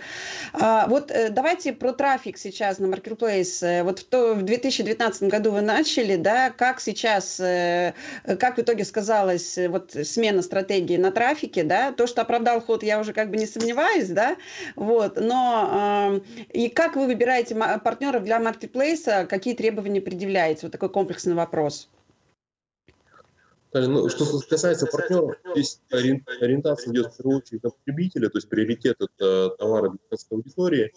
А, 0.53 0.85
вот 0.87 1.09
э, 1.09 1.29
давайте 1.29 1.73
про 1.73 1.93
трафик 1.93 2.37
сейчас 2.37 2.77
на 2.77 2.87
маркетплейс. 2.87 3.63
Э, 3.63 3.81
вот 3.81 3.99
в, 3.99 4.03
то, 4.05 4.35
в 4.35 4.43
2019 4.43 5.23
году 5.23 5.51
вы 5.51 5.61
начали, 5.61 6.15
да, 6.15 6.51
как 6.51 6.79
сейчас, 6.79 7.39
э, 7.39 7.95
как 8.39 8.57
в 8.57 8.61
итоге 8.61 8.85
сказалась 8.85 9.57
вот 9.67 9.95
смена 10.03 10.43
стратегии 10.43 10.97
на 10.97 11.11
трафике, 11.11 11.63
да, 11.63 11.91
то, 11.91 12.05
что 12.05 12.21
оправдал 12.21 12.61
ход, 12.61 12.83
я 12.83 12.99
уже 12.99 13.13
как 13.13 13.31
бы 13.31 13.37
не 13.37 13.47
сомневаюсь, 13.47 14.09
да, 14.09 14.35
вот, 14.75 15.19
но 15.19 16.21
и 16.53 16.69
как 16.69 16.95
вы 16.95 17.07
выбираете 17.07 17.55
партнеров 17.55 18.23
для 18.23 18.39
маркетплейса, 18.39 19.25
какие 19.39 19.55
требования 19.55 20.01
предъявляете? 20.01 20.61
Вот 20.63 20.71
такой 20.73 20.89
комплексный 20.89 21.33
вопрос. 21.33 21.89
Ну, 23.71 24.09
что 24.09 24.25
касается 24.49 24.85
партнеров, 24.87 25.35
здесь 25.55 25.79
ориентация 25.91 26.91
идет 26.91 27.13
в 27.13 27.17
первую 27.17 27.37
очередь 27.37 27.63
на 27.63 27.69
потребителя, 27.69 28.29
то 28.29 28.37
есть 28.39 28.49
приоритет 28.49 28.97
это 28.99 29.49
товары 29.51 29.91
для 29.91 30.17
аудитории, 30.31 30.91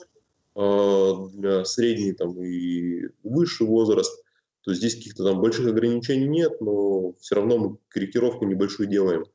а, 0.55 1.29
для 1.35 1.65
средней 1.65 2.13
там, 2.13 2.43
и 2.43 3.09
высший 3.23 3.67
возраст. 3.67 4.25
То 4.63 4.71
есть 4.71 4.81
здесь 4.81 4.97
каких-то 4.97 5.25
там 5.25 5.41
больших 5.41 5.69
ограничений 5.69 6.27
нет, 6.27 6.61
но 6.61 7.13
все 7.21 7.37
равно 7.37 7.59
мы 7.59 7.77
корректировку 7.89 8.47
небольшую 8.47 8.89
делаем. 8.89 9.27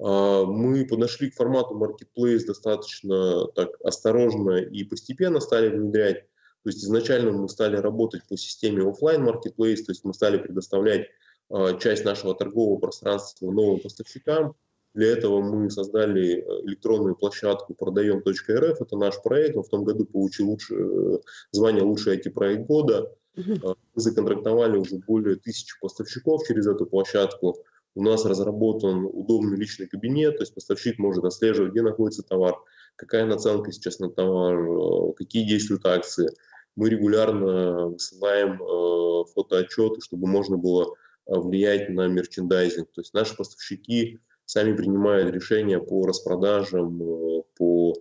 А, 0.00 0.44
мы 0.44 0.86
подошли 0.86 1.30
к 1.30 1.34
формату 1.34 1.74
Marketplace 1.74 2.46
достаточно 2.46 3.48
так 3.48 3.70
осторожно 3.82 4.56
и 4.56 4.84
постепенно 4.84 5.40
стали 5.40 5.68
внедрять. 5.68 6.26
То 6.64 6.70
есть 6.70 6.84
изначально 6.84 7.32
мы 7.32 7.48
стали 7.48 7.76
работать 7.76 8.22
по 8.28 8.36
системе 8.36 8.88
офлайн 8.88 9.26
Marketplace, 9.26 9.82
то 9.82 9.92
есть 9.92 10.04
мы 10.04 10.12
стали 10.12 10.38
предоставлять 10.38 11.06
а, 11.50 11.74
часть 11.74 12.04
нашего 12.04 12.34
торгового 12.34 12.78
пространства 12.78 13.50
новым 13.50 13.80
поставщикам. 13.80 14.54
Для 14.94 15.12
этого 15.12 15.40
мы 15.40 15.70
создали 15.70 16.38
э, 16.38 16.66
электронную 16.66 17.14
площадку 17.14 17.74
продаем.рф, 17.74 18.80
это 18.80 18.96
наш 18.96 19.22
проект, 19.22 19.56
он 19.56 19.62
в 19.62 19.68
том 19.68 19.84
году 19.84 20.06
получил 20.06 20.48
лучше, 20.48 20.74
э, 20.74 21.18
звание 21.52 21.84
«Лучший 21.84 22.16
IT-проект 22.16 22.66
года». 22.66 23.14
Мы 23.36 23.76
законтрактовали 23.94 24.76
уже 24.78 24.96
более 24.96 25.36
тысячи 25.36 25.78
поставщиков 25.80 26.42
через 26.48 26.66
эту 26.66 26.86
площадку. 26.86 27.56
У 27.94 28.02
нас 28.02 28.24
разработан 28.24 29.04
удобный 29.04 29.56
личный 29.56 29.86
кабинет, 29.86 30.38
то 30.38 30.42
есть 30.42 30.54
поставщик 30.54 30.98
может 30.98 31.24
отслеживать, 31.24 31.70
где 31.72 31.82
находится 31.82 32.22
товар, 32.22 32.56
какая 32.98 33.24
наценка 33.24 33.72
сейчас 33.72 34.00
на 34.00 34.10
товар, 34.10 34.58
э, 34.58 35.12
какие 35.16 35.48
действуют 35.48 35.86
акции. 35.86 36.28
Мы 36.76 36.90
регулярно 36.90 37.88
высылаем 37.88 38.62
э, 38.62 39.24
фотоотчеты, 39.34 40.00
чтобы 40.00 40.26
можно 40.26 40.56
было 40.56 40.94
влиять 41.26 41.88
на 41.90 42.08
мерчендайзинг. 42.08 42.90
То 42.92 43.00
есть 43.00 43.14
наши 43.14 43.36
поставщики 43.36 44.20
сами 44.44 44.74
принимают 44.74 45.32
решения 45.34 45.78
по 45.78 46.06
распродажам, 46.06 47.02
э, 47.02 47.42
по 47.56 47.94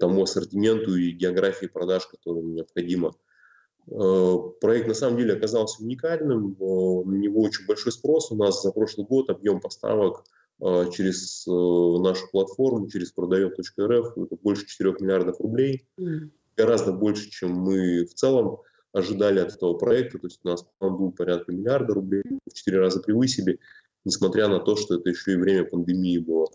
тому 0.00 0.22
ассортименту 0.22 0.96
и 0.96 1.10
географии 1.10 1.66
продаж, 1.66 2.06
которым 2.06 2.54
необходимо. 2.54 3.12
Э, 3.90 4.36
проект 4.60 4.88
на 4.88 4.94
самом 4.94 5.18
деле 5.18 5.34
оказался 5.34 5.82
уникальным, 5.82 6.56
на 6.58 7.14
него 7.14 7.42
очень 7.42 7.66
большой 7.66 7.92
спрос. 7.92 8.30
У 8.30 8.36
нас 8.36 8.62
за 8.62 8.72
прошлый 8.72 9.06
год 9.06 9.30
объем 9.30 9.60
поставок 9.60 10.24
э, 10.24 10.43
через 10.60 11.46
э, 11.46 11.50
нашу 11.50 12.28
платформу, 12.30 12.88
через 12.88 13.12
продаем.рф, 13.12 14.16
это 14.16 14.36
больше 14.42 14.66
4 14.66 14.94
миллиардов 15.00 15.40
рублей. 15.40 15.86
Mm. 15.98 16.30
Гораздо 16.56 16.92
больше, 16.92 17.28
чем 17.30 17.50
мы 17.52 18.04
в 18.04 18.14
целом 18.14 18.58
ожидали 18.92 19.40
от 19.40 19.54
этого 19.54 19.74
проекта. 19.74 20.18
То 20.18 20.28
есть 20.28 20.40
у 20.44 20.48
нас 20.48 20.64
план 20.78 20.96
был 20.96 21.12
порядка 21.12 21.52
миллиарда 21.52 21.94
рублей, 21.94 22.22
в 22.48 22.54
4 22.54 22.78
раза 22.78 23.00
превысили, 23.00 23.58
несмотря 24.04 24.48
на 24.48 24.60
то, 24.60 24.76
что 24.76 24.94
это 24.94 25.10
еще 25.10 25.32
и 25.32 25.36
время 25.36 25.64
пандемии 25.64 26.18
было. 26.18 26.46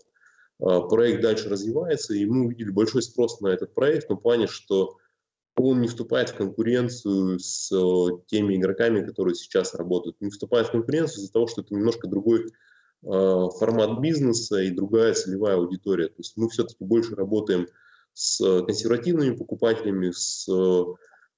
Проект 0.58 1.22
дальше 1.22 1.48
развивается, 1.48 2.14
и 2.14 2.26
мы 2.26 2.46
увидели 2.46 2.70
большой 2.70 3.02
спрос 3.02 3.40
на 3.40 3.48
этот 3.48 3.74
проект 3.74 4.04
в 4.04 4.08
том 4.08 4.18
плане, 4.18 4.46
что 4.46 4.98
он 5.56 5.80
не 5.80 5.88
вступает 5.88 6.30
в 6.30 6.36
конкуренцию 6.36 7.38
с 7.38 7.70
э, 7.72 8.08
теми 8.26 8.56
игроками, 8.56 9.04
которые 9.04 9.34
сейчас 9.34 9.74
работают. 9.74 10.16
Не 10.20 10.30
вступает 10.30 10.68
в 10.68 10.72
конкуренцию 10.72 11.22
из-за 11.22 11.32
того, 11.32 11.46
что 11.46 11.60
это 11.60 11.74
немножко 11.74 12.08
другой 12.08 12.46
формат 13.02 14.00
бизнеса 14.00 14.60
и 14.60 14.70
другая 14.70 15.14
целевая 15.14 15.56
аудитория. 15.56 16.08
То 16.08 16.14
есть 16.18 16.36
мы 16.36 16.48
все-таки 16.48 16.84
больше 16.84 17.14
работаем 17.14 17.66
с 18.12 18.62
консервативными 18.64 19.36
покупателями, 19.36 20.10
с 20.10 20.46
э, 20.48 20.84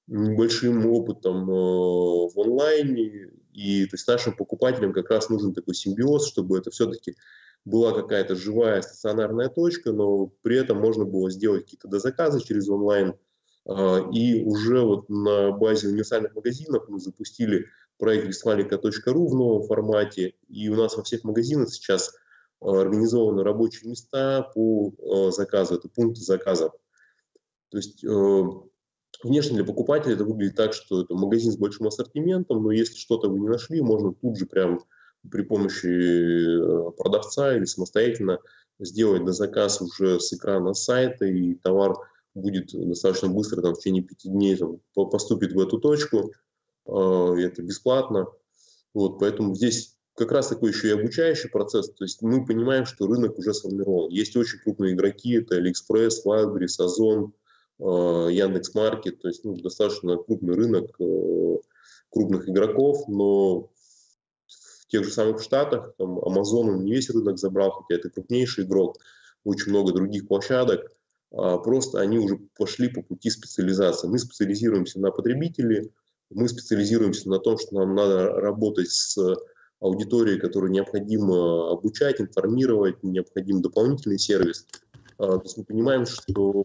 небольшим 0.09 0.87
опытом 0.87 1.47
в 1.47 2.41
онлайне. 2.41 3.31
И 3.53 3.85
то 3.87 3.95
есть 3.95 4.09
нашим 4.09 4.35
покупателям 4.35 4.93
как 4.93 5.11
раз 5.11 5.29
нужен 5.29 5.55
такой 5.55 5.75
симбиоз, 5.75 6.27
чтобы 6.27 6.59
это 6.59 6.71
все-таки 6.71 7.17
была 7.65 7.93
какая-то 7.93 8.35
живая 8.35 8.83
стационарная 8.83 9.49
точка, 9.49 9.93
но 9.93 10.33
при 10.43 10.57
этом 10.59 10.79
можно 10.79 11.05
было 11.05 11.31
сделать 11.31 11.65
какие-то 11.65 11.89
дозаказы 11.89 12.41
через 12.41 12.69
онлайн– 12.69 13.15
и 13.65 14.43
уже 14.45 14.81
вот 14.81 15.09
на 15.09 15.53
базе 15.53 15.89
универсальных 15.89 16.35
магазинов 16.35 16.89
мы 16.89 16.99
запустили 16.99 17.67
проект 18.03 18.27
вестфалика.ру 18.27 19.29
в 19.29 19.35
новом 19.37 19.63
формате. 19.63 20.35
И 20.49 20.69
у 20.69 20.75
нас 20.75 20.97
во 20.97 21.05
всех 21.05 21.23
магазинах 21.23 21.71
сейчас 21.71 22.13
а, 22.61 22.81
организованы 22.81 23.45
рабочие 23.45 23.89
места 23.89 24.51
по 24.55 24.93
а, 24.99 25.31
заказу, 25.31 25.77
это 25.77 25.89
пункты 25.89 26.21
заказа. 26.21 26.73
То 27.71 27.79
есть 27.79 28.03
внешне 29.23 29.57
для 29.57 29.65
покупателя 29.65 30.15
это 30.15 30.25
выглядит 30.25 30.57
так, 30.57 30.75
что 30.75 31.03
это 31.03 31.15
магазин 31.15 31.53
с 31.53 31.57
большим 31.57 31.87
ассортиментом, 31.87 32.65
но 32.65 32.73
если 32.73 32.97
что-то 32.97 33.29
вы 33.29 33.39
не 33.39 33.49
нашли, 33.49 33.81
можно 33.81 34.13
тут 34.13 34.37
же 34.37 34.47
прям 34.47 34.81
при 35.31 35.43
помощи 35.43 36.59
продавца 36.97 37.57
или 37.57 37.65
самостоятельно 37.65 38.41
сделать 38.81 39.23
на 39.23 39.33
заказ 39.33 39.81
уже 39.81 40.19
с 40.19 40.33
экрана 40.33 40.75
сайта, 40.75 41.25
и 41.25 41.55
товар 41.55 41.95
будет 42.35 42.73
достаточно 42.73 43.29
быстро, 43.29 43.63
там, 43.63 43.75
в 43.75 43.79
течение 43.79 44.03
пяти 44.03 44.29
дней 44.29 44.57
там, 44.57 44.81
поступит 44.93 45.53
в 45.53 45.61
эту 45.61 45.79
точку, 45.79 46.19
э, 46.19 46.31
это 46.87 47.63
бесплатно. 47.63 48.27
Вот, 48.95 49.19
поэтому 49.19 49.55
здесь 49.55 49.97
как 50.15 50.33
раз 50.33 50.49
такой 50.49 50.71
еще 50.71 50.89
и 50.89 50.93
обучающий 50.93 51.49
процесс. 51.49 51.91
То 51.91 52.05
есть 52.05 52.21
мы 52.23 52.45
понимаем, 52.45 52.85
что 52.85 53.07
рынок 53.07 53.39
уже 53.39 53.55
сформирован. 53.55 54.11
Есть 54.11 54.37
очень 54.37 54.59
крупные 54.59 54.95
игроки, 54.95 55.35
это 55.35 55.59
AliExpress, 55.59 56.25
Wildberries, 56.27 56.85
Озон, 56.85 57.33
э, 57.79 57.85
Яндекс.Маркет. 57.85 59.21
То 59.21 59.29
есть 59.29 59.45
ну, 59.45 59.57
достаточно 59.57 60.17
крупный 60.17 60.55
рынок 60.55 60.91
э, 61.01 61.57
крупных 62.11 62.49
игроков, 62.49 63.09
но 63.09 63.71
в 64.47 64.87
тех 64.89 65.05
же 65.05 65.11
самых 65.11 65.43
Штатах, 65.43 65.95
там 65.97 66.19
Amazon 66.19 66.83
не 66.83 66.93
весь 66.93 67.09
рынок 67.09 67.39
забрал, 67.39 67.71
хотя 67.71 67.99
это 67.99 68.11
крупнейший 68.11 68.65
игрок, 68.65 68.99
очень 69.45 69.71
много 69.71 69.93
других 69.93 70.29
площадок. 70.29 70.93
А, 71.33 71.57
просто 71.57 72.01
они 72.01 72.19
уже 72.19 72.39
пошли 72.59 72.89
по 72.89 73.01
пути 73.01 73.31
специализации. 73.31 74.09
Мы 74.09 74.19
специализируемся 74.19 75.01
на 75.01 75.11
потребителе, 75.11 75.89
мы 76.35 76.49
специализируемся 76.49 77.29
на 77.29 77.39
том, 77.39 77.59
что 77.59 77.75
нам 77.77 77.95
надо 77.95 78.33
работать 78.33 78.91
с 78.91 79.17
аудиторией, 79.81 80.39
которую 80.39 80.73
необходимо 80.73 81.71
обучать, 81.71 82.21
информировать, 82.21 83.03
необходим 83.03 83.63
дополнительный 83.63 84.19
сервис. 84.19 84.67
А, 85.19 85.39
то 85.39 85.43
есть 85.43 85.57
мы 85.57 85.65
понимаем, 85.65 86.07
что 86.07 86.65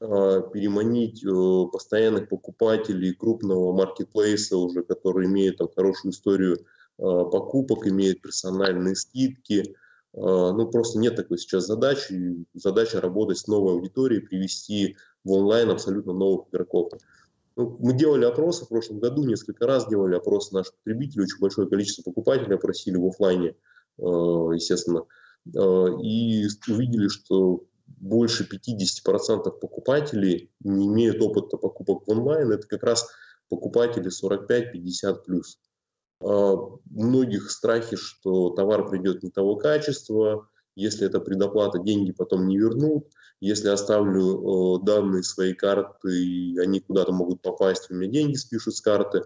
а, 0.00 0.40
переманить 0.40 1.24
э, 1.24 1.70
постоянных 1.72 2.28
покупателей 2.28 3.14
крупного 3.14 3.72
маркетплейса, 3.72 4.56
уже 4.56 4.82
который 4.82 5.26
имеет 5.26 5.58
там, 5.58 5.68
хорошую 5.74 6.12
историю 6.12 6.58
покупок, 6.96 7.88
имеет 7.88 8.22
персональные 8.22 8.94
скидки, 8.94 9.74
а, 10.16 10.52
ну, 10.52 10.68
просто 10.68 10.98
нет 10.98 11.16
такой 11.16 11.38
сейчас 11.38 11.66
задачи. 11.66 12.44
Задача 12.54 13.00
работать 13.00 13.38
с 13.38 13.46
новой 13.46 13.72
аудиторией, 13.72 14.22
привести 14.22 14.96
в 15.24 15.32
онлайн 15.32 15.70
абсолютно 15.70 16.12
новых 16.12 16.48
игроков. 16.48 16.92
Ну, 17.56 17.76
мы 17.80 17.92
делали 17.92 18.24
опросы 18.24 18.64
в 18.64 18.68
прошлом 18.68 18.98
году, 18.98 19.24
несколько 19.24 19.66
раз 19.66 19.88
делали 19.88 20.16
опросы 20.16 20.54
наших 20.54 20.74
потребителей, 20.76 21.24
очень 21.24 21.38
большое 21.40 21.68
количество 21.68 22.02
покупателей 22.02 22.56
опросили 22.56 22.96
в 22.96 23.06
офлайне, 23.06 23.54
а, 23.98 24.50
естественно, 24.52 25.04
а, 25.56 25.86
и 26.02 26.46
увидели, 26.68 27.08
что 27.08 27.64
больше 27.86 28.44
50% 28.44 29.60
покупателей 29.60 30.50
не 30.60 30.86
имеют 30.88 31.22
опыта 31.22 31.56
покупок 31.56 32.06
в 32.06 32.10
онлайн. 32.10 32.50
Это 32.50 32.66
как 32.66 32.82
раз 32.82 33.08
покупатели 33.48 34.10
45-50 34.10 35.24
плюс. 35.24 35.58
А, 36.20 36.54
у 36.54 36.80
многих 36.90 37.50
страхи, 37.50 37.96
что 37.96 38.50
товар 38.50 38.88
придет 38.88 39.22
не 39.22 39.30
того 39.30 39.56
качества, 39.56 40.48
если 40.74 41.06
это 41.06 41.20
предоплата, 41.20 41.78
деньги 41.78 42.10
потом 42.10 42.48
не 42.48 42.58
вернут. 42.58 43.06
Если 43.44 43.68
оставлю 43.68 44.78
данные 44.78 45.22
своей 45.22 45.52
карты, 45.52 46.56
они 46.58 46.80
куда-то 46.80 47.12
могут 47.12 47.42
попасть, 47.42 47.90
у 47.90 47.94
меня 47.94 48.10
деньги 48.10 48.36
спишут 48.36 48.74
с 48.74 48.80
карты. 48.80 49.22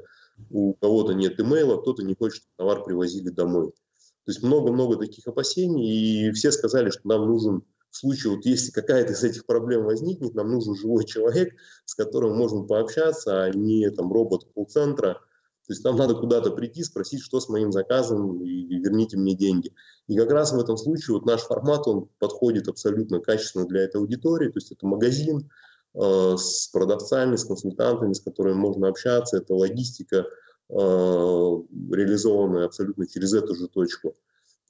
У 0.50 0.74
кого-то 0.74 1.12
нет 1.12 1.38
имейла, 1.38 1.80
кто-то 1.80 2.02
не 2.02 2.16
хочет, 2.16 2.38
чтобы 2.38 2.52
товар 2.56 2.82
привозили 2.82 3.28
домой. 3.28 3.68
То 3.68 4.32
есть 4.32 4.42
много-много 4.42 4.96
таких 4.96 5.24
опасений, 5.28 6.26
и 6.26 6.32
все 6.32 6.50
сказали, 6.50 6.90
что 6.90 7.02
нам 7.04 7.28
нужен 7.28 7.62
в 7.92 7.96
случае, 7.96 8.34
вот 8.34 8.44
если 8.44 8.72
какая-то 8.72 9.12
из 9.12 9.22
этих 9.22 9.46
проблем 9.46 9.84
возникнет, 9.84 10.34
нам 10.34 10.50
нужен 10.50 10.74
живой 10.74 11.04
человек, 11.06 11.54
с 11.84 11.94
которым 11.94 12.36
можно 12.36 12.64
пообщаться, 12.64 13.44
а 13.44 13.50
не 13.50 13.88
там 13.88 14.12
робот 14.12 14.48
колл-центра. 14.52 15.20
То 15.68 15.74
есть 15.74 15.84
нам 15.84 15.96
надо 15.96 16.14
куда-то 16.14 16.50
прийти, 16.50 16.82
спросить, 16.82 17.20
что 17.20 17.40
с 17.40 17.50
моим 17.50 17.72
заказом, 17.72 18.42
и 18.42 18.78
верните 18.78 19.18
мне 19.18 19.34
деньги. 19.34 19.74
И 20.06 20.16
как 20.16 20.30
раз 20.30 20.50
в 20.50 20.58
этом 20.58 20.78
случае 20.78 21.16
вот 21.16 21.26
наш 21.26 21.42
формат, 21.42 21.86
он 21.86 22.08
подходит 22.18 22.68
абсолютно 22.68 23.20
качественно 23.20 23.66
для 23.66 23.82
этой 23.82 23.96
аудитории. 24.00 24.48
То 24.48 24.56
есть 24.56 24.72
это 24.72 24.86
магазин 24.86 25.50
э, 25.92 26.36
с 26.38 26.68
продавцами, 26.72 27.36
с 27.36 27.44
консультантами, 27.44 28.14
с 28.14 28.20
которыми 28.20 28.54
можно 28.54 28.88
общаться. 28.88 29.36
Это 29.36 29.54
логистика, 29.54 30.24
э, 30.70 30.72
реализованная 30.72 32.64
абсолютно 32.64 33.06
через 33.06 33.34
эту 33.34 33.54
же 33.54 33.68
точку. 33.68 34.16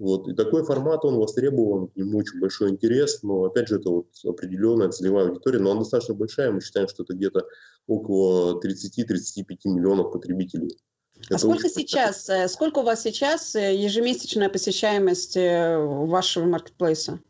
Вот. 0.01 0.27
И 0.27 0.35
такой 0.35 0.65
формат, 0.65 1.05
он 1.05 1.15
востребован, 1.15 1.89
к 1.89 1.97
нему 1.97 2.19
очень 2.19 2.41
большой 2.41 2.71
интерес, 2.71 3.23
но, 3.23 3.45
опять 3.45 3.69
же, 3.69 3.77
это 3.77 3.91
вот 3.91 4.09
определенная 4.25 4.91
целевая 4.91 5.29
аудитория, 5.29 5.61
но 5.61 5.71
она 5.71 5.81
достаточно 5.81 6.15
большая, 6.15 6.51
мы 6.51 6.61
считаем, 6.61 6.89
что 6.89 7.05
это 7.05 7.15
где-то 7.15 7.47
около 7.87 8.61
30-35 8.61 9.59
миллионов 9.65 10.13
потребителей. 10.13 10.77
А 11.31 11.35
это 11.35 11.39
сколько 11.39 11.69
сейчас, 11.69 12.29
э, 12.29 12.49
сколько 12.49 12.79
у 12.79 12.83
вас 12.83 13.03
сейчас 13.03 13.55
э, 13.55 13.75
ежемесячная 13.75 14.49
посещаемость 14.49 15.37
э, 15.37 15.77
вашего 15.79 16.45
маркетплейса? 16.45 17.21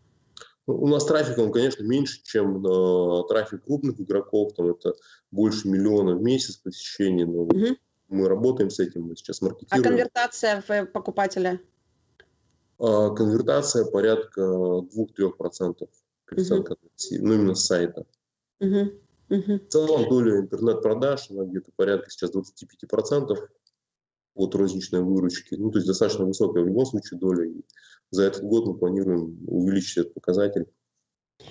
Ну, 0.66 0.74
у 0.74 0.86
нас 0.86 1.04
трафик, 1.06 1.38
он, 1.38 1.50
конечно, 1.50 1.82
меньше, 1.82 2.20
чем 2.22 2.64
э, 2.64 3.22
трафик 3.28 3.64
крупных 3.64 4.00
игроков, 4.00 4.52
там 4.54 4.68
это 4.68 4.94
больше 5.30 5.68
миллиона 5.68 6.14
в 6.14 6.22
месяц 6.22 6.56
посещений, 6.56 7.24
но 7.24 7.42
угу. 7.42 7.76
мы 8.08 8.28
работаем 8.28 8.70
с 8.70 8.78
этим, 8.78 9.04
мы 9.04 9.16
сейчас 9.16 9.40
маркетируем. 9.40 9.80
А 9.80 9.88
конвертация 9.88 10.62
в 10.68 10.86
покупателя? 10.86 11.60
А, 12.78 13.10
конвертация 13.10 13.84
порядка 13.86 14.40
2-3% 14.42 15.88
коэффициент 16.26 16.68
uh 16.68 16.76
ну 17.20 17.34
именно 17.34 17.54
с 17.54 17.64
сайта. 17.64 18.04
Uh-huh. 18.60 18.92
Uh-huh. 19.30 19.58
В 19.58 19.68
целом 19.68 20.08
доля 20.08 20.40
интернет-продаж, 20.40 21.30
она 21.30 21.44
где-то 21.44 21.70
порядка 21.76 22.10
сейчас 22.10 22.32
25% 22.34 23.36
от 24.38 24.54
розничной 24.54 25.02
выручки. 25.02 25.54
Ну, 25.56 25.70
то 25.70 25.78
есть 25.78 25.88
достаточно 25.88 26.24
высокая 26.24 26.62
в 26.62 26.66
любом 26.66 26.86
случае 26.86 27.18
доля. 27.18 27.46
И 27.46 27.62
за 28.10 28.24
этот 28.24 28.42
год 28.44 28.66
мы 28.66 28.78
планируем 28.78 29.38
увеличить 29.46 29.98
этот 29.98 30.14
показатель. 30.14 30.66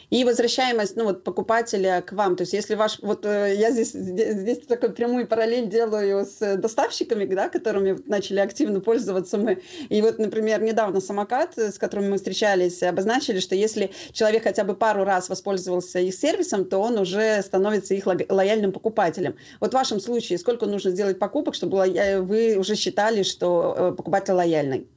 И 0.10 0.24
возвращаемость 0.24 0.96
ну, 0.96 1.06
вот, 1.06 1.24
покупателя 1.24 2.02
к 2.02 2.14
вам. 2.14 2.36
То 2.36 2.44
есть 2.44 2.54
если 2.54 2.76
ваш... 2.76 3.00
Вот 3.02 3.26
э, 3.26 3.56
я 3.58 3.72
здесь, 3.72 3.92
здесь, 3.92 4.60
такой 4.66 4.92
прямую 4.92 5.28
параллель 5.28 5.68
делаю 5.68 6.26
с 6.26 6.58
доставщиками, 6.58 7.26
да, 7.26 7.50
которыми 7.50 7.98
начали 8.06 8.40
активно 8.40 8.80
пользоваться 8.80 9.38
мы. 9.38 9.62
И 9.90 10.02
вот, 10.02 10.18
например, 10.18 10.62
недавно 10.62 11.02
самокат, 11.02 11.58
с 11.58 11.78
которым 11.78 12.10
мы 12.10 12.18
встречались, 12.18 12.84
обозначили, 12.84 13.40
что 13.40 13.56
если 13.56 13.92
человек 14.14 14.44
хотя 14.44 14.64
бы 14.64 14.76
пару 14.76 15.04
раз 15.04 15.30
воспользовался 15.30 16.00
их 16.00 16.14
сервисом, 16.14 16.66
то 16.66 16.80
он 16.80 16.98
уже 16.98 17.42
становится 17.42 17.94
их 17.94 18.08
лояльным 18.08 18.72
покупателем. 18.72 19.36
Вот 19.60 19.72
в 19.72 19.74
вашем 19.74 20.00
случае 20.00 20.40
сколько 20.40 20.66
нужно 20.66 20.92
сделать 20.92 21.20
покупок, 21.20 21.54
чтобы 21.56 21.78
вы 22.22 22.56
уже 22.58 22.76
считали, 22.76 23.24
что 23.24 23.76
э, 23.78 23.92
покупатель 23.92 24.34
лояльный? 24.34 24.88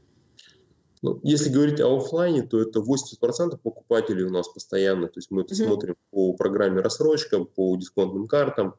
Ну, 1.03 1.19
если 1.23 1.49
говорить 1.49 1.81
о 1.81 1.97
офлайне, 1.97 2.43
то 2.43 2.61
это 2.61 2.81
80% 2.81 3.59
покупателей 3.63 4.25
у 4.25 4.31
нас 4.31 4.49
постоянно. 4.49 5.07
То 5.07 5.19
есть 5.19 5.31
мы 5.31 5.43
это 5.43 5.55
mm-hmm. 5.55 5.67
смотрим 5.67 5.97
по 6.11 6.35
программе 6.35 6.81
рассрочка, 6.81 7.43
по 7.43 7.77
дисконтным 7.77 8.29
картам. 8.29 8.75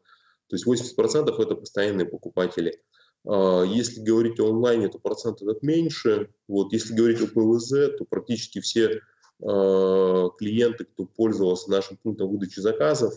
То 0.48 0.56
есть 0.56 0.68
80% 0.68 1.30
это 1.42 1.56
постоянные 1.56 2.06
покупатели. 2.06 2.82
А, 3.28 3.64
если 3.64 4.02
говорить 4.02 4.40
о 4.40 4.50
онлайне, 4.50 4.88
то 4.88 5.00
процент 5.00 5.42
этот 5.42 5.64
меньше. 5.64 6.30
Вот, 6.48 6.74
если 6.74 6.94
говорить 6.94 7.22
о 7.22 7.28
ПВЗ, 7.28 7.98
то 7.98 8.06
практически 8.08 8.60
все 8.60 9.02
а, 9.42 10.30
клиенты, 10.38 10.86
кто 10.86 11.06
пользовался 11.06 11.72
нашим 11.72 11.98
пунктом 11.98 12.30
выдачи 12.30 12.60
заказов, 12.60 13.16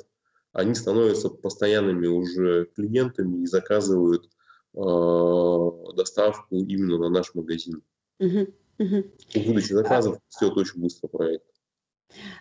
они 0.53 0.75
становятся 0.75 1.29
постоянными 1.29 2.07
уже 2.07 2.67
клиентами 2.77 3.43
и 3.43 3.47
заказывают 3.47 4.31
э, 4.75 5.93
доставку 5.97 6.59
именно 6.59 6.97
на 6.97 7.09
наш 7.09 7.35
магазин. 7.35 7.83
Угу. 8.21 8.55
Угу. 8.79 9.05
Выдача 9.35 9.75
заказов 9.75 10.19
а... 10.41 10.47
очень 10.47 10.81
быстро 10.81 11.09
проект. 11.09 11.45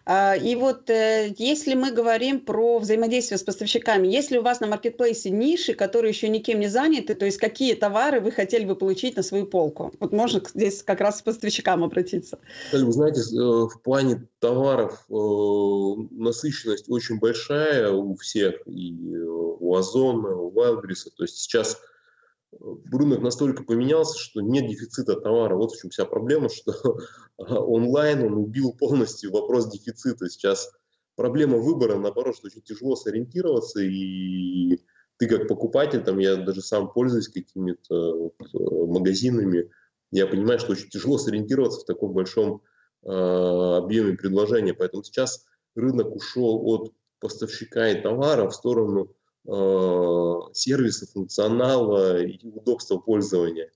А, 0.06 0.36
и 0.36 0.56
вот 0.56 0.90
э, 0.90 1.34
если 1.38 1.74
мы 1.76 1.92
говорим 1.92 2.42
про 2.42 2.80
взаимодействие 2.80 3.38
с 3.38 3.44
поставщиками, 3.44 4.08
если 4.08 4.38
у 4.38 4.42
вас 4.42 4.60
на 4.60 4.68
маркетплейсе 4.68 5.30
ниши, 5.30 5.74
которые 5.74 6.12
еще 6.12 6.30
никем 6.30 6.60
не 6.60 6.68
заняты, 6.68 7.16
то 7.16 7.26
есть 7.26 7.38
какие 7.38 7.74
товары 7.74 8.20
вы 8.20 8.32
хотели 8.32 8.66
бы 8.66 8.76
получить 8.76 9.16
на 9.16 9.24
свою 9.24 9.46
полку? 9.46 9.94
Вот 10.00 10.12
можно 10.12 10.42
здесь 10.54 10.84
как 10.84 11.02
раз 11.02 11.22
к 11.22 11.26
поставщикам 11.26 11.84
обратиться. 11.84 12.40
Вы 12.72 12.92
знаете, 12.92 13.22
э, 13.22 13.36
в 13.36 13.82
плане 13.84 14.28
товаров 14.40 15.06
э, 15.10 15.14
насыщенность 16.12 16.90
очень 16.90 17.20
большая 17.20 17.92
у 17.92 18.16
всех, 18.16 18.56
и 18.68 19.18
у 19.18 19.76
Озона, 19.76 20.36
у 20.36 20.52
Wildberries. 20.52 21.10
То 21.16 21.24
есть 21.24 21.38
сейчас 21.38 21.80
рынок 22.92 23.22
настолько 23.22 23.64
поменялся, 23.64 24.18
что 24.18 24.42
нет 24.42 24.68
дефицита 24.68 25.16
товара. 25.16 25.56
Вот 25.56 25.72
в 25.72 25.80
чем 25.80 25.90
вся 25.90 26.06
проблема, 26.06 26.50
что 26.50 26.74
онлайн 27.38 28.24
он 28.24 28.34
убил 28.36 28.74
полностью 28.74 29.32
вопрос 29.32 29.70
дефицита. 29.70 30.30
Сейчас 30.30 30.72
проблема 31.16 31.58
выбора, 31.58 31.98
наоборот, 31.98 32.36
что 32.36 32.48
очень 32.48 32.62
тяжело 32.62 32.96
сориентироваться, 32.96 33.82
и 33.82 34.80
ты 35.18 35.28
как 35.28 35.48
покупатель, 35.48 36.04
там 36.04 36.20
я 36.20 36.36
даже 36.36 36.62
сам 36.62 36.92
пользуюсь 36.92 37.28
какими-то 37.28 38.18
вот, 38.18 38.36
э, 38.54 38.86
магазинами, 38.88 39.70
я 40.12 40.28
понимаю, 40.28 40.60
что 40.60 40.74
очень 40.74 40.90
тяжело 40.90 41.18
сориентироваться 41.18 41.82
в 41.82 41.86
таком 41.86 42.14
большом 42.14 42.62
э, 43.04 43.10
объеме 43.10 44.16
предложения. 44.16 44.74
Поэтому 44.74 45.04
сейчас 45.04 45.46
рынок 45.76 46.16
ушел 46.16 46.62
от 46.68 46.94
поставщика 47.20 47.90
и 47.90 48.02
товара 48.02 48.48
в 48.48 48.54
сторону 48.54 49.16
Э, 49.46 50.40
сервиса, 50.54 51.06
функционала 51.06 52.22
и 52.24 52.40
удобства 52.48 52.98
пользования. 52.98 53.72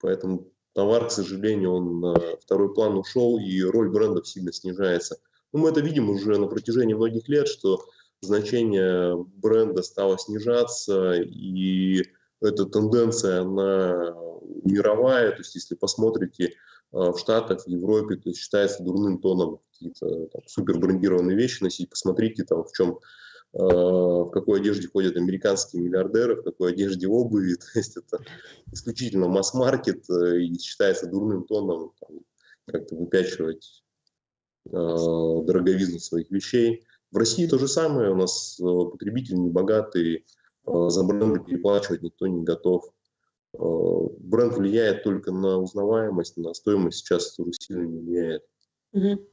Поэтому 0.00 0.50
товар, 0.72 1.08
к 1.08 1.10
сожалению, 1.10 1.74
он 1.74 2.00
на 2.00 2.14
второй 2.40 2.72
план 2.72 2.96
ушел, 2.96 3.38
и 3.38 3.60
роль 3.60 3.90
брендов 3.90 4.26
сильно 4.26 4.52
снижается. 4.54 5.18
Но 5.52 5.58
мы 5.58 5.68
это 5.68 5.80
видим 5.80 6.08
уже 6.08 6.38
на 6.38 6.46
протяжении 6.46 6.94
многих 6.94 7.28
лет, 7.28 7.46
что 7.46 7.84
значение 8.22 9.16
бренда 9.36 9.82
стало 9.82 10.18
снижаться, 10.18 11.12
и 11.12 12.02
эта 12.40 12.64
тенденция, 12.64 13.42
она 13.42 14.16
мировая, 14.64 15.32
то 15.32 15.38
есть 15.38 15.54
если 15.56 15.74
посмотрите 15.74 16.44
э, 16.46 16.52
в 16.92 17.18
Штатах, 17.18 17.64
в 17.64 17.68
Европе, 17.68 18.16
то 18.16 18.32
считается 18.32 18.82
дурным 18.82 19.18
тоном 19.18 19.60
какие-то 19.72 20.26
там, 20.28 20.42
супер 20.46 20.78
брендированные 20.78 21.36
вещи 21.36 21.62
носить, 21.62 21.90
посмотрите 21.90 22.44
там 22.44 22.64
в 22.64 22.72
чем 22.72 22.98
в 23.58 24.30
какой 24.32 24.60
одежде 24.60 24.88
ходят 24.88 25.16
американские 25.16 25.82
миллиардеры, 25.82 26.36
в 26.36 26.42
какой 26.42 26.72
одежде 26.72 27.08
обуви. 27.08 27.54
То 27.72 27.78
есть 27.78 27.96
это 27.96 28.18
исключительно 28.72 29.28
масс-маркет 29.28 30.08
э, 30.10 30.42
и 30.42 30.58
считается 30.58 31.06
дурным 31.06 31.44
тоном 31.44 31.92
как-то 32.66 32.96
выпячивать 32.96 33.82
э, 34.66 34.70
дороговизну 34.70 35.98
своих 36.00 36.30
вещей. 36.30 36.84
В 37.10 37.16
России 37.16 37.46
то 37.46 37.58
же 37.58 37.66
самое. 37.66 38.12
У 38.12 38.16
нас 38.16 38.60
потребители 38.60 39.36
небогатые, 39.36 40.24
за 40.66 41.04
бренды 41.04 41.40
переплачивать 41.40 42.02
никто 42.02 42.26
не 42.26 42.42
готов. 42.42 42.92
Бренд 43.52 44.56
влияет 44.56 45.04
только 45.04 45.30
на 45.30 45.58
узнаваемость, 45.58 46.36
на 46.36 46.52
стоимость 46.52 46.98
сейчас 46.98 47.38
уже 47.38 47.52
сильно 47.52 47.84
не 47.84 48.00
влияет. 48.00 48.42
Угу. 48.92 49.24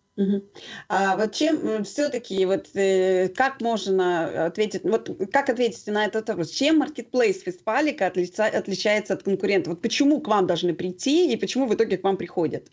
А 0.89 1.17
вот 1.17 1.33
чем 1.33 1.83
все-таки, 1.83 2.45
вот 2.45 2.67
э, 2.75 3.29
как 3.29 3.61
можно 3.61 4.45
ответить, 4.45 4.83
вот 4.83 5.09
как 5.31 5.49
ответить 5.49 5.87
на 5.87 6.05
этот 6.05 6.29
вопрос? 6.29 6.51
Чем 6.51 6.83
Marketplace 6.83 7.41
Вестфалика 7.45 8.07
отлича, 8.07 8.45
отличается 8.45 9.15
от 9.15 9.23
конкурентов? 9.23 9.73
Вот 9.73 9.81
почему 9.81 10.21
к 10.21 10.27
вам 10.27 10.45
должны 10.45 10.75
прийти 10.75 11.33
и 11.33 11.37
почему 11.37 11.65
в 11.65 11.73
итоге 11.73 11.97
к 11.97 12.03
вам 12.03 12.17
приходят? 12.17 12.69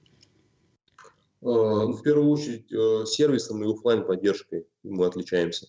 А, 1.42 1.46
ну, 1.86 1.92
в 1.92 2.02
первую 2.02 2.28
очередь 2.28 2.70
э, 2.70 3.06
сервисом 3.06 3.64
и 3.64 3.72
офлайн 3.72 4.04
поддержкой 4.04 4.66
мы 4.82 5.06
отличаемся. 5.06 5.66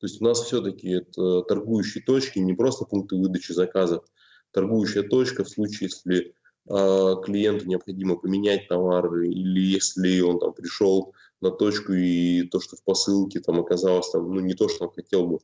То 0.00 0.06
есть 0.06 0.20
у 0.20 0.24
нас 0.24 0.42
все-таки 0.42 0.90
это 0.90 1.40
торгующие 1.42 2.04
точки, 2.04 2.38
не 2.38 2.52
просто 2.52 2.84
пункты 2.84 3.16
выдачи 3.16 3.52
заказов. 3.52 4.04
Торгующая 4.50 5.02
точка 5.02 5.44
в 5.44 5.48
случае, 5.48 5.88
если 5.88 6.34
клиенту 6.66 7.66
необходимо 7.66 8.16
поменять 8.16 8.68
товар, 8.68 9.14
или 9.16 9.60
если 9.60 10.20
он 10.20 10.38
там 10.38 10.54
пришел 10.54 11.12
на 11.44 11.50
точку 11.50 11.92
и 11.92 12.42
то, 12.44 12.60
что 12.60 12.76
в 12.76 12.82
посылке 12.82 13.40
там 13.40 13.60
оказалось 13.60 14.10
там, 14.10 14.34
ну, 14.34 14.40
не 14.40 14.54
то, 14.54 14.68
что 14.68 14.84
он 14.84 14.90
хотел 14.90 15.26
бы 15.26 15.38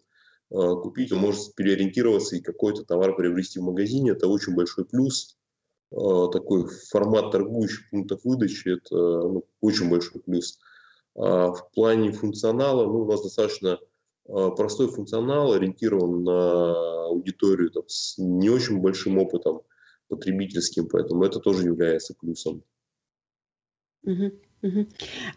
а, 0.51 0.77
купить, 0.77 1.13
он 1.13 1.19
может 1.19 1.55
переориентироваться 1.55 2.37
и 2.37 2.41
какой-то 2.41 2.85
товар 2.85 3.15
приобрести 3.15 3.61
в 3.61 3.65
магазине. 3.65 4.13
Это 4.13 4.27
очень 4.27 4.55
большой 4.55 4.85
плюс. 4.85 5.37
А, 5.93 6.29
такой 6.29 6.67
формат 6.91 7.31
торгующих 7.31 7.91
пунктов 7.91 8.21
выдачи– 8.25 8.69
это 8.77 8.95
ну, 8.97 9.45
очень 9.61 9.91
большой 9.91 10.21
плюс. 10.23 10.59
А 11.17 11.53
в 11.53 11.71
плане 11.73 12.13
функционала 12.13 12.87
ну, 12.87 13.01
у 13.01 13.07
нас 13.07 13.23
достаточно 13.23 13.79
простой 14.25 14.89
функционал, 14.89 15.53
ориентирован 15.53 16.23
на 16.23 17.07
аудиторию 17.07 17.71
там, 17.71 17.83
с 17.89 18.17
не 18.17 18.49
очень 18.49 18.79
большим 18.79 19.19
опытом 19.19 19.63
потребительским, 20.11 20.87
поэтому 20.89 21.25
это 21.25 21.39
тоже 21.39 21.65
является 21.65 22.15
плюсом. 22.15 22.63
Угу. 24.03 24.33
Угу. 24.63 24.89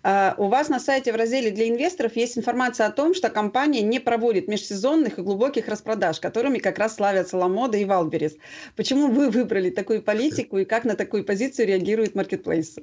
А, 0.04 0.36
у 0.38 0.48
вас 0.48 0.68
на 0.68 0.80
сайте 0.82 1.14
в 1.14 1.16
разделе 1.16 1.52
для 1.52 1.70
инвесторов 1.70 2.16
есть 2.18 2.38
информация 2.38 2.88
о 2.88 2.92
том, 2.92 3.14
что 3.14 3.30
компания 3.30 3.82
не 3.82 4.00
проводит 4.00 4.50
межсезонных 4.50 5.18
и 5.18 5.22
глубоких 5.22 5.70
распродаж, 5.70 6.20
которыми 6.20 6.58
как 6.58 6.78
раз 6.78 6.96
славятся 6.96 7.38
Lamoda 7.38 7.78
и 7.78 7.86
Wildberries. 7.86 8.36
Почему 8.76 9.08
вы 9.08 9.30
выбрали 9.30 9.70
такую 9.70 10.02
политику 10.02 10.58
и 10.58 10.66
как 10.66 10.84
на 10.84 10.96
такую 10.96 11.24
позицию 11.24 11.68
реагирует 11.68 12.16
маркетплейс? 12.16 12.76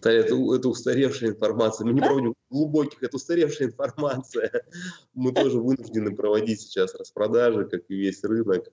Это, 0.00 0.34
это 0.34 0.68
устаревшая 0.68 1.30
информация. 1.30 1.86
Мы 1.86 1.92
не 1.92 2.00
проводим 2.00 2.34
глубоких, 2.50 3.02
это 3.02 3.16
устаревшая 3.16 3.68
информация. 3.68 4.50
Мы 5.14 5.32
тоже 5.32 5.58
вынуждены 5.60 6.16
проводить 6.16 6.62
сейчас 6.62 6.94
распродажи, 6.94 7.66
как 7.66 7.82
и 7.88 7.94
весь 7.94 8.24
рынок. 8.24 8.72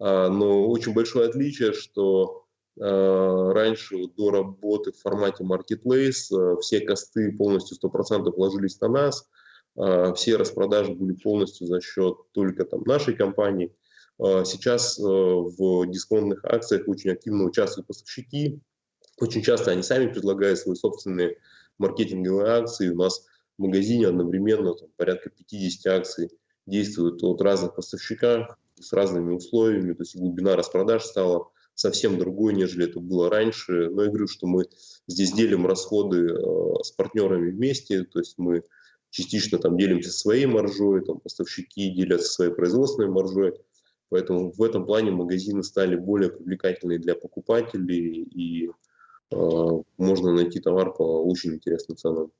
А, 0.00 0.28
но 0.28 0.68
очень 0.68 0.92
большое 0.94 1.28
отличие, 1.28 1.72
что 1.72 2.40
Э, 2.80 3.52
раньше 3.52 4.06
до 4.16 4.30
работы 4.30 4.92
в 4.92 4.98
формате 4.98 5.44
Marketplace 5.44 6.32
э, 6.32 6.56
все 6.60 6.80
косты 6.80 7.30
полностью 7.32 7.76
100% 7.76 8.32
ложились 8.36 8.80
на 8.80 8.88
нас, 8.88 9.28
все 10.16 10.36
распродажи 10.36 10.92
были 10.92 11.14
полностью 11.14 11.66
за 11.68 11.80
счет 11.80 12.16
только 12.32 12.64
там, 12.64 12.82
нашей 12.82 13.14
компании. 13.14 13.72
Сейчас 14.18 14.98
в 14.98 15.86
дисконтных 15.86 16.44
акциях 16.44 16.88
очень 16.88 17.12
активно 17.12 17.44
участвуют 17.44 17.86
поставщики. 17.86 18.60
Очень 19.16 19.42
часто 19.42 19.70
они 19.70 19.84
сами 19.84 20.12
предлагают 20.12 20.58
свои 20.58 20.74
собственные 20.74 21.38
маркетинговые 21.78 22.50
акции. 22.50 22.90
У 22.90 22.96
нас 22.96 23.24
в 23.56 23.62
магазине 23.62 24.08
одновременно 24.08 24.74
там, 24.74 24.88
порядка 24.96 25.30
50 25.30 25.86
акций 25.94 26.30
действуют 26.70 27.22
от 27.22 27.40
разных 27.42 27.74
поставщиков 27.74 28.56
с 28.80 28.92
разными 28.92 29.32
условиями. 29.32 29.92
То 29.92 30.02
есть 30.02 30.16
глубина 30.16 30.56
распродаж 30.56 31.04
стала 31.04 31.48
совсем 31.74 32.18
другой, 32.18 32.54
нежели 32.54 32.88
это 32.88 33.00
было 33.00 33.30
раньше. 33.30 33.90
Но 33.90 34.02
я 34.02 34.08
говорю, 34.08 34.28
что 34.28 34.46
мы 34.46 34.66
здесь 35.06 35.32
делим 35.32 35.66
расходы 35.66 36.28
э, 36.28 36.74
с 36.82 36.92
партнерами 36.92 37.50
вместе, 37.50 38.04
то 38.04 38.18
есть 38.18 38.34
мы 38.38 38.62
частично 39.10 39.58
там 39.58 39.76
делимся 39.76 40.12
своей 40.12 40.46
маржой, 40.46 41.04
там 41.04 41.20
поставщики 41.20 41.90
делятся 41.90 42.32
своей 42.32 42.52
производственной 42.52 43.08
маржой. 43.08 43.54
Поэтому 44.08 44.52
в 44.52 44.62
этом 44.62 44.86
плане 44.86 45.10
магазины 45.12 45.62
стали 45.62 45.96
более 45.96 46.30
привлекательны 46.30 46.98
для 46.98 47.14
покупателей 47.14 48.22
и 48.22 48.68
э, 48.68 49.78
можно 49.96 50.32
найти 50.32 50.60
товар 50.60 50.92
по 50.92 51.24
очень 51.24 51.54
интересным 51.54 51.96
ценам. 51.96 52.32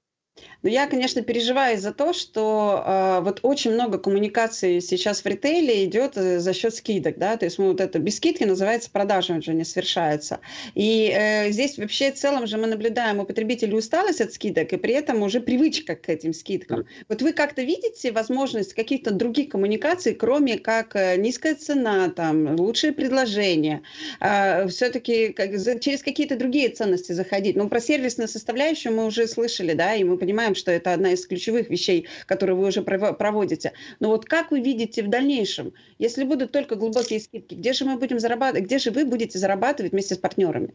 Но 0.62 0.68
я, 0.68 0.86
конечно, 0.86 1.22
переживаю 1.22 1.78
за 1.78 1.92
то, 1.92 2.12
что 2.12 2.84
э, 2.84 3.20
вот 3.22 3.40
очень 3.42 3.72
много 3.72 3.98
коммуникаций 3.98 4.80
сейчас 4.80 5.24
в 5.24 5.26
ритейле 5.26 5.84
идет 5.84 6.16
э, 6.16 6.38
за 6.38 6.52
счет 6.52 6.74
скидок, 6.74 7.18
да, 7.18 7.36
то 7.36 7.46
есть 7.46 7.58
мы 7.58 7.68
вот 7.68 7.80
это 7.80 7.98
без 7.98 8.16
скидки 8.16 8.44
называется 8.44 8.90
продажа 8.90 9.34
уже 9.34 9.54
не 9.54 9.64
совершается. 9.64 10.40
И 10.74 11.12
э, 11.14 11.50
здесь 11.50 11.78
вообще 11.78 12.12
в 12.12 12.16
целом 12.16 12.46
же 12.46 12.58
мы 12.58 12.66
наблюдаем 12.66 13.20
у 13.20 13.24
потребителей 13.24 13.76
усталость 13.76 14.20
от 14.20 14.34
скидок, 14.34 14.72
и 14.72 14.76
при 14.76 14.92
этом 14.92 15.22
уже 15.22 15.40
привычка 15.40 15.96
к 15.96 16.08
этим 16.08 16.34
скидкам. 16.34 16.84
Вот 17.08 17.22
вы 17.22 17.32
как-то 17.32 17.62
видите 17.62 18.12
возможность 18.12 18.74
каких-то 18.74 19.12
других 19.12 19.50
коммуникаций, 19.50 20.14
кроме 20.14 20.58
как 20.58 20.94
э, 20.94 21.16
низкая 21.16 21.54
цена, 21.54 22.10
там, 22.10 22.56
лучшие 22.56 22.92
предложения, 22.92 23.82
э, 24.20 24.68
все-таки 24.68 25.32
как, 25.32 25.58
за, 25.58 25.78
через 25.78 26.02
какие-то 26.02 26.36
другие 26.36 26.68
ценности 26.68 27.12
заходить? 27.12 27.56
Ну, 27.56 27.68
про 27.70 27.80
сервисную 27.80 28.28
составляющую 28.28 28.94
мы 28.94 29.06
уже 29.06 29.26
слышали, 29.26 29.72
да, 29.72 29.94
и 29.94 30.04
мы 30.04 30.18
понимаем, 30.18 30.29
что 30.54 30.70
это 30.70 30.92
одна 30.92 31.12
из 31.12 31.26
ключевых 31.26 31.70
вещей, 31.70 32.06
которые 32.26 32.56
вы 32.56 32.68
уже 32.68 32.82
проводите. 32.82 33.72
Но 34.00 34.08
вот 34.08 34.24
как 34.24 34.50
вы 34.50 34.60
видите 34.60 35.02
в 35.02 35.08
дальнейшем, 35.08 35.72
если 35.98 36.24
будут 36.24 36.52
только 36.52 36.76
глубокие 36.76 37.20
скидки, 37.20 37.54
где 37.54 37.72
же 37.72 37.84
мы 37.84 37.96
будем 37.96 38.18
зарабатывать, 38.18 38.64
где 38.64 38.78
же 38.78 38.90
вы 38.90 39.04
будете 39.04 39.38
зарабатывать 39.38 39.92
вместе 39.92 40.14
с 40.14 40.18
партнерами? 40.18 40.74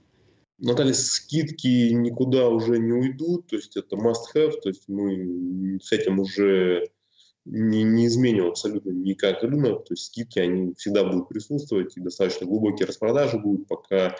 Наталья, 0.58 0.94
скидки 0.94 1.92
никуда 1.92 2.50
уже 2.50 2.80
не 2.80 2.94
уйдут, 2.94 3.48
то 3.48 3.58
есть 3.58 3.76
это 3.76 3.98
must-have, 3.98 4.54
то 4.62 4.70
есть 4.70 4.84
мы 4.88 5.80
с 5.82 5.92
этим 5.92 6.20
уже 6.20 6.90
не, 7.46 7.84
не 7.84 8.08
изменим 8.08 8.48
абсолютно 8.48 8.92
никак 8.92 9.44
рынок, 9.44 9.86
то 9.86 9.94
есть 9.94 10.06
скидки, 10.06 10.40
они 10.40 10.74
всегда 10.76 11.04
будут 11.04 11.28
присутствовать, 11.28 11.98
и 11.98 12.02
достаточно 12.02 12.46
глубокие 12.48 12.88
распродажи 12.88 13.38
будут, 13.38 13.68
пока 13.68 14.16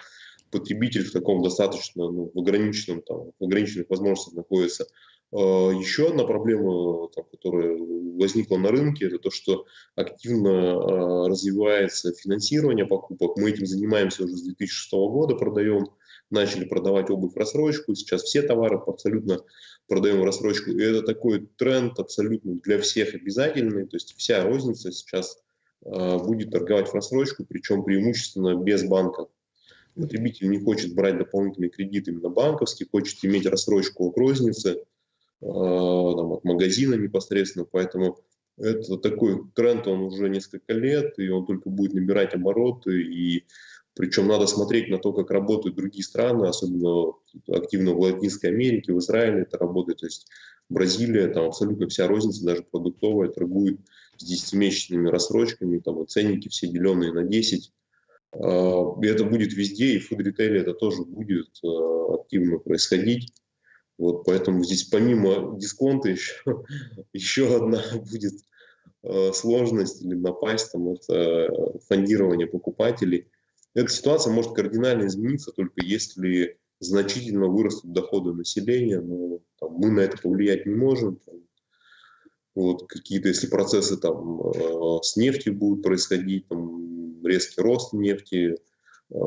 потребитель 0.52 1.04
в 1.04 1.12
таком 1.12 1.42
достаточно 1.42 2.10
ну, 2.10 2.32
в 2.34 2.40
ограниченном, 2.40 3.02
там, 3.02 3.32
в 3.40 3.44
ограниченных 3.44 3.90
возможностях 3.90 4.36
находится. 4.36 4.88
А, 5.36 5.70
еще 5.72 6.08
одна 6.10 6.24
проблема, 6.24 7.10
которая 7.30 7.78
возникла 7.78 8.58
на 8.58 8.70
рынке, 8.70 9.08
это 9.08 9.20
то, 9.20 9.30
что 9.30 9.66
активно 9.96 10.72
а, 10.72 11.28
развивается 11.28 12.14
финансирование 12.14 12.86
покупок. 12.86 13.36
Мы 13.38 13.50
этим 13.50 13.66
занимаемся 13.66 14.24
уже 14.24 14.38
с 14.38 14.44
2006 14.44 14.94
года, 14.94 15.36
продаем, 15.36 15.88
начали 16.30 16.64
продавать 16.64 17.10
обувь 17.10 17.34
в 17.34 17.38
рассрочку, 17.38 17.96
сейчас 17.96 18.24
все 18.24 18.44
товары 18.44 18.78
абсолютно 18.78 19.42
продаем 19.88 20.22
в 20.22 20.24
рассрочку. 20.24 20.72
И 20.72 20.82
это 20.82 21.02
такой 21.02 21.50
тренд 21.58 22.00
абсолютно 22.00 22.56
для 22.56 22.80
всех 22.80 23.14
обязательный, 23.14 23.86
то 23.88 23.98
есть 23.98 24.16
вся 24.18 24.42
розница 24.42 24.94
сейчас 24.94 25.44
а, 25.84 26.18
будет 26.18 26.52
торговать 26.52 26.88
в 26.88 26.94
рассрочку, 26.94 27.44
причем 27.44 27.84
преимущественно 27.84 28.56
без 28.56 28.86
банков. 28.86 29.28
Потребитель 29.96 30.50
не 30.50 30.62
хочет 30.62 30.96
брать 30.96 31.18
дополнительные 31.18 31.72
кредиты 31.72 32.12
именно 32.12 32.30
банковские, 32.30 32.88
хочет 32.90 33.18
иметь 33.26 33.46
рассрочку 33.46 34.08
от 34.08 34.18
розницы, 34.18 34.86
там, 35.42 36.32
от 36.34 36.44
магазина 36.44 36.96
непосредственно, 36.96 37.66
поэтому 37.70 38.18
это 38.58 38.98
такой 38.98 39.42
тренд, 39.54 39.88
он 39.88 40.04
уже 40.04 40.30
несколько 40.30 40.74
лет, 40.74 41.20
и 41.20 41.30
он 41.30 41.46
только 41.46 41.70
будет 41.70 41.94
набирать 41.94 42.34
обороты, 42.34 43.02
и 43.02 43.46
причем 43.96 44.28
надо 44.28 44.46
смотреть 44.48 44.90
на 44.90 44.98
то, 44.98 45.14
как 45.14 45.32
работают 45.32 45.76
другие 45.76 46.04
страны, 46.04 46.48
особенно 46.48 47.14
активно 47.48 47.94
в 47.94 48.00
Латинской 48.00 48.50
Америке, 48.50 48.94
в 48.94 49.00
Израиле 49.00 49.42
это 49.42 49.58
работает, 49.58 50.00
то 50.00 50.06
есть 50.06 50.28
Бразилия, 50.70 51.28
там 51.28 51.46
абсолютно 51.46 51.88
вся 51.88 52.08
розница, 52.08 52.44
даже 52.44 52.64
продуктовая, 52.64 53.30
торгует 53.30 53.80
с 54.18 54.54
10-месячными 54.54 55.10
рассрочками, 55.10 55.80
там 55.80 56.02
и 56.02 56.08
ценники 56.08 56.50
все 56.50 56.68
деленные 56.68 57.14
на 57.14 57.24
10. 57.24 57.72
А, 58.34 58.96
и 59.02 59.08
это 59.08 59.26
будет 59.26 59.54
везде, 59.54 59.94
и 59.94 60.00
в 60.00 60.08
фуд-ритейле 60.08 60.62
это 60.62 60.74
тоже 60.74 61.04
будет 61.04 61.50
а, 61.64 62.16
активно 62.16 62.58
происходить. 62.58 63.32
Вот, 63.98 64.26
поэтому 64.26 64.64
здесь 64.64 64.84
помимо 64.84 65.58
дисконта 65.58 66.10
еще, 66.10 66.36
еще 67.14 67.56
одна 67.56 67.82
будет 68.12 68.34
э, 69.04 69.32
сложность 69.34 70.02
или 70.02 70.16
напасть, 70.16 70.72
там, 70.72 70.90
это 70.90 71.80
фондирование 71.88 72.48
покупателей. 72.48 73.28
Эта 73.74 73.90
ситуация 73.92 74.34
может 74.34 74.54
кардинально 74.54 75.08
измениться, 75.08 75.52
только 75.52 75.84
если 75.84 76.58
значительно 76.80 77.48
вырастут 77.48 77.94
доходы 77.94 78.34
населения, 78.34 79.00
но 79.00 79.40
там, 79.60 79.74
мы 79.74 79.92
на 79.92 80.02
это 80.02 80.18
повлиять 80.18 80.66
не 80.66 80.76
можем. 80.76 81.18
Там, 81.26 81.36
вот, 82.54 82.88
какие-то, 82.88 83.28
если 83.28 83.48
процессы 83.48 83.98
там, 83.98 84.42
э, 84.42 85.00
с 85.04 85.16
нефтью 85.18 85.56
будут 85.56 85.84
происходить, 85.84 86.48
там, 86.48 87.26
резкий 87.26 87.62
рост 87.62 87.94
нефти, 87.94 88.56
э, 89.10 89.20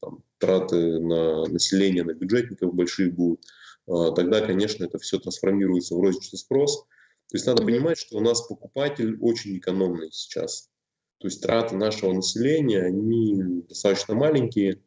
там, 0.00 0.22
траты 0.38 0.98
на 1.00 1.46
население, 1.46 2.04
на 2.04 2.14
бюджетников 2.14 2.74
большие 2.74 3.10
будут, 3.10 3.40
тогда, 3.86 4.40
конечно, 4.40 4.84
это 4.84 4.98
все 4.98 5.18
трансформируется 5.18 5.94
в 5.94 6.00
розничный 6.00 6.38
спрос. 6.38 6.84
То 7.30 7.36
есть 7.36 7.46
надо 7.46 7.64
понимать, 7.64 7.98
что 7.98 8.18
у 8.18 8.20
нас 8.20 8.42
покупатель 8.42 9.18
очень 9.20 9.58
экономный 9.58 10.10
сейчас. 10.12 10.70
То 11.18 11.28
есть 11.28 11.42
траты 11.42 11.76
нашего 11.76 12.12
населения, 12.12 12.82
они 12.82 13.62
достаточно 13.68 14.14
маленькие, 14.14 14.82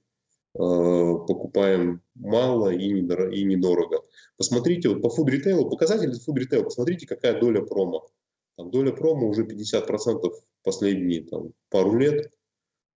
а, 0.54 1.16
покупаем 1.18 2.02
мало 2.16 2.70
и, 2.70 2.92
недорого, 2.92 3.32
и 3.34 3.44
недорого. 3.44 4.04
Посмотрите, 4.38 4.90
вот 4.90 5.02
по 5.02 5.08
food 5.08 5.30
ритейлу, 5.30 5.70
показатели 5.70 6.12
food 6.12 6.40
ритейла, 6.40 6.64
посмотрите, 6.64 7.08
какая 7.08 7.40
доля 7.40 7.62
промо. 7.62 8.08
Там 8.56 8.72
доля 8.72 8.92
промо 8.92 9.28
уже 9.28 9.46
50% 9.46 10.32
последние 10.64 11.24
там, 11.24 11.54
пару 11.70 11.98
лет. 11.98 12.32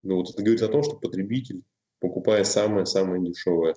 Ну, 0.03 0.17
вот 0.17 0.29
это 0.31 0.41
говорит 0.41 0.63
о 0.63 0.67
том, 0.67 0.83
что 0.83 0.95
потребитель, 0.95 1.63
покупая 1.99 2.43
самое-самое 2.43 3.23
дешевое, 3.23 3.75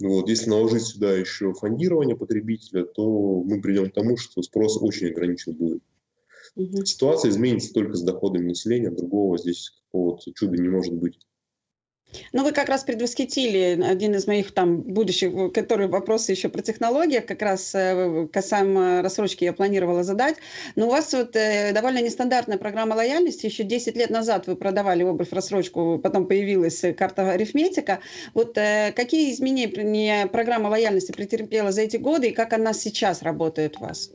вот. 0.00 0.28
Если 0.28 0.50
наложить 0.50 0.82
сюда 0.82 1.12
еще 1.12 1.52
фондирование 1.54 2.16
потребителя, 2.16 2.84
то 2.84 3.42
мы 3.42 3.60
придем 3.60 3.90
к 3.90 3.94
тому, 3.94 4.16
что 4.16 4.42
спрос 4.42 4.78
очень 4.80 5.08
ограничен 5.08 5.54
будет. 5.54 5.82
Угу. 6.54 6.84
Ситуация 6.84 7.30
изменится 7.30 7.72
только 7.72 7.94
с 7.94 8.02
доходами 8.02 8.48
населения, 8.48 8.90
другого 8.90 9.38
здесь 9.38 9.70
какого-то 9.86 10.32
чуда 10.34 10.56
не 10.56 10.68
может 10.68 10.94
быть. 10.94 11.18
Ну, 12.32 12.44
вы 12.44 12.52
как 12.52 12.68
раз 12.68 12.84
предвосхитили 12.84 13.80
один 13.82 14.14
из 14.14 14.26
моих 14.26 14.52
там 14.52 14.80
будущих, 14.80 15.52
который 15.52 15.88
вопросы 15.88 16.32
еще 16.32 16.48
про 16.48 16.62
технологии, 16.62 17.20
как 17.20 17.42
раз 17.42 17.74
э, 17.74 18.28
касаемо 18.32 19.02
рассрочки 19.02 19.44
я 19.44 19.52
планировала 19.52 20.02
задать. 20.02 20.36
Но 20.74 20.86
у 20.86 20.90
вас 20.90 21.12
вот 21.12 21.34
э, 21.36 21.72
довольно 21.72 22.02
нестандартная 22.02 22.58
программа 22.58 22.94
лояльности. 22.94 23.46
Еще 23.46 23.64
10 23.64 23.96
лет 23.96 24.10
назад 24.10 24.46
вы 24.46 24.56
продавали 24.56 25.02
обувь 25.02 25.30
в 25.30 25.32
рассрочку, 25.32 25.98
потом 26.02 26.26
появилась 26.26 26.82
карта 26.96 27.30
арифметика. 27.30 28.00
Вот 28.34 28.56
э, 28.58 28.92
какие 28.94 29.32
изменения 29.32 30.26
программа 30.26 30.68
лояльности 30.68 31.12
претерпела 31.12 31.72
за 31.72 31.82
эти 31.82 31.96
годы 31.96 32.28
и 32.28 32.34
как 32.34 32.52
она 32.52 32.72
сейчас 32.72 33.22
работает 33.22 33.76
у 33.78 33.84
вас? 33.84 34.10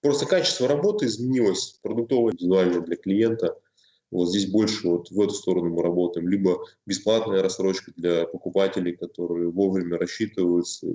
Просто 0.00 0.26
качество 0.26 0.68
работы 0.68 1.06
изменилось, 1.06 1.78
продуктовое, 1.82 2.32
индивидуально 2.34 2.80
для 2.80 2.96
клиента– 2.96 3.56
Вот 4.10 4.28
здесь 4.28 4.50
больше 4.50 4.88
вот 4.88 5.10
в 5.10 5.20
эту 5.20 5.34
сторону 5.34 5.70
мы 5.70 5.82
работаем. 5.82 6.28
Либо 6.28 6.64
бесплатная 6.86 7.42
рассрочка 7.42 7.92
для 7.96 8.26
покупателей, 8.26 8.96
которые 8.96 9.50
вовремя 9.50 9.98
рассчитываются, 9.98 10.86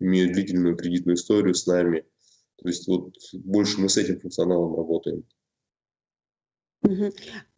имеют 0.00 0.32
длительную 0.32 0.76
кредитную 0.76 1.16
историю 1.16 1.54
с 1.54 1.66
нами. 1.66 2.04
То 2.56 2.68
есть 2.68 2.86
вот 2.88 3.14
больше 3.32 3.80
мы 3.80 3.88
с 3.88 3.96
этим 3.96 4.20
функционалом 4.20 4.76
работаем. 4.76 5.24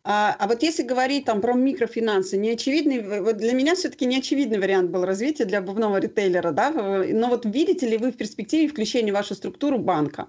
А, 0.05 0.35
а 0.39 0.49
вот 0.49 0.63
если 0.63 0.85
говорить 0.85 1.27
там 1.27 1.41
про 1.41 1.53
микрофинансы, 1.53 2.39
неочевидный, 2.39 3.21
вот 3.21 3.37
для 3.37 3.53
меня 3.53 3.75
все-таки 3.75 4.07
неочевидный 4.07 4.59
вариант 4.59 4.91
был 4.91 5.05
развития 5.05 5.45
для 5.45 5.59
обувного 5.59 5.99
ритейлера, 5.99 6.51
да? 6.51 6.71
Но 6.71 7.29
вот 7.29 7.45
видите 7.45 7.87
ли 7.89 7.99
вы 7.99 8.13
в 8.13 8.17
перспективе 8.17 8.69
включения 8.69 9.13
в 9.13 9.17
вашу 9.17 9.35
структуру 9.35 9.79
банка? 9.79 10.29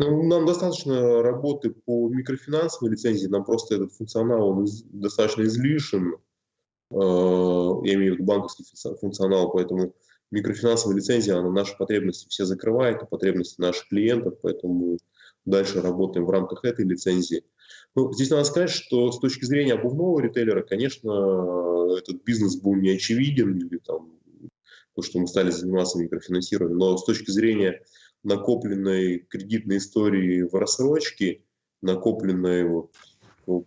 Ну, 0.00 0.22
нам 0.22 0.46
достаточно 0.46 1.22
работы 1.22 1.68
по 1.68 2.08
микрофинансовой 2.08 2.92
лицензии, 2.92 3.26
нам 3.26 3.44
просто 3.44 3.74
этот 3.74 3.92
функционал 3.92 4.48
он 4.48 4.64
из, 4.64 4.82
достаточно 4.84 5.42
излишен, 5.42 6.14
э, 6.90 6.94
я 6.94 7.94
имею 7.94 8.12
в 8.12 8.14
виду 8.14 8.24
банковский 8.24 8.64
функционал, 8.98 9.52
поэтому 9.52 9.94
микрофинансовая 10.30 10.96
лицензия, 10.96 11.36
она 11.36 11.50
наши 11.50 11.76
потребности 11.76 12.26
все 12.30 12.46
закрывает, 12.46 13.10
потребности 13.10 13.60
наших 13.60 13.88
клиентов, 13.88 14.38
поэтому 14.40 14.96
дальше 15.44 15.82
работаем 15.82 16.24
в 16.24 16.30
рамках 16.30 16.64
этой 16.64 16.86
лицензии. 16.86 17.44
Ну, 17.94 18.10
здесь 18.14 18.30
надо 18.30 18.44
сказать, 18.44 18.70
что 18.70 19.12
с 19.12 19.20
точки 19.20 19.44
зрения 19.44 19.74
обувного 19.74 20.18
ритейлера, 20.20 20.62
конечно, 20.62 21.94
этот 21.98 22.24
бизнес 22.24 22.56
был 22.56 22.74
не 22.74 22.92
очевиден, 22.92 23.54
или 23.54 23.76
там, 23.76 24.18
то, 24.94 25.02
что 25.02 25.18
мы 25.18 25.26
стали 25.26 25.50
заниматься 25.50 25.98
микрофинансированием, 25.98 26.78
но 26.78 26.96
с 26.96 27.04
точки 27.04 27.30
зрения 27.30 27.82
накопленной 28.22 29.18
кредитной 29.28 29.78
истории 29.78 30.42
в 30.42 30.54
рассрочке, 30.54 31.42
накопленной 31.82 32.64
вот, 32.64 32.90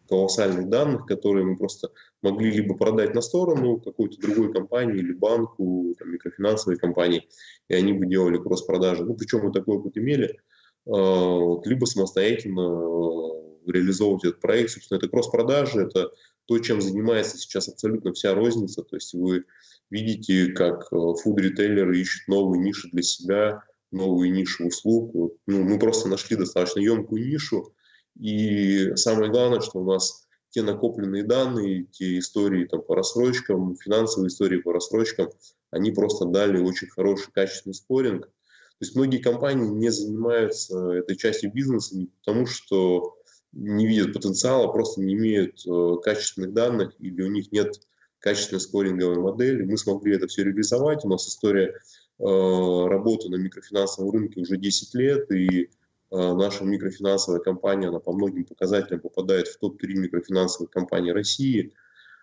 колоссальных 0.08 0.70
данных, 0.70 1.06
которые 1.06 1.46
мы 1.46 1.58
просто 1.58 1.90
могли 2.22 2.52
либо 2.52 2.76
продать 2.76 3.14
на 3.14 3.22
сторону 3.22 3.80
какой-то 3.80 4.20
другой 4.22 4.54
компании 4.54 5.00
или 5.00 5.14
банку, 5.14 5.94
там, 6.00 6.12
микрофинансовой 6.12 6.78
компании, 6.78 7.28
и 7.68 7.74
они 7.74 7.94
бы 7.94 8.06
делали 8.06 8.38
кросс-продажи. 8.38 9.04
Ну, 9.04 9.16
причем 9.16 9.46
мы 9.46 9.52
такой 9.52 9.78
опыт 9.78 9.98
имели, 9.98 10.40
а, 10.88 11.62
либо 11.66 11.86
самостоятельно 11.86 12.62
а, 12.62 13.72
реализовывать 13.72 14.26
этот 14.26 14.42
проект. 14.42 14.72
Собственно, 14.72 14.98
это 14.98 15.10
кросс-продажи, 15.10 15.82
это 15.82 16.12
то, 16.46 16.60
чем 16.60 16.82
занимается 16.82 17.38
сейчас 17.38 17.68
абсолютно 17.68 18.14
вся 18.14 18.34
розница. 18.34 18.84
То 18.84 18.96
есть 18.96 19.14
вы 19.14 19.46
видите, 19.90 20.48
как 20.48 20.90
фуд-ритейлеры 20.90 22.00
ищут 22.00 22.28
новые 22.28 22.62
ниши 22.62 22.90
для 22.92 23.02
себя, 23.02 23.64
новые 23.94 24.32
ниши 24.32 24.66
услуг. 24.66 25.14
Ну, 25.48 25.64
мы 25.64 25.80
просто 25.80 26.10
нашли 26.10 26.36
достаточно 26.36 26.80
емкую 26.80 27.26
нишу. 27.26 27.74
И 28.20 28.96
самое 28.96 29.32
главное, 29.32 29.62
что 29.62 29.80
у 29.80 29.86
нас 29.86 30.28
те 30.50 30.62
накопленные 30.62 31.24
данные, 31.24 31.86
те 31.86 32.20
истории 32.20 32.66
там, 32.66 32.82
по 32.84 32.96
рассрочкам, 32.96 33.76
финансовые 33.76 34.28
истории 34.28 34.58
по 34.60 34.72
рассрочкам, 34.72 35.30
они 35.72 35.92
просто 35.92 36.26
дали 36.26 36.60
очень 36.60 36.90
хороший, 36.90 37.32
качественный 37.32 37.74
споринг. 37.74 38.28
То 38.28 38.86
есть 38.86 38.96
многие 38.96 39.18
компании 39.18 39.70
не 39.70 39.90
занимаются 39.90 40.78
этой 40.92 41.16
частью 41.16 41.52
бизнеса 41.52 41.98
не 41.98 42.08
потому, 42.08 42.46
что 42.46 43.16
не 43.52 43.88
видят 43.88 44.14
потенциала, 44.14 44.72
просто 44.72 45.02
не 45.02 45.14
имеют 45.14 45.66
э, 45.66 45.96
качественных 46.04 46.54
данных 46.54 46.94
или 47.00 47.22
у 47.22 47.30
них 47.30 47.52
нет 47.52 47.80
качественной 48.20 48.62
скоринговой 48.62 49.20
модели. 49.20 49.64
Мы 49.64 49.78
смогли 49.78 50.16
это 50.16 50.28
все 50.28 50.44
реализовать. 50.44 51.06
У 51.06 51.10
нас 51.10 51.28
история 51.28 51.74
работы 52.20 53.30
на 53.30 53.36
микрофинансовом 53.36 54.12
рынке 54.12 54.42
уже 54.42 54.58
10 54.58 54.94
лет, 54.96 55.32
и 55.32 55.64
э, 55.64 55.68
наша 56.12 56.64
микрофинансовая 56.64 57.42
компания, 57.42 57.88
она 57.88 58.00
по 58.00 58.14
многим 58.14 58.46
показателям 58.46 59.02
попадает 59.02 59.48
в 59.48 59.58
топ-3 59.60 59.88
микрофинансовых 59.96 60.70
компаний 60.70 61.12
России. 61.12 61.74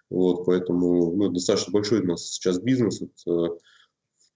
Вот, 0.08 0.44
поэтому 0.46 1.12
ну, 1.14 1.28
достаточно 1.28 1.72
большой 1.72 2.00
у 2.00 2.06
нас 2.06 2.24
сейчас 2.24 2.60
бизнес. 2.60 3.02
Это, 3.02 3.58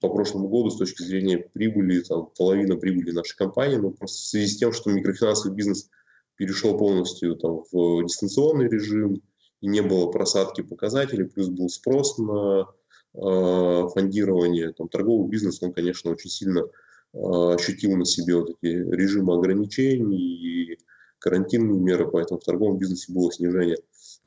по 0.00 0.08
прошлому 0.10 0.48
году 0.48 0.70
с 0.70 0.76
точки 0.76 1.02
зрения 1.02 1.38
прибыли, 1.38 2.00
там, 2.00 2.30
половина 2.36 2.76
прибыли 2.76 3.10
нашей 3.12 3.36
компании, 3.36 3.76
но 3.76 3.90
просто 3.90 4.18
в 4.18 4.26
связи 4.26 4.48
с 4.48 4.58
тем, 4.58 4.72
что 4.72 4.90
микрофинансовый 4.90 5.54
бизнес 5.54 5.88
перешел 6.36 6.76
полностью 6.76 7.36
там, 7.36 7.62
в 7.72 8.04
дистанционный 8.04 8.68
режим, 8.68 9.22
и 9.60 9.66
не 9.66 9.80
было 9.80 10.10
просадки 10.10 10.60
показателей, 10.60 11.24
плюс 11.24 11.48
был 11.48 11.70
спрос 11.70 12.18
на 12.18 12.66
э, 13.14 13.88
фондирование, 13.94 14.72
там, 14.72 14.88
торговый 14.88 15.28
бизнес, 15.28 15.62
он, 15.62 15.72
конечно, 15.72 16.10
очень 16.10 16.30
сильно 16.30 16.60
э, 16.60 17.18
ощутил 17.18 17.96
на 17.96 18.04
себе 18.04 18.36
вот 18.36 18.50
эти 18.50 18.72
режимы 18.72 19.34
ограничений 19.34 20.18
и 20.18 20.78
карантинные 21.18 21.80
меры, 21.80 22.10
поэтому 22.10 22.40
в 22.40 22.44
торговом 22.44 22.78
бизнесе 22.78 23.12
было 23.12 23.32
снижение. 23.32 23.78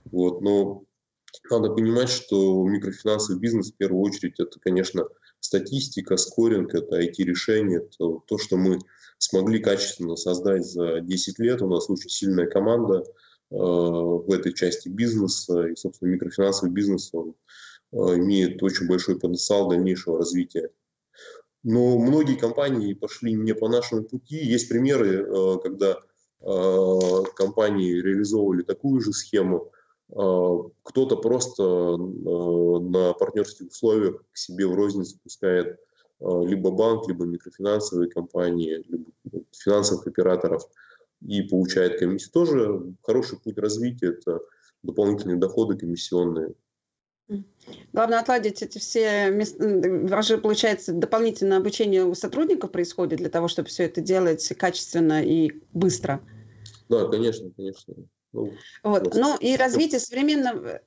Вот, 0.06 0.42
но 0.42 0.84
надо 1.50 1.70
понимать, 1.70 2.10
что 2.10 2.68
микрофинансовый 2.68 3.40
бизнес 3.40 3.72
в 3.72 3.76
первую 3.76 4.02
очередь 4.02 4.40
это, 4.40 4.60
конечно, 4.60 5.06
статистика, 5.40 6.18
скоринг, 6.18 6.74
это 6.74 7.02
IT-решение, 7.02 7.80
это 7.80 8.20
то, 8.26 8.38
что 8.38 8.58
мы 8.58 8.80
смогли 9.18 9.60
качественно 9.60 10.16
создать 10.16 10.66
за 10.66 11.02
10 11.02 11.40
лет. 11.40 11.62
У 11.62 11.68
нас 11.68 11.90
очень 11.90 12.10
сильная 12.10 12.48
команда 12.48 13.04
э, 13.52 13.56
в 13.56 14.32
этой 14.32 14.54
части 14.54 14.90
бизнеса, 14.90 15.68
и, 15.68 15.76
собственно, 15.76 16.10
микрофинансовый 16.10 16.72
бизнес, 16.72 17.10
он 17.14 17.36
имеет 17.92 18.62
очень 18.62 18.88
большой 18.88 19.20
потенциал 19.20 19.70
дальнейшего 19.70 20.20
развития. 20.20 20.70
Но 21.64 21.98
многие 21.98 22.38
компании 22.38 22.94
пошли 22.94 23.34
не 23.34 23.54
по 23.54 23.68
нашему 23.68 24.04
пути. 24.04 24.38
Есть 24.38 24.70
примеры, 24.70 25.26
э, 25.26 25.58
когда 25.62 25.98
э, 26.42 27.24
компании 27.36 28.02
реализовывали 28.02 28.64
такую 28.64 29.02
же 29.02 29.14
схему, 29.14 29.72
кто-то 30.10 31.18
просто 31.18 31.64
на 31.98 33.12
партнерских 33.12 33.68
условиях 33.68 34.24
к 34.32 34.38
себе 34.38 34.66
в 34.66 34.74
розницу 34.74 35.20
пускает 35.22 35.82
либо 36.22 36.72
банк, 36.72 37.10
либо 37.10 37.26
микрофинансовые 37.26 38.10
компании, 38.10 38.86
либо 38.88 39.12
финансовых 39.52 40.08
операторов 40.08 40.64
и 41.22 41.42
получает 41.42 42.00
комиссию. 42.00 42.32
Тоже 42.32 42.94
хороший 43.04 43.40
путь 43.40 43.58
развития– 43.58 44.08
это 44.20 44.40
дополнительные 44.84 45.38
доходы 45.38 45.78
комиссионные. 45.78 46.54
Главное 47.92 48.20
отладить 48.20 48.62
эти 48.62 48.78
все 48.78 49.30
места. 49.30 49.66
У 49.66 50.08
вас 50.08 50.28
же, 50.28 50.38
получается, 50.38 50.94
дополнительное 50.94 51.58
обучение 51.58 52.06
у 52.06 52.16
сотрудников 52.16 52.72
происходит 52.72 53.20
для 53.20 53.30
того, 53.30 53.48
чтобы 53.48 53.70
все 53.70 53.84
это 53.84 54.02
делать 54.02 54.48
качественно 54.58 55.24
и 55.24 55.52
быстро. 55.74 56.22
Да, 56.90 57.06
конечно, 57.08 57.52
конечно. 57.56 57.96
Ну, 58.32 58.54
вот. 58.84 59.16
Ну 59.16 59.38
и 59.38 59.56
развитие 59.58 60.00
современного 60.00 60.82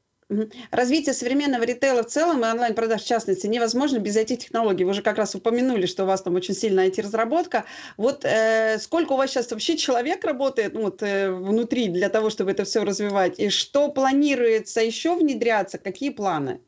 Развитие 0.70 1.12
современного 1.12 1.64
ритейла 1.64 2.02
в 2.02 2.06
целом 2.06 2.44
и 2.44 2.48
онлайн-продаж 2.48 3.02
в 3.02 3.06
частности 3.06 3.48
невозможно 3.48 3.98
без 3.98 4.16
IT-технологий. 4.16 4.84
Вы 4.84 4.90
уже 4.90 5.02
как 5.02 5.18
раз 5.18 5.34
упомянули, 5.34 5.86
что 5.86 6.04
у 6.04 6.06
вас 6.06 6.22
там 6.22 6.36
очень 6.36 6.54
сильная 6.54 6.88
IT-разработка. 6.88 7.64
Вот 7.96 8.24
э, 8.24 8.78
сколько 8.78 9.14
у 9.14 9.16
вас 9.16 9.30
сейчас 9.30 9.50
вообще 9.50 9.76
человек 9.76 10.24
работает 10.24 10.74
ну, 10.74 10.82
вот, 10.82 11.02
э, 11.02 11.32
внутри 11.32 11.88
для 11.88 12.08
того, 12.08 12.30
чтобы 12.30 12.52
это 12.52 12.62
все 12.62 12.84
развивать? 12.84 13.40
И 13.40 13.50
что 13.50 13.90
планируется 13.90 14.80
еще 14.80 15.16
внедряться? 15.16 15.78
Какие 15.78 16.10
планы? 16.10 16.60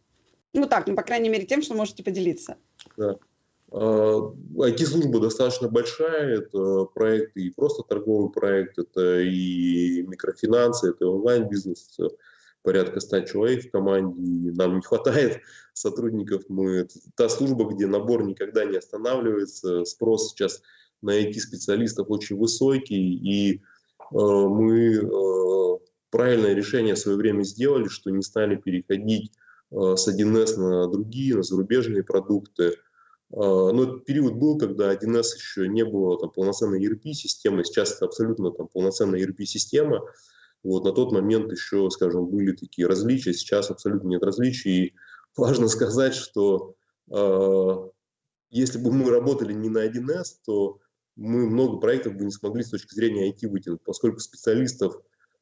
Ну 0.52 0.66
так, 0.66 0.88
ну 0.88 0.96
по 0.96 1.02
крайней 1.02 1.28
мере 1.28 1.46
тем, 1.46 1.62
что 1.62 1.74
можете 1.74 2.02
поделиться. 2.02 2.56
Да. 2.96 3.16
IT-служба 3.70 5.20
достаточно 5.20 5.68
большая, 5.68 6.40
это 6.40 6.84
проекты 6.86 7.42
и 7.42 7.50
просто 7.50 7.82
торговый 7.84 8.30
проект, 8.30 8.78
это 8.78 9.20
и 9.20 10.02
микрофинансы, 10.02 10.90
это 10.90 11.06
онлайн-бизнес, 11.06 11.98
порядка 12.62 13.00
100 13.00 13.20
человек 13.22 13.64
в 13.64 13.70
команде, 13.70 14.20
и 14.22 14.50
нам 14.52 14.76
не 14.76 14.82
хватает 14.82 15.40
сотрудников. 15.72 16.44
Мы, 16.48 16.88
та 17.16 17.28
служба, 17.28 17.72
где 17.72 17.86
набор 17.86 18.24
никогда 18.24 18.64
не 18.64 18.76
останавливается, 18.76 19.84
спрос 19.84 20.30
сейчас 20.30 20.62
на 21.00 21.20
IT-специалистов 21.20 22.06
очень 22.10 22.36
высокий, 22.36 23.14
и 23.14 23.54
э, 23.56 23.60
мы 24.10 24.94
э, 24.94 25.78
правильное 26.10 26.54
решение 26.54 26.94
в 26.94 26.98
свое 26.98 27.18
время 27.18 27.42
сделали, 27.42 27.88
что 27.88 28.10
не 28.10 28.22
стали 28.22 28.56
переходить 28.56 29.32
э, 29.70 29.96
с 29.96 30.08
1С 30.08 30.56
на 30.58 30.88
другие, 30.88 31.36
на 31.36 31.42
зарубежные 31.42 32.04
продукты, 32.04 32.76
а, 33.34 33.72
но 33.72 33.84
этот 33.84 34.04
период 34.04 34.34
был, 34.34 34.58
когда 34.58 34.92
1С 34.92 35.36
еще 35.36 35.68
не 35.68 35.84
было 35.84 36.18
там, 36.18 36.30
полноценной 36.30 36.84
ERP-системы, 36.84 37.64
сейчас 37.64 37.96
это 37.96 38.04
абсолютно 38.04 38.50
там, 38.50 38.68
полноценная 38.68 39.20
ERP-система. 39.20 40.02
Вот, 40.62 40.84
на 40.84 40.92
тот 40.92 41.12
момент 41.12 41.50
еще, 41.50 41.90
скажем, 41.90 42.26
были 42.26 42.52
такие 42.52 42.86
различия, 42.86 43.32
сейчас 43.32 43.70
абсолютно 43.70 44.08
нет 44.08 44.22
различий. 44.22 44.84
И 44.84 44.94
важно 45.36 45.68
сказать, 45.68 46.14
что 46.14 46.74
э, 47.10 47.76
если 48.50 48.78
бы 48.78 48.92
мы 48.92 49.10
работали 49.10 49.52
не 49.52 49.68
на 49.68 49.86
1С, 49.86 50.36
то 50.44 50.78
мы 51.16 51.46
много 51.46 51.78
проектов 51.78 52.14
бы 52.14 52.24
не 52.24 52.30
смогли 52.30 52.62
с 52.62 52.70
точки 52.70 52.94
зрения 52.94 53.30
IT 53.30 53.48
вытянуть, 53.48 53.82
поскольку 53.82 54.20
специалистов 54.20 54.94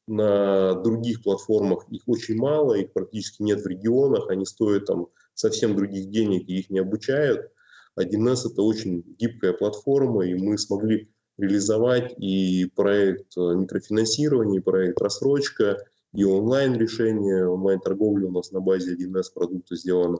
на 0.07 0.73
других 0.75 1.23
платформах 1.23 1.85
их 1.89 2.01
очень 2.07 2.35
мало, 2.35 2.73
их 2.73 2.91
практически 2.91 3.43
нет 3.43 3.61
в 3.61 3.67
регионах, 3.67 4.29
они 4.29 4.45
стоят 4.45 4.85
там 4.85 5.07
совсем 5.33 5.75
других 5.75 6.09
денег 6.09 6.47
и 6.49 6.59
их 6.59 6.69
не 6.69 6.79
обучают. 6.79 7.51
1С 7.99 8.51
это 8.51 8.61
очень 8.61 9.03
гибкая 9.19 9.53
платформа, 9.53 10.25
и 10.25 10.33
мы 10.33 10.57
смогли 10.57 11.11
реализовать 11.37 12.13
и 12.17 12.65
проект 12.75 13.35
микрофинансирования, 13.37 14.59
и 14.59 14.63
проект 14.63 15.01
рассрочка, 15.01 15.83
и 16.13 16.23
онлайн-решение, 16.23 17.47
онлайн-торговля 17.47 18.27
у 18.27 18.31
нас 18.31 18.51
на 18.51 18.59
базе 18.59 18.95
1С 18.95 19.33
продукта 19.33 19.75
сделано. 19.75 20.19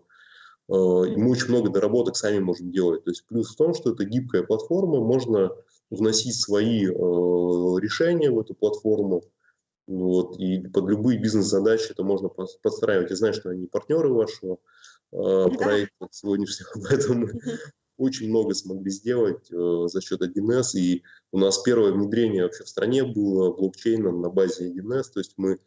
И 0.70 0.74
мы 0.74 1.32
очень 1.32 1.49
много 1.49 1.70
доработок 1.70 2.16
сами 2.16 2.39
можем 2.39 2.72
делать. 2.72 3.03
То 3.03 3.12
есть 3.12 3.26
плюс 3.28 3.53
в 3.53 3.57
том, 3.57 3.74
что 3.74 3.91
это 3.91 4.05
гибкая 4.05 4.43
платформа, 4.43 5.01
можно 5.01 5.51
вносить 5.89 6.39
свои 6.39 6.86
решения 6.86 8.32
в 8.32 8.39
эту 8.39 8.55
платформу, 8.55 9.24
вот, 9.88 10.38
и 10.39 10.66
под 10.70 10.88
любые 10.89 11.20
бизнес-задачи 11.20 11.91
это 11.91 12.03
можно 12.03 12.30
подстраивать. 12.30 13.09
Я 13.09 13.16
знаю, 13.18 13.34
что 13.34 13.49
они 13.49 13.68
партнеры 13.68 14.09
вашего 14.09 14.57
э, 15.12 15.45
проекта 15.57 16.07
сегодняшнего, 16.12 16.70
поэтому 16.89 17.28
очень 18.02 18.30
много 18.30 18.56
смогли 18.56 18.89
сделать 18.89 19.52
э, 19.52 19.88
за 19.88 20.02
счет 20.02 20.22
1С. 20.22 20.76
И 20.76 21.04
у 21.32 21.38
нас 21.38 21.60
первое 21.60 21.91
внедрение 21.91 22.43
вообще 22.43 22.64
в 22.64 22.70
стране 22.70 23.04
было 23.04 23.54
блокчейна 23.54 24.12
на 24.12 24.30
базе 24.30 24.72
1С. 24.72 25.04
То 25.14 25.20
есть 25.20 25.34
мы 25.38 25.54
э, 25.54 25.58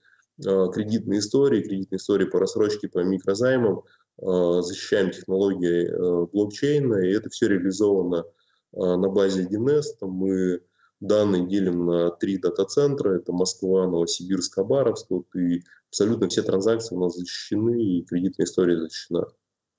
кредитные 0.72 1.20
истории, 1.20 1.62
кредитные 1.62 1.98
истории 1.98 2.24
по 2.24 2.40
рассрочке, 2.40 2.88
по 2.88 2.98
микрозаймам, 2.98 3.84
э, 4.20 4.62
защищаем 4.62 5.12
технологии 5.12 6.26
блокчейна, 6.32 7.06
и 7.06 7.12
это 7.12 7.30
все 7.30 7.48
реализовано 7.48 8.24
на 8.72 9.08
базе 9.08 9.44
1С. 9.44 9.84
Там 10.00 10.10
мы 10.10 10.60
данные 11.00 11.46
делим 11.46 11.86
на 11.86 12.10
три 12.10 12.38
дата-центра. 12.38 13.16
Это 13.16 13.32
Москва, 13.32 13.86
Новосибирск, 13.86 14.54
Хабаровск. 14.54 15.06
Вот, 15.10 15.26
и 15.36 15.62
абсолютно 15.88 16.28
все 16.28 16.42
транзакции 16.42 16.96
у 16.96 17.00
нас 17.00 17.16
защищены, 17.16 17.80
и 17.80 18.04
кредитная 18.04 18.46
история 18.46 18.80
защищена. 18.80 19.26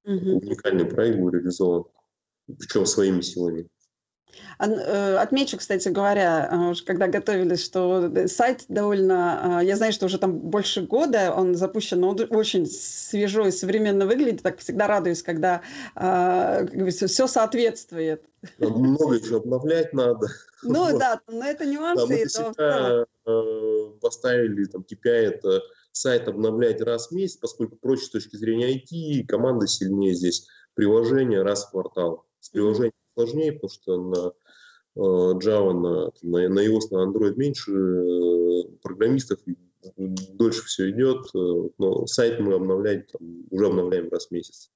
Угу. 0.06 0.38
Уникальный 0.38 0.86
проект 0.86 1.20
был 1.20 1.30
реализован, 1.30 1.86
причем 2.48 2.86
своими 2.86 3.22
силами. 3.22 3.68
Э, 4.60 5.18
отмечу, 5.18 5.58
кстати 5.58 5.90
говоря, 5.90 6.72
э, 6.72 6.74
когда 6.86 7.08
готовились, 7.08 7.64
что 7.64 8.12
сайт 8.28 8.66
довольно, 8.70 9.60
э, 9.62 9.66
я 9.66 9.76
знаю, 9.76 9.94
что 9.94 10.06
уже 10.06 10.18
там 10.18 10.38
больше 10.38 10.82
года 10.82 11.34
он 11.36 11.56
запущен, 11.56 12.00
но 12.00 12.10
он 12.10 12.28
очень 12.30 12.66
свежо 12.66 13.48
и 13.48 13.52
современно 13.52 14.06
выглядит. 14.06 14.44
Так 14.44 14.60
всегда 14.60 14.88
радуюсь, 14.88 15.24
когда 15.24 15.62
все 15.96 17.28
соответствует. 17.28 18.24
Много 18.60 19.16
еще 19.16 19.38
обновлять 19.38 19.94
надо. 19.94 20.28
Ну 20.68 20.90
вот. 20.92 21.00
да, 21.00 21.22
но 21.28 21.46
это 21.46 21.64
нюансы. 21.64 22.08
Да, 22.58 23.06
мы 23.28 23.36
это 23.36 23.98
поставили 24.02 24.66
там 24.66 24.82
KPI 24.82 25.12
это 25.12 25.62
сайт 25.92 26.28
обновлять 26.28 26.82
раз 26.82 27.10
в 27.10 27.12
месяц, 27.12 27.38
поскольку 27.38 27.76
проще 27.76 28.06
с 28.06 28.10
точки 28.10 28.36
зрения 28.36 28.76
IT, 28.76 29.28
команда 29.28 29.68
сильнее 29.68 30.16
здесь, 30.16 30.48
приложение 30.74 31.44
раз 31.44 31.66
в 31.66 31.70
квартал. 31.70 32.26
С 32.46 32.50
приложением 32.50 32.94
сложнее, 33.16 33.54
потому 33.54 33.70
что 33.72 33.98
на 33.98 34.28
э, 34.28 35.00
Java, 35.00 35.74
на, 35.74 36.12
на, 36.22 36.50
на 36.50 36.60
iOS, 36.60 36.92
на 36.92 37.10
Android 37.10 37.34
меньше 37.38 37.72
э, 37.72 38.64
программистов, 38.84 39.40
дольше 39.98 40.64
все 40.66 40.92
идет, 40.92 41.26
э, 41.34 41.70
но 41.80 42.06
сайт 42.06 42.40
мы 42.40 42.54
обновлять, 42.54 43.12
там, 43.12 43.46
уже 43.50 43.66
обновляем 43.66 44.10
раз 44.12 44.28
в 44.28 44.32
месяц. 44.32 44.70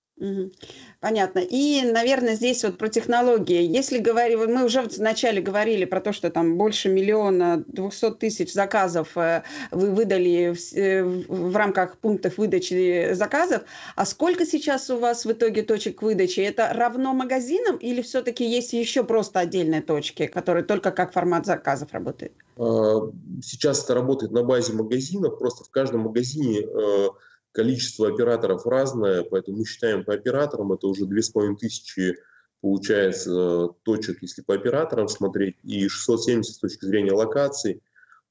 Понятно. 1.00 1.40
И, 1.40 1.82
наверное, 1.84 2.36
здесь 2.36 2.64
вот 2.64 2.78
про 2.78 2.90
технологии. 2.90 3.62
Если 3.62 4.00
говорить, 4.00 4.38
мы 4.38 4.66
уже 4.66 4.82
вначале 4.82 5.42
говорили 5.42 5.86
про 5.86 6.02
то, 6.02 6.12
что 6.12 6.30
там 6.30 6.58
больше 6.58 6.90
миллиона 6.90 7.64
двухсот 7.68 8.20
тысяч 8.20 8.54
заказов 8.54 9.18
э, 9.18 9.44
вы 9.72 9.92
выдали 9.92 10.54
в, 10.54 10.78
э, 10.78 11.04
в 11.04 11.56
рамках 11.56 11.98
пунктов 11.98 12.38
выдачи 12.38 13.14
заказов. 13.14 13.62
А 13.96 14.06
сколько 14.06 14.46
сейчас 14.46 14.90
у 14.90 14.98
вас 14.98 15.24
в 15.24 15.32
итоге 15.32 15.64
точек 15.64 16.02
выдачи? 16.02 16.42
Это 16.42 16.72
равно 16.74 17.14
магазинам 17.14 17.78
или 17.78 18.02
все-таки 18.02 18.44
есть 18.44 18.74
еще 18.74 19.06
просто 19.06 19.40
отдельные 19.40 19.82
точки, 19.82 20.28
которые 20.28 20.66
только 20.66 20.92
как 20.92 21.14
формат 21.14 21.46
заказов 21.46 21.94
работают? 21.94 22.34
А, 22.58 23.10
сейчас 23.42 23.86
это 23.86 23.94
работает 23.94 24.34
на 24.34 24.44
базе 24.44 24.74
магазинов. 24.74 25.40
Просто 25.40 25.64
в 25.64 25.70
каждом 25.70 26.02
магазине 26.02 26.60
э, 26.60 27.08
количество 27.52 28.08
операторов 28.08 28.66
разное, 28.66 29.24
поэтому 29.24 29.58
мы 29.58 29.66
считаем 29.66 30.04
по 30.04 30.14
операторам, 30.14 30.74
это 30.74 30.88
уже 30.88 31.06
2500 31.06 32.16
получается 32.62 33.70
точек, 33.84 34.22
если 34.22 34.42
по 34.42 34.54
операторам 34.54 35.08
смотреть, 35.08 35.56
и 35.64 35.88
670 35.88 36.56
с 36.56 36.60
точки 36.60 36.86
зрения 36.86 37.14
локаций. 37.14 37.82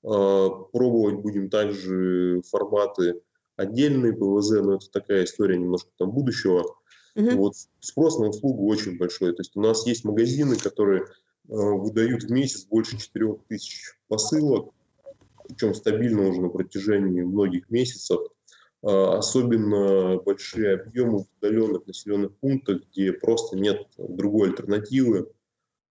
А, 0.05 0.49
пробовать 0.73 1.16
будем 1.16 1.51
также 1.51 2.43
форматы 2.51 3.21
отдельные 3.57 4.12
ПВЗ, 4.12 4.51
но 4.62 4.75
это 4.75 4.91
такая 4.91 5.25
история 5.25 5.59
немножко 5.59 5.91
там 5.99 6.11
будущего. 6.11 6.77
Угу. 7.16 7.31
Вот 7.37 7.55
спрос 7.81 8.19
на 8.19 8.29
услугу 8.29 8.66
очень 8.69 8.97
большой. 8.97 9.33
То 9.33 9.41
есть 9.41 9.57
у 9.57 9.61
нас 9.61 9.87
есть 9.87 10.05
магазины, 10.05 10.57
которые 10.57 11.07
а, 11.49 11.55
выдают 11.55 12.25
в 12.25 12.31
месяц 12.31 12.64
больше 12.66 12.99
4000 12.99 13.97
посылок, 14.09 14.73
причем 15.49 15.75
стабильно 15.75 16.29
уже 16.29 16.43
на 16.43 16.49
протяжении 16.49 17.23
многих 17.23 17.69
месяцев. 17.71 18.21
А, 18.83 19.18
особенно 19.18 20.18
большие 20.18 20.74
объемы 20.74 21.20
в 21.20 21.26
удаленных 21.39 21.87
населенных 21.87 22.37
пунктах, 22.37 22.83
где 22.91 23.12
просто 23.12 23.57
нет 23.57 23.89
другой 23.97 24.51
альтернативы, 24.51 25.31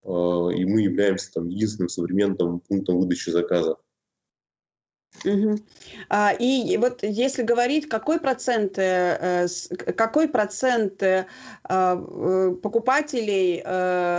а, 0.03 0.49
и 0.49 0.63
мы 0.65 0.81
являемся 0.81 1.33
там 1.33 1.49
единственным 1.49 1.89
современным 1.89 2.59
пунктом 2.61 2.99
выдачи 2.99 3.29
заказов. 3.29 3.79
Угу. 5.25 5.57
И 6.39 6.77
вот 6.79 7.01
если 7.01 7.41
говорить, 7.41 7.89
какой 7.89 8.19
процент, 8.19 8.77
э, 8.77 9.47
какой 9.95 10.27
процент 10.27 11.01
э, 11.01 11.25
э, 11.67 12.55
покупателей, 12.61 13.63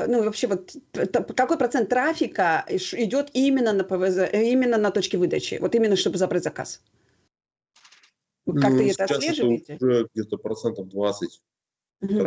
ну 0.08 0.24
вообще 0.24 0.48
вот 0.48 0.74
какой 1.36 1.56
процент 1.56 1.88
трафика 1.88 2.64
идет 2.68 3.30
именно 3.32 3.72
на 3.72 3.84
ПВЗ, 3.84 4.32
именно 4.32 4.76
на 4.76 4.90
точке 4.90 5.18
выдачи, 5.18 5.58
вот 5.60 5.74
именно 5.76 5.94
чтобы 5.94 6.18
забрать 6.18 6.42
заказ? 6.42 6.80
Как 8.54 8.72
ну, 8.72 8.82
это 8.82 9.04
отслеживаете? 9.04 9.78
Уже 9.80 10.08
где-то 10.14 10.36
процентов 10.38 10.88
20. 10.88 11.40
Угу. 12.00 12.26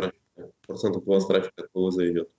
Процентов 0.66 1.04
20 1.04 1.28
трафика 1.28 1.62
от 1.62 1.72
ПВЗ 1.72 1.98
идет. 1.98 2.30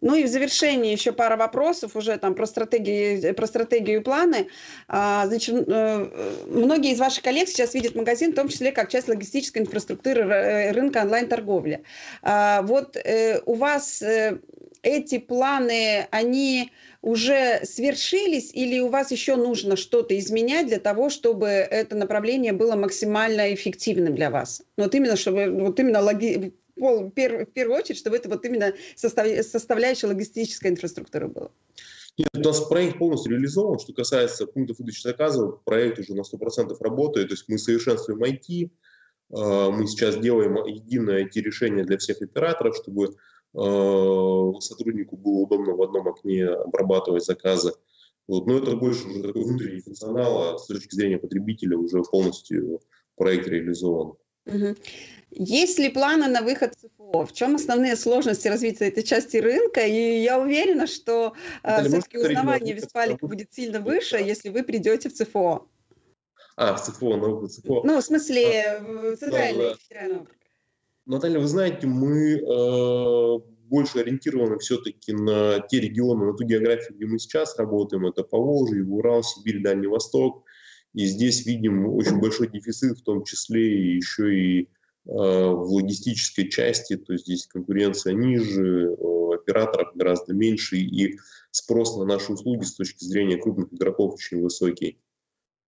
Ну 0.00 0.14
и 0.14 0.24
в 0.24 0.28
завершении 0.28 0.92
еще 0.92 1.12
пара 1.12 1.36
вопросов 1.36 1.96
уже 1.96 2.16
там 2.16 2.34
про 2.34 2.46
стратегии, 2.46 3.32
про 3.32 3.46
стратегию 3.46 4.00
и 4.00 4.02
планы. 4.02 4.48
А, 4.88 5.26
значит, 5.26 5.68
э, 5.68 6.44
многие 6.46 6.92
из 6.92 7.00
ваших 7.00 7.24
коллег 7.24 7.48
сейчас 7.48 7.74
видят 7.74 7.94
магазин, 7.94 8.32
в 8.32 8.36
том 8.36 8.48
числе 8.48 8.72
как 8.72 8.88
часть 8.88 9.08
логистической 9.08 9.62
инфраструктуры 9.62 10.22
э, 10.22 10.72
рынка 10.72 11.02
онлайн-торговли. 11.02 11.82
А, 12.22 12.62
вот 12.62 12.96
э, 12.96 13.40
у 13.44 13.54
вас 13.54 14.02
эти 14.82 15.18
планы, 15.18 16.06
они 16.10 16.70
уже 17.02 17.60
свершились 17.64 18.52
или 18.52 18.78
у 18.80 18.88
вас 18.88 19.10
еще 19.10 19.36
нужно 19.36 19.76
что-то 19.76 20.18
изменять 20.18 20.66
для 20.66 20.78
того, 20.78 21.08
чтобы 21.08 21.46
это 21.48 21.96
направление 21.96 22.52
было 22.52 22.76
максимально 22.76 23.54
эффективным 23.54 24.14
для 24.14 24.30
вас? 24.30 24.62
Вот 24.76 24.94
именно, 24.94 25.16
чтобы 25.16 25.50
вот 25.50 25.80
именно 25.80 26.00
логи... 26.00 26.52
в 26.76 27.10
первую 27.10 27.76
очередь, 27.76 27.98
чтобы 27.98 28.16
это 28.16 28.28
вот 28.28 28.44
именно 28.44 28.74
состав... 28.96 29.26
составляющая 29.46 30.08
логистической 30.08 30.70
инфраструктуры 30.70 31.28
было. 31.28 31.50
Нет, 32.18 32.28
у 32.34 32.40
нас 32.40 32.60
проект 32.60 32.98
полностью 32.98 33.32
реализован. 33.32 33.78
Что 33.78 33.94
касается 33.94 34.46
пунктов 34.46 34.78
выдачи 34.78 35.00
заказов, 35.00 35.62
проект 35.64 35.98
уже 35.98 36.14
на 36.14 36.20
100% 36.22 36.76
работает. 36.80 37.28
То 37.28 37.34
есть 37.34 37.44
мы 37.48 37.58
совершенствуем 37.58 38.22
IT, 38.22 38.70
а, 39.32 39.70
мы 39.70 39.86
сейчас 39.86 40.18
делаем 40.18 40.56
единое 40.66 41.24
IT-решение 41.24 41.84
для 41.84 41.96
всех 41.96 42.20
операторов, 42.20 42.76
чтобы 42.76 43.16
сотруднику 43.52 45.16
было 45.16 45.40
удобно 45.40 45.74
в 45.74 45.82
одном 45.82 46.08
окне 46.08 46.46
обрабатывать 46.46 47.24
заказы. 47.24 47.72
Вот. 48.28 48.46
Но 48.46 48.58
это 48.58 48.76
больше 48.76 49.08
уже 49.08 49.22
такой 49.22 49.42
внутренний 49.42 49.80
функционал, 49.80 50.54
а 50.54 50.58
с 50.58 50.66
точки 50.66 50.94
зрения 50.94 51.18
потребителя 51.18 51.76
уже 51.76 52.02
полностью 52.02 52.80
проект 53.16 53.48
реализован. 53.48 54.14
Угу. 54.46 54.76
Есть 55.32 55.78
ли 55.78 55.88
планы 55.90 56.28
на 56.28 56.42
выход 56.42 56.74
ЦФО? 56.74 57.26
В 57.26 57.32
чем 57.32 57.56
основные 57.56 57.96
сложности 57.96 58.48
развития 58.48 58.88
этой 58.88 59.02
части 59.02 59.36
рынка? 59.36 59.80
И 59.80 60.22
я 60.22 60.40
уверена, 60.40 60.86
что 60.86 61.34
э, 61.62 61.84
все-таки 61.84 62.18
узнавание 62.18 62.74
Вестфалика 62.74 63.26
будет 63.26 63.52
сильно 63.52 63.80
выше, 63.80 64.16
если 64.16 64.48
вы 64.48 64.62
придете 64.62 65.08
в 65.08 65.12
ЦФО. 65.14 65.66
А, 66.56 66.74
в 66.74 66.82
ЦФО, 66.82 67.16
на 67.16 67.28
выход 67.28 67.52
ЦФО. 67.52 67.82
Ну, 67.84 68.00
в 68.00 68.04
смысле, 68.04 68.62
а, 68.62 69.16
центральный 69.16 69.74
федеральный 69.76 70.16
округ. 70.16 70.36
Наталья, 71.10 71.40
вы 71.40 71.48
знаете, 71.48 71.88
мы 71.88 72.34
э, 72.38 73.38
больше 73.68 73.98
ориентированы 73.98 74.58
все-таки 74.58 75.12
на 75.12 75.58
те 75.58 75.80
регионы, 75.80 76.26
на 76.26 76.34
ту 76.34 76.44
географию, 76.44 76.96
где 76.96 77.06
мы 77.06 77.18
сейчас 77.18 77.58
работаем. 77.58 78.06
Это 78.06 78.22
Поволжье, 78.22 78.84
Урал, 78.84 79.24
Сибирь, 79.24 79.60
Дальний 79.60 79.88
Восток. 79.88 80.44
И 80.94 81.06
здесь 81.06 81.46
видим 81.46 81.88
очень 81.88 82.20
большой 82.20 82.48
дефицит, 82.48 82.98
в 82.98 83.02
том 83.02 83.24
числе 83.24 83.76
и 83.76 83.96
еще 83.96 84.32
и 84.32 84.62
э, 84.62 84.68
в 85.04 85.72
логистической 85.72 86.48
части. 86.48 86.96
То 86.96 87.12
есть 87.12 87.24
здесь 87.24 87.46
конкуренция 87.48 88.12
ниже, 88.12 88.92
э, 88.92 89.34
операторов 89.34 89.96
гораздо 89.96 90.32
меньше, 90.32 90.76
и 90.76 91.18
спрос 91.50 91.96
на 91.96 92.04
наши 92.04 92.32
услуги 92.32 92.62
с 92.62 92.76
точки 92.76 93.02
зрения 93.02 93.36
крупных 93.36 93.72
игроков 93.72 94.14
очень 94.14 94.40
высокий. 94.40 95.00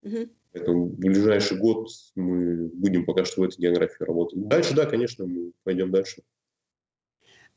Угу. 0.04 0.28
Поэтому 0.52 0.86
в 0.86 0.98
ближайший 0.98 1.58
год 1.58 1.88
мы 2.14 2.68
будем 2.74 3.04
пока 3.06 3.24
что 3.24 3.40
в 3.40 3.44
этой 3.44 3.58
географии 3.58 4.04
работать. 4.04 4.46
Дальше, 4.48 4.74
да, 4.74 4.84
конечно, 4.84 5.26
мы 5.26 5.52
пойдем 5.64 5.90
дальше. 5.90 6.22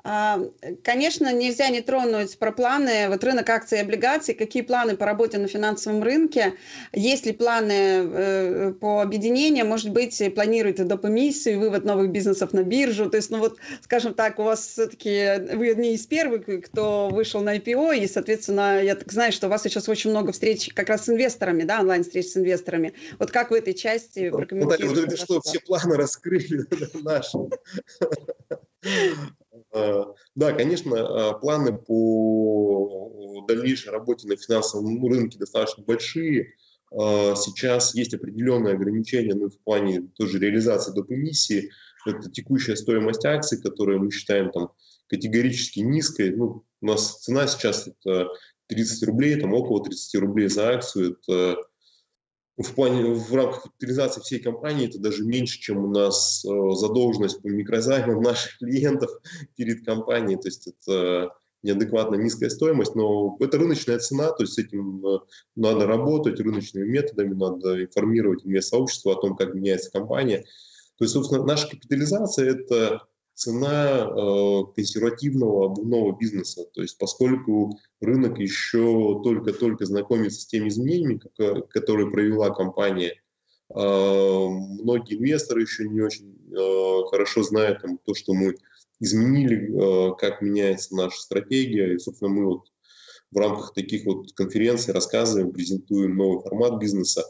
А, 0.08 0.40
конечно, 0.84 1.34
нельзя 1.34 1.68
не 1.70 1.82
тронуть 1.82 2.38
про 2.38 2.52
планы, 2.52 3.10
вот 3.10 3.24
рынок 3.24 3.50
акций 3.50 3.80
и 3.80 3.82
облигаций, 3.82 4.36
какие 4.36 4.62
планы 4.62 4.96
по 4.96 5.04
работе 5.08 5.40
на 5.40 5.48
финансовом 5.48 6.04
рынке, 6.04 6.54
есть 6.94 7.26
ли 7.26 7.32
планы 7.32 7.74
э, 7.74 8.74
по 8.80 9.02
объединению, 9.02 9.66
может 9.66 9.90
быть, 9.90 10.22
планируете 10.36 10.84
доп. 10.84 11.06
эмиссию, 11.06 11.60
вывод 11.60 11.86
новых 11.86 12.12
бизнесов 12.12 12.54
на 12.54 12.62
биржу, 12.62 13.10
то 13.10 13.18
есть, 13.18 13.32
ну 13.32 13.40
вот, 13.40 13.58
скажем 13.82 14.14
так, 14.14 14.38
у 14.38 14.44
вас 14.44 14.68
все-таки, 14.68 15.56
вы 15.56 15.74
не 15.74 15.96
из 15.96 16.06
первых, 16.06 16.46
кто 16.66 17.10
вышел 17.10 17.42
на 17.42 17.58
IPO, 17.58 17.98
и, 17.98 18.08
соответственно, 18.08 18.84
я 18.84 18.94
так 18.94 19.12
знаю, 19.12 19.32
что 19.32 19.48
у 19.48 19.50
вас 19.50 19.64
сейчас 19.64 19.90
очень 19.90 20.12
много 20.12 20.34
встреч 20.34 20.70
как 20.76 20.90
раз 20.90 21.06
с 21.06 21.10
инвесторами, 21.10 21.64
да, 21.64 21.80
онлайн-встреч 21.80 22.28
с 22.28 22.38
инвесторами. 22.38 22.94
Вот 23.18 23.32
как 23.32 23.50
в 23.50 23.56
этой 23.56 23.74
части 23.74 24.30
прокомментируете? 24.30 24.86
Вот, 24.86 24.98
вот 24.98 25.08
это 25.08 25.18
что, 25.18 25.42
все 25.42 25.60
планы 25.62 25.96
раскрыли 25.96 26.64
наши. 27.02 27.40
А, 29.76 30.14
да, 30.36 30.54
конечно, 30.54 31.30
а, 31.30 31.34
планы 31.34 31.78
по 31.78 33.44
дальнейшей 33.48 33.92
работе 33.92 34.28
на 34.28 34.38
финансовом 34.38 35.06
рынке 35.06 35.38
достаточно 35.38 35.84
большие. 35.84 36.54
А, 36.92 37.36
сейчас 37.36 37.94
есть 37.94 38.14
определенные 38.14 38.76
ограничения 38.76 39.36
ну, 39.36 39.50
в 39.50 39.60
плане 39.60 40.10
тоже 40.16 40.40
реализации 40.40 40.94
доп. 40.94 41.12
эмиссии. 41.12 41.70
Это 42.06 42.32
текущая 42.32 42.76
стоимость 42.78 43.26
акций, 43.26 43.62
которую 43.62 44.04
мы 44.04 44.12
считаем 44.12 44.52
там, 44.52 44.72
категорически 45.08 45.80
низкой. 45.82 46.32
Ну, 46.36 46.64
у 46.82 46.86
нас 46.86 47.20
цена 47.20 47.48
сейчас 47.48 47.88
это 47.88 48.30
30 48.68 49.04
рублей, 49.04 49.40
там 49.40 49.54
около 49.54 49.84
30 49.84 50.22
рублей 50.22 50.48
за 50.48 50.70
акцию. 50.70 51.18
Это 51.18 51.58
в 52.58 52.74
плане 52.74 53.14
в 53.14 53.34
рамках 53.34 53.64
капитализации 53.64 54.22
всей 54.22 54.40
компании 54.40 54.88
это 54.88 55.00
даже 55.00 55.24
меньше, 55.24 55.60
чем 55.60 55.84
у 55.84 55.88
нас 55.88 56.46
э, 56.46 56.50
задолженность 56.76 57.42
по 57.42 57.48
микрозаймам 57.48 58.22
наших 58.22 58.58
клиентов 58.60 59.12
перед 59.56 59.86
компанией. 59.86 60.38
То 60.38 60.48
есть 60.48 60.68
это 60.68 61.32
неадекватно 61.64 62.16
низкая 62.16 62.50
стоимость, 62.50 62.96
но 62.96 63.36
это 63.40 63.58
рыночная 63.58 63.98
цена, 64.00 64.32
то 64.32 64.44
есть 64.44 64.54
с 64.54 64.58
этим 64.58 65.06
э, 65.06 65.20
надо 65.56 65.86
работать 65.86 66.40
рыночными 66.40 66.88
методами, 66.88 67.34
надо 67.34 67.84
информировать 67.84 68.46
инвест-сообщество 68.46 69.14
о 69.14 69.22
том, 69.22 69.36
как 69.36 69.54
меняется 69.54 69.92
компания. 69.92 70.46
То 70.98 71.04
есть, 71.04 71.14
собственно, 71.14 71.44
наша 71.44 71.68
капитализация– 71.70 72.52
это 72.52 73.02
цена 73.36 74.08
э, 74.08 74.62
консервативного 74.76 75.66
обувного 75.66 76.18
бизнеса. 76.18 76.66
То 76.74 76.82
есть 76.82 76.98
поскольку 76.98 77.78
рынок 78.02 78.40
еще 78.40 79.22
только-только 79.24 79.86
знакомится 79.86 80.42
с 80.42 80.48
теми 80.48 80.70
изменениями, 80.70 81.22
которые 81.70 82.10
провела 82.10 82.50
компания, 82.50 83.22
э, 83.70 83.76
многие 83.76 85.18
инвесторы 85.18 85.62
еще 85.62 85.88
не 85.88 86.02
очень 86.02 86.34
э, 86.52 87.10
хорошо 87.10 87.44
знают 87.44 87.82
там, 87.82 88.00
то, 88.04 88.16
что 88.16 88.34
мы 88.34 88.56
изменили, 89.02 89.70
э, 89.70 90.16
как 90.18 90.42
меняется 90.42 90.96
наша 90.96 91.20
стратегия. 91.20 91.94
И, 91.94 92.00
собственно, 92.00 92.32
мы 92.32 92.46
вот 92.46 92.72
в 93.32 93.38
рамках 93.38 93.74
таких 93.74 94.06
вот 94.06 94.32
конференций 94.34 94.94
рассказываем, 94.94 95.52
презентуем 95.52 96.16
новый 96.16 96.42
формат 96.42 96.80
бизнеса. 96.80 97.24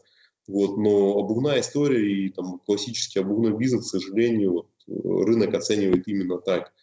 Вот, 0.47 0.78
но 0.78 1.18
обувная 1.18 1.62
история 1.62 2.08
и 2.08 2.30
там, 2.30 2.60
классический 2.60 3.20
обувной 3.20 3.58
бизнес, 3.58 3.88
к 3.88 3.99
сожалению, 3.99 4.53
вот, 4.53 4.68
рынок 4.88 5.53
оценивает 5.53 6.07
именно 6.07 6.38
так. 6.39 6.73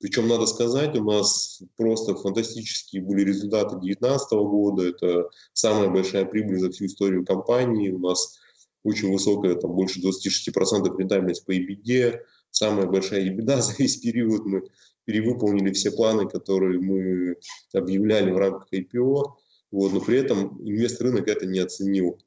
Причем, 0.00 0.28
надо 0.28 0.46
сказать, 0.46 0.96
у 0.98 1.04
нас 1.04 1.62
просто 1.76 2.14
фантастические 2.14 3.02
были 3.02 3.22
результаты 3.22 3.76
2019 3.76 4.32
года. 4.32 4.88
Это 4.88 5.30
самая 5.52 5.88
большая 5.88 6.24
прибыль 6.26 6.58
за 6.58 6.70
всю 6.70 6.86
историю 6.86 7.24
компании. 7.24 7.90
У 7.90 7.98
нас 7.98 8.38
очень 8.82 9.10
высокая, 9.10 9.54
там 9.54 9.72
больше 9.72 10.00
26% 10.00 10.98
рентабельность 10.98 11.46
по 11.46 11.52
EBITDA. 11.52 12.18
Самая 12.50 12.86
большая 12.86 13.30
EBITDA 13.30 13.60
за 13.62 13.74
весь 13.78 13.96
период. 13.96 14.44
Мы 14.44 14.64
перевыполнили 15.04 15.72
все 15.72 15.90
планы, 15.90 16.28
которые 16.28 16.80
мы 16.80 17.36
объявляли 17.72 18.30
в 18.30 18.36
рамках 18.36 18.68
IPO. 18.72 19.22
Вот, 19.70 19.92
но 19.92 20.00
при 20.00 20.18
этом 20.18 20.60
инвестор 20.68 21.08
рынок 21.08 21.28
это 21.28 21.46
не 21.46 21.60
оценил. 21.60 22.18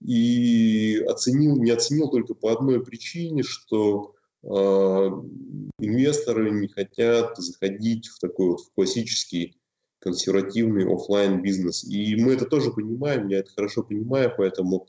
И 0.00 1.02
оценил, 1.08 1.56
не 1.56 1.70
оценил 1.70 2.10
только 2.10 2.34
по 2.34 2.52
одной 2.52 2.84
причине, 2.84 3.42
что 3.42 4.14
инвесторы 4.44 6.50
не 6.50 6.68
хотят 6.68 7.36
заходить 7.36 8.08
в 8.08 8.18
такой 8.18 8.50
вот 8.50 8.60
в 8.60 8.72
классический 8.74 9.56
консервативный 10.02 10.92
офлайн 10.92 11.42
бизнес. 11.42 11.84
И 11.84 12.16
мы 12.16 12.32
это 12.32 12.46
тоже 12.46 12.72
понимаем, 12.72 13.28
я 13.28 13.38
это 13.38 13.52
хорошо 13.52 13.84
понимаю, 13.84 14.32
поэтому 14.36 14.88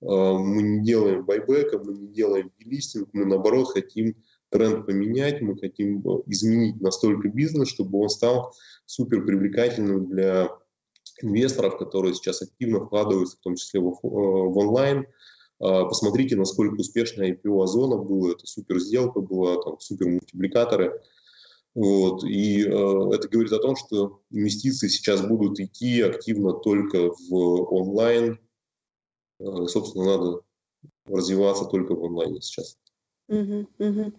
э, 0.00 0.06
мы 0.06 0.62
не 0.62 0.84
делаем 0.84 1.24
байбека, 1.24 1.80
мы 1.80 1.94
не 1.94 2.08
делаем 2.08 2.52
делистинг, 2.58 3.08
мы 3.12 3.24
наоборот 3.24 3.72
хотим 3.72 4.14
тренд 4.50 4.86
поменять, 4.86 5.40
мы 5.40 5.58
хотим 5.58 6.00
изменить 6.26 6.80
настолько 6.80 7.28
бизнес, 7.28 7.68
чтобы 7.68 7.98
он 7.98 8.08
стал 8.08 8.54
супер 8.86 9.24
привлекательным 9.24 10.08
для 10.08 10.50
инвесторов, 11.22 11.78
которые 11.78 12.14
сейчас 12.14 12.42
активно 12.42 12.84
вкладываются, 12.84 13.38
в 13.38 13.40
том 13.40 13.56
числе 13.56 13.80
в, 13.80 13.98
в 14.02 14.58
онлайн, 14.58 15.06
посмотрите, 15.62 16.36
насколько 16.36 16.80
успешная 16.80 17.32
IPO 17.32 17.62
Озона 17.62 17.96
было. 17.96 18.32
Это 18.32 18.46
супер 18.46 18.80
сделка 18.80 19.20
была, 19.20 19.62
там 19.62 19.78
супер 19.80 20.08
мультипликаторы. 20.08 21.00
Вот. 21.74 22.24
И 22.24 22.62
э, 22.62 23.14
это 23.14 23.28
говорит 23.28 23.52
о 23.52 23.58
том, 23.58 23.76
что 23.76 24.20
инвестиции 24.30 24.88
сейчас 24.88 25.26
будут 25.26 25.58
идти 25.60 26.02
активно 26.02 26.52
только 26.52 27.10
в 27.28 27.34
онлайн. 27.72 28.38
Э, 29.38 29.66
собственно, 29.68 30.16
надо 30.16 30.40
развиваться 31.06 31.64
только 31.64 31.94
в 31.94 32.04
онлайне 32.04 32.40
сейчас. 32.42 32.76
Мгм, 33.32 33.66
мгм. 33.78 34.14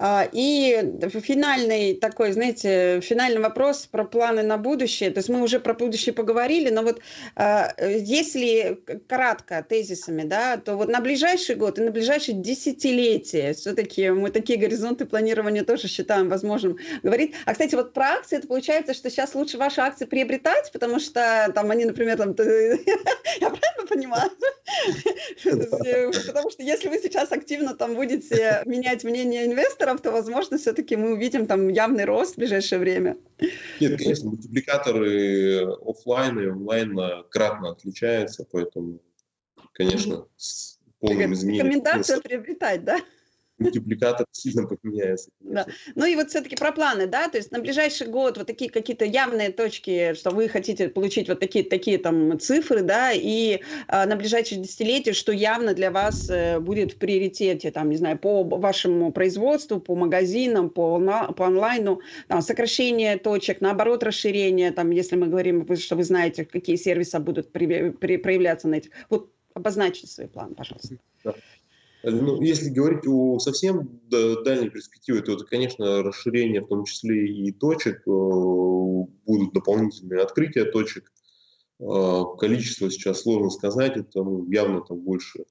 А, 0.00 0.28
И 0.32 0.76
финальный 1.22 1.94
такой, 1.94 2.32
знаете, 2.32 3.00
финальный 3.00 3.40
вопрос 3.40 3.86
про 3.86 4.04
планы 4.04 4.42
на 4.42 4.58
будущее. 4.58 5.10
То 5.10 5.18
есть 5.18 5.28
мы 5.28 5.40
уже 5.40 5.60
про 5.60 5.72
будущее 5.74 6.12
поговорили, 6.12 6.70
но 6.70 6.82
вот 6.82 7.00
а, 7.36 7.72
если 7.80 8.80
кратко, 9.08 9.64
тезисами, 9.68 10.24
да, 10.24 10.56
то 10.56 10.74
вот 10.74 10.88
на 10.88 11.00
ближайший 11.00 11.54
год 11.54 11.78
и 11.78 11.82
на 11.82 11.92
ближайшие 11.92 12.36
десятилетия 12.36 13.52
все-таки 13.52 14.10
мы 14.10 14.30
такие 14.30 14.58
горизонты 14.58 15.04
планирования 15.06 15.62
тоже 15.62 15.86
считаем 15.86 16.28
возможным 16.28 16.76
говорить. 17.04 17.34
А, 17.44 17.52
кстати, 17.52 17.76
вот 17.76 17.92
про 17.92 18.14
акции, 18.14 18.38
это 18.38 18.48
получается, 18.48 18.94
что 18.94 19.10
сейчас 19.10 19.36
лучше 19.36 19.58
ваши 19.58 19.80
акции 19.80 20.06
приобретать, 20.06 20.72
потому 20.72 20.98
что 20.98 21.52
там 21.54 21.70
они, 21.70 21.84
например, 21.84 22.16
там, 22.16 22.30
я 22.38 23.50
правильно 23.50 23.86
понимаю? 23.88 24.30
Потому 26.26 26.50
что 26.50 26.62
если 26.62 26.88
вы 26.88 26.98
сейчас 26.98 27.32
активно 27.32 27.74
там 27.74 27.94
будете 27.94 28.55
менять 28.64 29.04
мнение 29.04 29.46
инвесторов, 29.46 30.00
то, 30.00 30.10
возможно, 30.10 30.56
все-таки 30.58 30.96
мы 30.96 31.12
увидим 31.12 31.46
там 31.46 31.68
явный 31.68 32.04
рост 32.04 32.34
в 32.34 32.38
ближайшее 32.38 32.78
время. 32.78 33.16
Нет, 33.80 33.98
конечно, 33.98 34.30
мультипликаторы 34.30 35.66
офлайн 35.84 36.38
и 36.40 36.46
онлайн 36.46 36.98
кратно 37.30 37.70
отличаются, 37.70 38.46
поэтому, 38.50 39.00
конечно, 39.72 40.26
с 40.36 40.78
полным 41.00 41.32
изменением. 41.32 41.66
Рекомендация 41.66 42.20
приобретать, 42.20 42.84
да? 42.84 42.98
Мультипликатор 43.58 44.26
сильно 44.32 44.66
поменяется. 44.66 45.30
Да. 45.40 45.66
Ну 45.94 46.06
и 46.06 46.14
вот 46.14 46.30
все-таки 46.30 46.56
про 46.56 46.72
планы, 46.72 47.06
да, 47.06 47.28
то 47.28 47.38
есть 47.38 47.52
на 47.52 47.60
ближайший 47.60 48.06
год 48.08 48.36
вот 48.36 48.46
такие 48.46 48.70
какие-то 48.70 49.04
явные 49.04 49.50
точки, 49.50 50.14
что 50.14 50.30
вы 50.30 50.48
хотите 50.48 50.88
получить 50.88 51.28
вот 51.28 51.40
такие 51.40 51.64
такие 51.64 51.98
там 51.98 52.38
цифры, 52.38 52.82
да, 52.82 53.12
и 53.12 53.60
а, 53.88 54.06
на 54.06 54.16
ближайшие 54.16 54.60
десятилетия, 54.60 55.12
что 55.12 55.32
явно 55.32 55.74
для 55.74 55.90
вас 55.90 56.28
э, 56.28 56.60
будет 56.60 56.92
в 56.92 56.98
приоритете, 56.98 57.70
там, 57.70 57.90
не 57.90 57.96
знаю, 57.96 58.18
по 58.18 58.44
вашему 58.44 59.12
производству, 59.12 59.80
по 59.80 59.94
магазинам, 59.94 60.70
по, 60.70 60.98
по 61.36 61.46
онлайну, 61.46 62.00
там, 62.28 62.42
сокращение 62.42 63.16
точек, 63.18 63.60
наоборот, 63.60 64.02
расширение, 64.02 64.70
там, 64.72 64.90
если 64.90 65.16
мы 65.16 65.28
говорим, 65.28 65.66
что 65.76 65.96
вы 65.96 66.04
знаете, 66.04 66.44
какие 66.44 66.76
сервисы 66.76 67.18
будут 67.18 67.52
при, 67.52 67.90
при, 67.90 68.16
проявляться 68.16 68.68
на 68.68 68.76
этих. 68.76 68.90
Вот 69.08 69.30
обозначьте 69.54 70.06
свой 70.06 70.28
план, 70.28 70.54
пожалуйста. 70.54 70.96
Да. 71.24 71.34
Ну, 72.08 72.40
если 72.40 72.70
говорить 72.70 73.04
о 73.08 73.40
совсем 73.40 74.00
дальней 74.08 74.70
перспективе, 74.70 75.22
то 75.22 75.32
это, 75.32 75.44
конечно, 75.44 76.04
расширение, 76.04 76.60
в 76.60 76.68
том 76.68 76.84
числе 76.84 77.26
и 77.26 77.50
точек, 77.50 78.06
э, 78.06 78.10
будут 78.10 79.52
дополнительные 79.52 80.22
открытия 80.22 80.66
точек. 80.66 81.12
Э, 81.80 82.22
количество 82.38 82.88
сейчас 82.92 83.22
сложно 83.22 83.50
сказать, 83.50 83.96
это 83.96 84.22
ну, 84.22 84.48
явно 84.48 84.82
там 84.82 85.00
больше. 85.00 85.40
Э, 85.40 85.44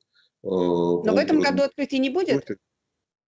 Но 0.43 1.03
в 1.03 1.18
этом 1.18 1.41
году 1.41 1.64
открытий 1.64 1.99
не 1.99 2.10
будет? 2.10 2.45
Точек. 2.45 2.60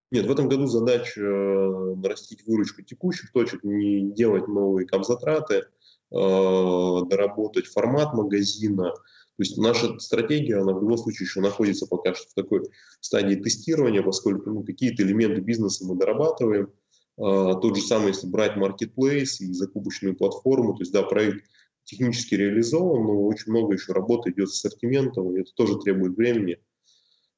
Нет, 0.10 0.26
в 0.26 0.32
этом 0.32 0.48
году 0.48 0.68
задача 0.68 1.20
нарастить 1.20 2.48
выручку 2.48 2.82
текущих 2.82 3.34
точек, 3.34 3.62
не 3.66 4.10
делать 4.14 4.48
новые 4.48 4.88
капзатраты, 4.88 5.66
доработать 6.10 7.68
формат 7.68 8.14
магазина, 8.14 8.94
то 9.38 9.44
есть 9.44 9.58
наша 9.60 10.00
стратегия, 10.00 10.58
она 10.58 10.74
в 10.74 10.82
любом 10.82 10.98
случае 10.98 11.28
еще 11.28 11.42
находится 11.42 11.86
пока 11.86 12.16
что 12.16 12.28
в 12.28 12.34
такой 12.34 12.64
стадии 13.02 13.36
тестирования, 13.36 14.02
поскольку 14.02 14.50
ну, 14.50 14.64
какие-то 14.64 15.04
элементы 15.04 15.42
бизнеса 15.42 15.86
мы 15.86 15.96
дорабатываем. 15.96 16.74
А, 17.20 17.54
тот 17.54 17.76
же 17.76 17.84
самый, 17.84 18.08
если 18.08 18.26
брать 18.26 18.58
marketplace 18.58 19.38
и 19.42 19.54
закупочную 19.54 20.16
платформу, 20.18 20.74
то 20.74 20.82
есть 20.82 20.92
да, 20.92 21.04
проект 21.04 21.46
технически 21.84 22.34
реализован, 22.34 23.04
но 23.04 23.26
очень 23.26 23.52
много 23.52 23.76
еще 23.76 23.94
работы 23.94 24.32
идет 24.32 24.50
с 24.50 24.54
ассортиментом, 24.54 25.36
и 25.36 25.42
это 25.42 25.52
тоже 25.54 25.78
требует 25.78 26.18
времени. 26.18 26.58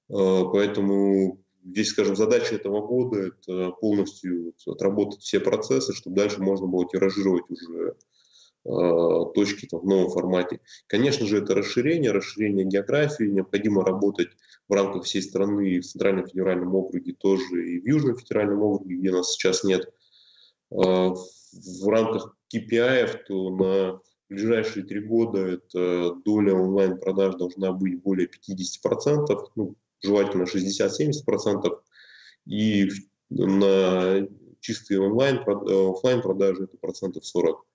А, 0.09 0.45
поэтому 0.45 1.43
здесь, 1.65 1.89
скажем, 1.89 2.15
задача 2.15 2.55
этого 2.55 2.79
года– 2.79 3.17
это 3.43 3.71
полностью 3.71 4.53
отработать 4.65 5.19
все 5.19 5.41
процессы, 5.41 5.93
чтобы 5.93 6.15
дальше 6.15 6.41
можно 6.41 6.65
было 6.65 6.87
тиражировать 6.87 7.43
уже 7.49 7.97
точки 8.63 9.67
там, 9.67 9.79
в 9.81 9.85
новом 9.85 10.11
формате. 10.11 10.59
Конечно 10.87 11.25
же, 11.25 11.37
это 11.37 11.55
расширение, 11.55 12.11
расширение 12.11 12.65
географии. 12.65 13.23
Необходимо 13.23 13.85
работать 13.85 14.29
в 14.67 14.73
рамках 14.73 15.05
всей 15.05 15.21
страны 15.21 15.69
и 15.69 15.79
в 15.79 15.85
Центральном 15.85 16.27
федеральном 16.27 16.75
округе 16.75 17.13
тоже, 17.13 17.67
и 17.67 17.79
в 17.79 17.87
Южном 17.87 18.17
федеральном 18.17 18.61
округе, 18.61 18.95
где 18.95 19.11
нас 19.11 19.31
сейчас 19.33 19.63
нет. 19.63 19.91
Э, 20.71 20.75
в 20.75 21.87
рамках 21.87 22.35
KPI, 22.53 23.23
то 23.27 23.49
на 23.49 24.01
ближайшие 24.29 24.85
три 24.85 25.01
года 25.01 25.39
эта 25.39 26.13
доля 26.23 26.53
онлайн-продаж 26.53 27.35
должна 27.35 27.71
быть 27.71 28.01
более 28.01 28.27
50%, 28.27 29.51
ну, 29.55 29.75
желательно 30.01 30.43
60-70%, 30.43 31.81
и 32.45 32.89
на 33.29 34.27
чистые 34.59 35.01
онлайн, 35.01 35.39
офлайн 35.39 36.21
продажи 36.21 36.65
это 36.65 36.77
процентов 36.77 37.25
40. 37.25 37.65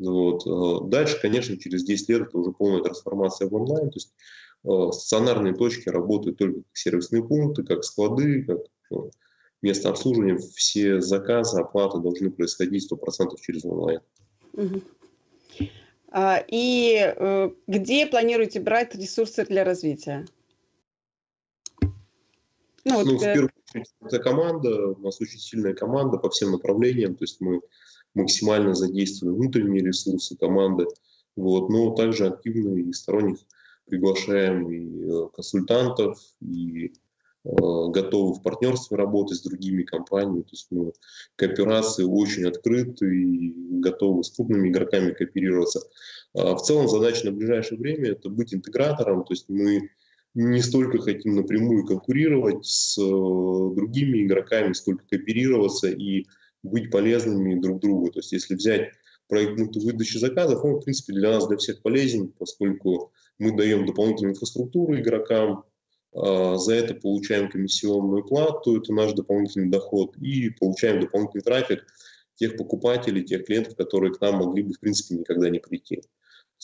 Вот. 0.00 0.46
Э, 0.46 0.88
дальше, 0.88 1.20
конечно, 1.20 1.56
через 1.58 1.84
10 1.84 2.08
лет 2.08 2.22
это 2.22 2.38
уже 2.38 2.52
полная 2.52 2.82
трансформация 2.82 3.48
в 3.48 3.54
онлайн, 3.54 3.90
то 3.90 3.96
есть 3.96 4.14
э, 4.64 4.92
стационарные 4.92 5.54
точки 5.54 5.88
работают 5.88 6.38
только 6.38 6.62
как 6.62 6.76
сервисные 6.76 7.22
пункты, 7.22 7.64
как 7.64 7.84
склады, 7.84 8.44
как 8.44 8.60
ну, 8.90 9.10
место 9.60 9.90
обслуживания. 9.90 10.38
Все 10.38 11.00
заказы, 11.00 11.60
оплаты 11.60 11.98
должны 11.98 12.30
происходить 12.30 12.90
100% 12.90 13.36
через 13.40 13.64
онлайн. 13.64 14.00
А, 16.12 16.42
и 16.48 16.96
э, 16.98 17.50
где 17.66 18.06
планируете 18.06 18.58
брать 18.58 18.94
ресурсы 18.94 19.44
для 19.44 19.64
развития? 19.64 20.26
Ну, 22.84 22.94
вот, 22.94 23.06
ну, 23.06 23.16
в 23.18 23.20
первую 23.20 23.50
очередь, 23.68 23.92
это 24.00 24.18
команда, 24.18 24.88
у 24.88 24.98
нас 25.00 25.20
очень 25.20 25.38
сильная 25.38 25.74
команда 25.74 26.16
по 26.16 26.30
всем 26.30 26.52
направлениям, 26.52 27.14
то 27.14 27.24
есть 27.24 27.40
мы 27.40 27.60
максимально 28.14 28.74
задействуем 28.74 29.36
внутренние 29.36 29.84
ресурсы 29.84 30.36
команды, 30.36 30.86
вот, 31.36 31.68
но 31.68 31.94
также 31.94 32.26
активно 32.26 32.76
и 32.76 32.92
сторонних 32.92 33.38
приглашаем 33.86 34.70
и 34.70 35.04
э, 35.04 35.28
консультантов, 35.34 36.18
и 36.40 36.86
э, 36.86 36.90
готовы 37.44 38.34
в 38.34 38.42
партнерстве 38.42 38.96
работать 38.96 39.38
с 39.38 39.42
другими 39.42 39.82
компаниями. 39.82 40.42
То 40.42 40.52
есть 40.52 40.66
мы 40.70 40.92
кооперации 41.36 42.04
очень 42.04 42.46
открыты 42.46 43.06
и 43.06 43.80
готовы 43.80 44.22
с 44.22 44.30
крупными 44.30 44.68
игроками 44.68 45.12
кооперироваться. 45.12 45.82
А 46.34 46.54
в 46.54 46.62
целом 46.62 46.88
задача 46.88 47.26
на 47.26 47.32
ближайшее 47.32 47.78
время– 47.78 48.10
это 48.10 48.28
быть 48.28 48.54
интегратором, 48.54 49.24
то 49.24 49.32
есть 49.32 49.46
мы 49.48 49.90
не 50.34 50.62
столько 50.62 50.98
хотим 50.98 51.34
напрямую 51.34 51.84
конкурировать 51.84 52.64
с 52.64 52.96
э, 52.98 53.74
другими 53.74 54.24
игроками, 54.24 54.72
сколько 54.72 55.04
кооперироваться 55.10 55.88
и 55.88 56.26
быть 56.62 56.90
полезными 56.90 57.60
друг 57.60 57.80
другу. 57.80 58.10
То 58.10 58.20
есть 58.20 58.32
если 58.32 58.54
взять 58.54 58.92
проект 59.28 59.58
выдачи 59.76 60.18
заказов, 60.18 60.64
он, 60.64 60.76
в 60.76 60.84
принципе, 60.84 61.14
для 61.14 61.30
нас, 61.30 61.46
для 61.48 61.56
всех 61.56 61.82
полезен, 61.82 62.32
поскольку 62.38 63.12
мы 63.38 63.56
даем 63.56 63.86
дополнительную 63.86 64.34
инфраструктуру 64.34 64.96
игрокам, 64.96 65.64
а, 66.12 66.56
за 66.56 66.74
это 66.74 66.94
получаем 66.94 67.48
комиссионную 67.48 68.24
плату, 68.24 68.80
это 68.80 68.92
наш 68.92 69.12
дополнительный 69.12 69.70
доход, 69.70 70.16
и 70.16 70.50
получаем 70.50 71.00
дополнительный 71.00 71.42
трафик 71.42 71.86
тех 72.34 72.56
покупателей, 72.56 73.22
тех 73.22 73.44
клиентов, 73.46 73.76
которые 73.76 74.12
к 74.12 74.20
нам 74.20 74.36
могли 74.36 74.62
бы, 74.62 74.72
в 74.72 74.80
принципе, 74.80 75.14
никогда 75.14 75.50
не 75.50 75.58
прийти 75.58 76.02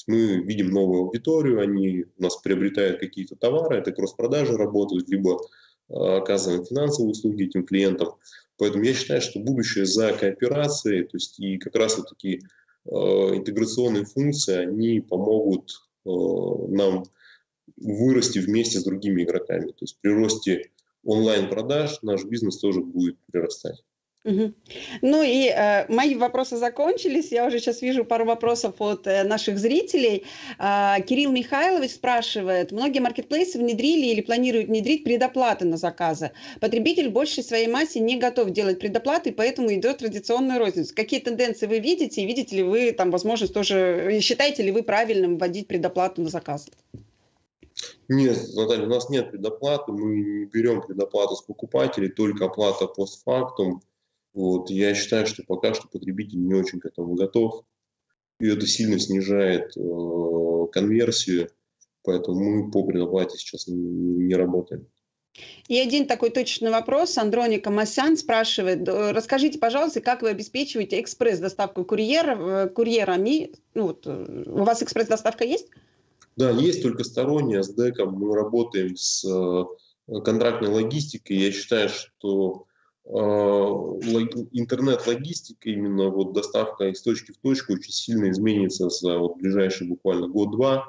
мы 0.06 0.42
видим 0.42 0.70
новую 0.70 1.02
аудиторию, 1.02 1.60
они 1.60 2.04
у 2.18 2.22
нас 2.22 2.36
приобретают 2.36 3.00
какие-то 3.00 3.36
товары, 3.36 3.78
это 3.78 3.92
кросс-продажи 3.92 4.56
работают, 4.56 5.08
либо 5.08 5.40
а, 5.88 6.18
оказываем 6.18 6.64
финансовые 6.64 7.12
услуги 7.12 7.44
этим 7.44 7.64
клиентам. 7.64 8.14
Поэтому 8.58 8.84
я 8.84 8.94
считаю, 8.94 9.20
что 9.20 9.40
будущее 9.40 9.84
за 9.84 10.12
кооперацией, 10.12 11.04
то 11.04 11.16
есть 11.16 11.38
и 11.38 11.58
как 11.58 11.74
раз 11.76 11.98
вот 11.98 12.08
такие 12.08 12.40
э, 12.86 12.90
интеграционные 12.90 14.04
функции, 14.04 14.56
они 14.56 15.00
помогут 15.00 15.72
э, 16.04 16.08
нам 16.10 17.04
вырасти 17.76 18.38
вместе 18.38 18.80
с 18.80 18.84
другими 18.84 19.24
игроками. 19.24 19.68
То 19.68 19.82
есть 19.82 19.98
при 20.00 20.10
росте 20.10 20.70
онлайн-продаж 21.04 22.02
наш 22.02 22.24
бизнес 22.24 22.58
тоже 22.58 22.80
будет 22.80 23.18
прирастать. 23.30 23.84
Ну 25.02 25.22
и 25.22 25.46
э, 25.48 25.86
мои 25.88 26.16
вопросы 26.16 26.56
закончились. 26.56 27.30
Я 27.30 27.46
уже 27.46 27.60
сейчас 27.60 27.80
вижу 27.80 28.04
пару 28.04 28.24
вопросов 28.24 28.74
от 28.80 29.06
э, 29.06 29.22
наших 29.22 29.58
зрителей. 29.58 30.24
Э, 30.58 31.00
Кирилл 31.06 31.30
Михайлович 31.30 31.92
спрашивает: 31.92 32.72
многие 32.72 32.98
маркетплейсы 32.98 33.58
внедрили 33.58 34.06
или 34.06 34.20
планируют 34.20 34.66
внедрить 34.66 35.04
предоплаты 35.04 35.64
на 35.64 35.76
заказы. 35.76 36.32
Потребитель 36.60 37.08
в 37.08 37.12
большей 37.12 37.44
своей 37.44 37.68
массе 37.68 38.00
не 38.00 38.16
готов 38.18 38.50
делать 38.50 38.80
предоплаты, 38.80 39.32
поэтому 39.32 39.72
идет 39.72 39.98
традиционная 39.98 40.58
розница. 40.58 40.94
Какие 40.94 41.20
тенденции 41.20 41.66
вы 41.66 41.78
видите? 41.78 42.22
И 42.22 42.26
видите 42.26 42.56
ли 42.56 42.62
вы 42.64 42.92
там 42.92 43.12
возможность 43.12 43.54
тоже? 43.54 44.18
Считаете 44.20 44.64
ли 44.64 44.72
вы 44.72 44.82
правильным 44.82 45.38
вводить 45.38 45.68
предоплату 45.68 46.22
на 46.22 46.28
заказ? 46.28 46.66
Нет, 48.08 48.38
Наталья, 48.54 48.86
у 48.86 48.88
нас 48.88 49.08
нет 49.08 49.30
предоплаты, 49.30 49.92
мы 49.92 50.16
не 50.16 50.44
берем 50.46 50.80
предоплату 50.80 51.36
с 51.36 51.42
покупателей, 51.42 52.08
только 52.08 52.46
оплата 52.46 52.86
постфактум. 52.86 53.82
Вот, 54.36 54.68
я 54.68 54.94
считаю, 54.94 55.26
что 55.26 55.42
пока 55.44 55.72
что 55.72 55.88
потребитель 55.88 56.46
не 56.46 56.52
очень 56.52 56.78
к 56.78 56.84
этому 56.84 57.14
готов, 57.14 57.64
и 58.38 58.46
это 58.46 58.66
сильно 58.66 58.98
снижает 58.98 59.74
э, 59.78 60.66
конверсию, 60.72 61.48
поэтому 62.02 62.38
мы 62.38 62.70
по 62.70 62.84
предоплате 62.84 63.38
сейчас 63.38 63.66
не, 63.66 63.76
не 63.78 64.34
работаем. 64.34 64.88
И 65.68 65.78
один 65.78 66.06
такой 66.06 66.28
точный 66.28 66.70
вопрос. 66.70 67.16
Андроника 67.16 67.70
Масян 67.70 68.18
спрашивает, 68.18 68.86
расскажите, 68.86 69.58
пожалуйста, 69.58 70.02
как 70.02 70.20
вы 70.20 70.28
обеспечиваете 70.28 71.00
экспресс-доставку 71.00 71.86
курьеров, 71.86 72.38
э, 72.38 72.68
курьерами? 72.68 73.52
Ну, 73.72 73.84
вот, 73.84 74.02
э, 74.06 74.44
у 74.48 74.64
вас 74.64 74.82
экспресс-доставка 74.82 75.44
есть? 75.44 75.68
Да, 76.36 76.50
есть 76.50 76.82
только 76.82 77.04
сторонняя 77.04 77.62
с 77.62 77.70
ДЭКом. 77.70 78.12
Мы 78.12 78.36
работаем 78.36 78.96
с 78.96 79.24
контрактной 80.06 80.68
логистикой. 80.68 81.38
Я 81.38 81.52
считаю, 81.52 81.88
что 81.88 82.66
интернет-логистика, 83.08 85.70
именно 85.70 86.08
вот 86.08 86.32
доставка 86.32 86.88
из 86.88 87.00
точки 87.02 87.32
в 87.32 87.38
точку 87.38 87.74
очень 87.74 87.92
сильно 87.92 88.30
изменится 88.30 88.88
за 88.88 89.18
вот 89.18 89.36
ближайший 89.36 89.86
буквально 89.86 90.26
год-два. 90.26 90.88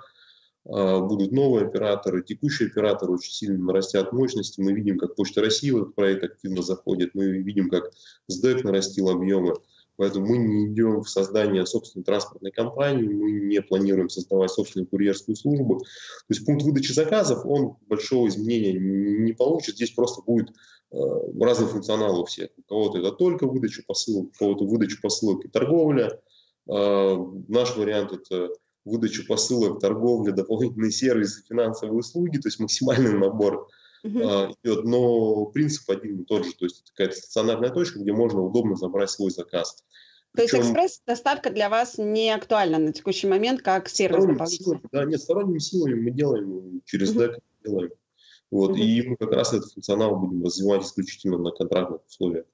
А, 0.70 1.00
будут 1.00 1.32
новые 1.32 1.68
операторы, 1.68 2.24
текущие 2.24 2.70
операторы 2.70 3.14
очень 3.14 3.32
сильно 3.32 3.64
нарастят 3.64 4.14
мощности. 4.14 4.60
Мы 4.60 4.74
видим, 4.74 4.98
как 4.98 5.16
Почта 5.16 5.42
России 5.42 5.72
в 5.72 5.78
этот 5.78 5.96
проект 5.96 6.24
активно 6.24 6.62
заходит, 6.62 7.12
мы 7.14 7.38
видим, 7.38 7.70
как 7.70 7.92
СДЭК 8.28 8.64
нарастил 8.64 9.10
объемы. 9.10 9.56
Поэтому 9.98 10.28
мы 10.28 10.38
не 10.38 10.68
идем 10.68 11.02
в 11.02 11.10
создание 11.10 11.66
собственной 11.66 12.04
транспортной 12.04 12.52
компании, 12.52 13.08
мы 13.08 13.32
не 13.32 13.62
планируем 13.62 14.10
создавать 14.10 14.52
собственную 14.52 14.88
курьерскую 14.88 15.36
службу. 15.36 15.80
То 15.80 15.86
есть 16.30 16.46
пункт 16.46 16.64
выдачи 16.64 16.92
заказов, 16.92 17.46
он 17.46 17.78
большого 17.88 18.28
изменения 18.28 18.74
не 18.74 19.34
получит. 19.34 19.76
Здесь 19.76 19.92
просто 19.92 20.22
будет 20.22 20.50
э, 20.92 20.98
разный 21.42 21.68
функционал 21.68 22.22
у 22.22 22.26
всех. 22.26 22.50
У 22.58 22.62
кого-то 22.62 23.00
это 23.00 23.12
только 23.12 23.48
выдача 23.48 23.82
посылок, 23.88 24.28
у 24.28 24.38
кого-то 24.38 24.66
выдача 24.66 24.98
посылок 25.02 25.44
и 25.46 25.50
торговля. 25.50 26.22
Э, 26.70 27.18
наш 27.48 27.76
вариант– 27.76 28.12
это 28.14 28.52
выдача 28.86 29.24
посылок, 29.28 29.80
торговля, 29.80 30.32
дополнительные 30.32 30.92
сервисы, 31.02 31.44
финансовые 31.50 31.98
услуги, 31.98 32.38
то 32.38 32.48
есть 32.48 32.60
максимальный 32.60 33.18
набор 33.18 33.68
uh-huh. 34.04 34.54
идет, 34.64 34.86
но 34.86 35.46
принцип 35.46 35.90
один 35.90 36.22
и 36.22 36.26
тот 36.26 36.46
же, 36.46 36.54
то 36.54 36.66
есть 36.66 36.82
это 36.82 36.92
какая-то 36.92 37.16
стационарная 37.18 37.70
точка, 37.70 38.00
где 38.00 38.12
можно 38.14 38.42
удобно 38.42 38.76
забрать 38.76 39.10
свой 39.10 39.32
заказ. 39.32 39.76
То 40.36 40.44
Причем... 40.44 40.58
есть 40.58 40.70
экспресс-доставка 40.70 41.50
для 41.50 41.70
вас 41.70 41.98
не 41.98 42.32
актуальна 42.32 42.78
на 42.78 42.94
текущий 42.94 43.28
момент 43.28 43.62
как 43.62 43.90
сервис 43.90 44.24
силами, 44.50 44.82
Да, 44.92 45.06
нет, 45.06 45.22
сторонними 45.22 45.60
силами 45.60 45.96
мы 45.96 46.12
делаем, 46.12 46.82
через 46.86 47.16
uh-huh. 47.16 47.34
DEC 47.34 47.40
делаем. 47.64 47.92
Вот, 48.52 48.72
uh-huh. 48.72 48.82
И 48.82 49.08
мы 49.08 49.18
как 49.18 49.32
раз 49.32 49.54
этот 49.54 49.72
функционал 49.72 50.16
будем 50.16 50.44
развивать 50.44 50.84
исключительно 50.84 51.38
на 51.38 51.52
контрактных 51.52 52.06
условиях. 52.06 52.46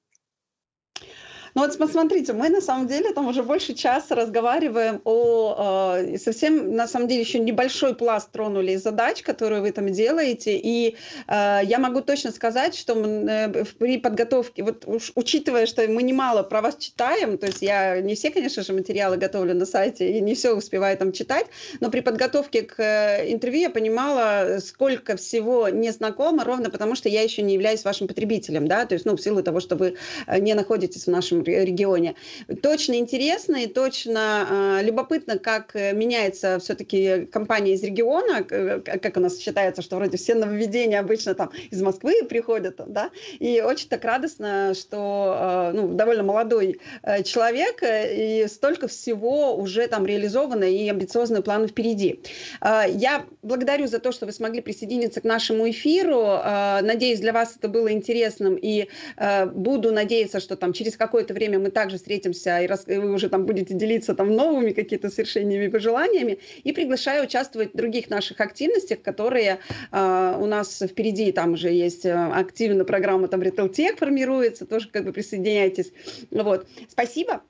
Ну 1.54 1.62
вот 1.62 1.78
посмотрите, 1.78 2.32
мы 2.32 2.48
на 2.48 2.60
самом 2.60 2.88
деле 2.88 3.12
там 3.12 3.28
уже 3.28 3.44
больше 3.44 3.74
часа 3.74 4.16
разговариваем 4.16 5.00
о 5.04 5.94
э, 5.98 6.18
совсем, 6.18 6.74
на 6.74 6.88
самом 6.88 7.06
деле, 7.06 7.20
еще 7.20 7.38
небольшой 7.38 7.94
пласт 7.94 8.32
тронули 8.32 8.74
задач, 8.74 9.22
которые 9.22 9.60
вы 9.60 9.70
там 9.70 9.92
делаете, 9.92 10.58
и 10.58 10.96
э, 11.28 11.60
я 11.62 11.78
могу 11.78 12.00
точно 12.00 12.32
сказать, 12.32 12.74
что 12.74 12.96
мы, 12.96 13.08
э, 13.08 13.64
при 13.78 13.98
подготовке, 13.98 14.64
вот 14.64 14.82
уж, 14.86 15.12
учитывая, 15.14 15.66
что 15.66 15.86
мы 15.86 16.02
немало 16.02 16.42
про 16.42 16.60
вас 16.60 16.74
читаем, 16.76 17.38
то 17.38 17.46
есть 17.46 17.62
я 17.62 18.00
не 18.00 18.16
все, 18.16 18.32
конечно 18.32 18.64
же, 18.64 18.72
материалы 18.72 19.16
готовлю 19.16 19.54
на 19.54 19.64
сайте 19.64 20.10
и 20.10 20.20
не 20.20 20.34
все 20.34 20.56
успеваю 20.56 20.98
там 20.98 21.12
читать, 21.12 21.46
но 21.78 21.88
при 21.88 22.00
подготовке 22.00 22.62
к 22.62 22.80
э, 22.80 23.32
интервью 23.32 23.60
я 23.60 23.70
понимала, 23.70 24.58
сколько 24.58 25.16
всего 25.16 25.68
не 25.68 25.92
знакомо, 25.92 26.42
ровно 26.42 26.70
потому 26.70 26.96
что 26.96 27.08
я 27.08 27.22
еще 27.22 27.42
не 27.42 27.54
являюсь 27.54 27.84
вашим 27.84 28.08
потребителем, 28.08 28.66
да, 28.66 28.86
то 28.86 28.94
есть, 28.94 29.06
ну, 29.06 29.16
в 29.16 29.20
силу 29.20 29.40
того, 29.40 29.60
что 29.60 29.76
вы 29.76 29.94
э, 30.26 30.40
не 30.40 30.54
находитесь 30.54 31.06
в 31.06 31.10
нашем 31.10 31.43
регионе. 31.44 32.14
Точно 32.62 32.94
интересно 32.94 33.56
и 33.56 33.66
точно 33.66 34.80
любопытно, 34.82 35.38
как 35.38 35.74
меняется 35.74 36.58
все-таки 36.58 37.26
компания 37.26 37.74
из 37.74 37.82
региона, 37.82 38.42
как 38.44 39.16
у 39.16 39.20
нас 39.20 39.38
считается, 39.38 39.82
что 39.82 39.96
вроде 39.96 40.16
все 40.16 40.34
нововведения 40.34 41.00
обычно 41.00 41.34
там 41.34 41.50
из 41.70 41.82
Москвы 41.82 42.24
приходят, 42.24 42.80
да, 42.86 43.10
и 43.38 43.60
очень 43.60 43.88
так 43.88 44.04
радостно, 44.04 44.74
что 44.74 45.70
ну, 45.74 45.88
довольно 45.88 46.22
молодой 46.22 46.80
человек 47.24 47.82
и 47.82 48.46
столько 48.48 48.88
всего 48.88 49.56
уже 49.56 49.86
там 49.88 50.06
реализовано 50.06 50.64
и 50.64 50.88
амбициозные 50.88 51.42
планы 51.42 51.68
впереди. 51.68 52.20
Я 52.62 53.26
благодарю 53.42 53.86
за 53.86 53.98
то, 53.98 54.12
что 54.12 54.26
вы 54.26 54.32
смогли 54.32 54.60
присоединиться 54.60 55.20
к 55.20 55.24
нашему 55.24 55.68
эфиру. 55.70 56.22
А, 56.26 56.80
надеюсь, 56.82 57.20
для 57.20 57.32
вас 57.32 57.56
это 57.56 57.68
было 57.68 57.92
интересным. 57.92 58.56
И 58.56 58.88
а, 59.16 59.46
буду 59.46 59.92
надеяться, 59.92 60.40
что 60.40 60.56
там 60.56 60.72
через 60.72 60.96
какое-то 60.96 61.33
время 61.34 61.58
мы 61.58 61.70
также 61.70 61.96
встретимся, 61.96 62.60
и, 62.60 62.68
вы 62.98 63.12
уже 63.12 63.28
там 63.28 63.44
будете 63.44 63.74
делиться 63.74 64.14
там 64.14 64.34
новыми 64.34 64.72
какими-то 64.72 65.10
совершениями 65.10 65.66
и 65.66 65.68
пожеланиями. 65.68 66.38
И 66.62 66.72
приглашаю 66.72 67.24
участвовать 67.24 67.74
в 67.74 67.76
других 67.76 68.08
наших 68.08 68.40
активностях, 68.40 69.02
которые 69.02 69.58
а, 69.90 70.38
у 70.40 70.46
нас 70.46 70.80
впереди. 70.80 71.32
Там 71.32 71.52
уже 71.52 71.70
есть 71.70 72.06
активная 72.06 72.84
программа, 72.84 73.28
там 73.28 73.42
Retail 73.42 73.70
Tech 73.70 73.96
формируется. 73.96 74.64
Тоже 74.66 74.88
как 74.88 75.04
бы 75.04 75.12
присоединяйтесь. 75.12 75.92
Вот. 76.30 76.66
Спасибо. 76.88 77.42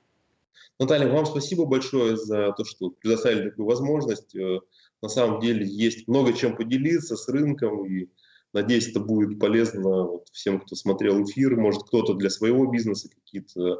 Наталья, 0.77 1.07
вам 1.07 1.25
спасибо 1.25 1.65
большое 1.65 2.17
за 2.17 2.51
то, 2.51 2.65
что 2.65 2.89
предоставили 2.89 3.49
такую 3.49 3.65
возможность. 3.65 4.35
Э, 4.35 4.59
на 5.01 5.07
самом 5.07 5.39
деле 5.39 5.65
есть 5.65 6.07
много 6.07 6.33
чем 6.33 6.57
поделиться 6.57 7.15
с 7.15 7.29
рынком, 7.29 7.85
и 7.85 8.09
надеюсь, 8.55 8.87
это 8.87 8.99
будет 8.99 9.37
полезно 9.37 10.09
всем, 10.31 10.59
кто 10.61 10.75
смотрел 10.75 11.23
эфир. 11.23 11.55
Может, 11.57 11.83
кто-то 11.83 12.13
для 12.13 12.29
своего 12.29 12.65
бизнеса 12.65 13.09
какие-то 13.09 13.61
э, 13.71 13.75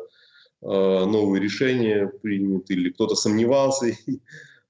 новые 0.61 1.41
решения 1.41 2.11
примет, 2.21 2.69
или 2.69 2.91
кто-то 2.91 3.15
сомневался 3.15 3.87
и 4.05 4.19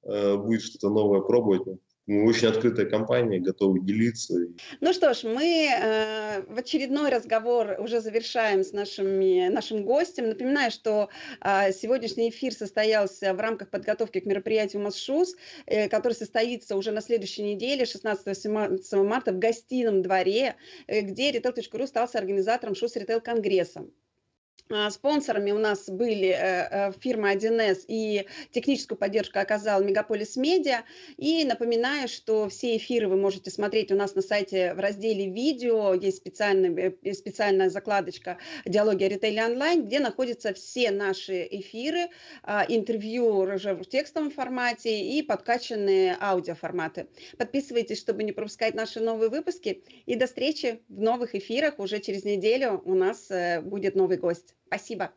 э, 0.04 0.38
будет 0.38 0.62
что-то 0.62 0.90
новое 0.90 1.22
пробовать. 1.22 1.80
Мы 2.08 2.30
очень 2.30 2.50
открытая 2.50 2.86
компания, 2.86 3.40
готовы 3.40 3.80
делиться. 3.80 4.36
Ну 4.80 4.94
что 4.94 5.16
ж, 5.16 5.24
мы 5.24 5.70
э, 5.72 6.42
в 6.48 6.58
очередной 6.60 7.10
разговор 7.10 7.78
уже 7.80 8.00
завершаем 8.00 8.64
с 8.64 8.74
нашими, 8.74 9.48
нашим 9.48 9.84
гостем. 9.84 10.30
Напоминаю, 10.30 10.70
что 10.70 11.10
э, 11.42 11.72
сегодняшний 11.72 12.30
эфир 12.30 12.54
состоялся 12.54 13.34
в 13.34 13.40
рамках 13.40 13.72
подготовки 13.72 14.20
к 14.20 14.26
мероприятию 14.26 14.84
МАСШУС, 14.84 15.36
э, 15.66 15.90
который 15.90 16.14
состоится 16.14 16.76
уже 16.76 16.92
на 16.92 17.02
следующей 17.02 17.42
неделе, 17.42 17.86
16-17 17.86 19.04
марта, 19.04 19.32
в 19.34 19.40
гостином 19.40 20.04
дворе, 20.04 20.56
э, 20.86 21.02
где 21.02 21.32
Retail.ru 21.32 21.88
стал 21.88 22.08
организатором 22.14 22.76
ШУС 22.76 22.98
Ритейл 22.98 23.20
Конгресса. 23.20 23.88
А, 24.72 24.90
спонсорами 24.90 25.52
у 25.52 25.60
нас 25.60 25.88
были 25.88 26.30
э, 26.30 26.88
э, 26.90 26.92
фирма 27.00 27.34
1С 27.34 27.86
и 27.88 28.26
техническую 28.50 28.98
поддержку 28.98 29.38
оказал 29.38 29.84
Мегаполис 29.84 30.36
Медиа. 30.38 30.84
И 31.18 31.46
напоминаю, 31.46 32.08
что 32.08 32.50
все 32.50 32.76
эфиры 32.76 33.08
вы 33.08 33.16
можете 33.16 33.52
смотреть 33.52 33.92
у 33.92 33.96
нас 33.96 34.16
на 34.16 34.24
сайте 34.24 34.74
в 34.74 34.80
разделе 34.80 35.30
«Видео». 35.30 35.94
Есть 35.94 36.18
специальная, 36.18 36.96
э, 37.04 37.14
специальная 37.14 37.70
закладочка 37.70 38.40
«Диалоги 38.66 39.04
о 39.04 39.10
ритейле 39.10 39.46
онлайн», 39.46 39.86
где 39.86 40.00
находятся 40.00 40.52
все 40.56 40.90
наши 40.90 41.48
эфиры, 41.52 42.08
а, 42.42 42.66
интервью 42.68 43.44
в 43.44 43.86
текстовом 43.86 44.32
формате 44.32 45.00
и 45.00 45.22
подкачанные 45.22 46.18
аудиоформаты. 46.20 47.08
Подписывайтесь, 47.38 48.00
чтобы 48.00 48.24
не 48.24 48.32
пропускать 48.32 48.74
наши 48.74 49.00
новые 49.00 49.30
выпуски. 49.30 49.84
И 50.08 50.16
до 50.16 50.26
встречи 50.26 50.80
в 50.90 51.00
новых 51.02 51.36
эфирах. 51.36 51.78
Уже 51.78 52.00
через 52.00 52.24
неделю 52.24 52.82
у 52.84 52.96
нас 52.96 53.30
будет 53.62 53.96
новый 53.96 54.18
гость. 54.18 54.45
Спасибо. 54.68 55.14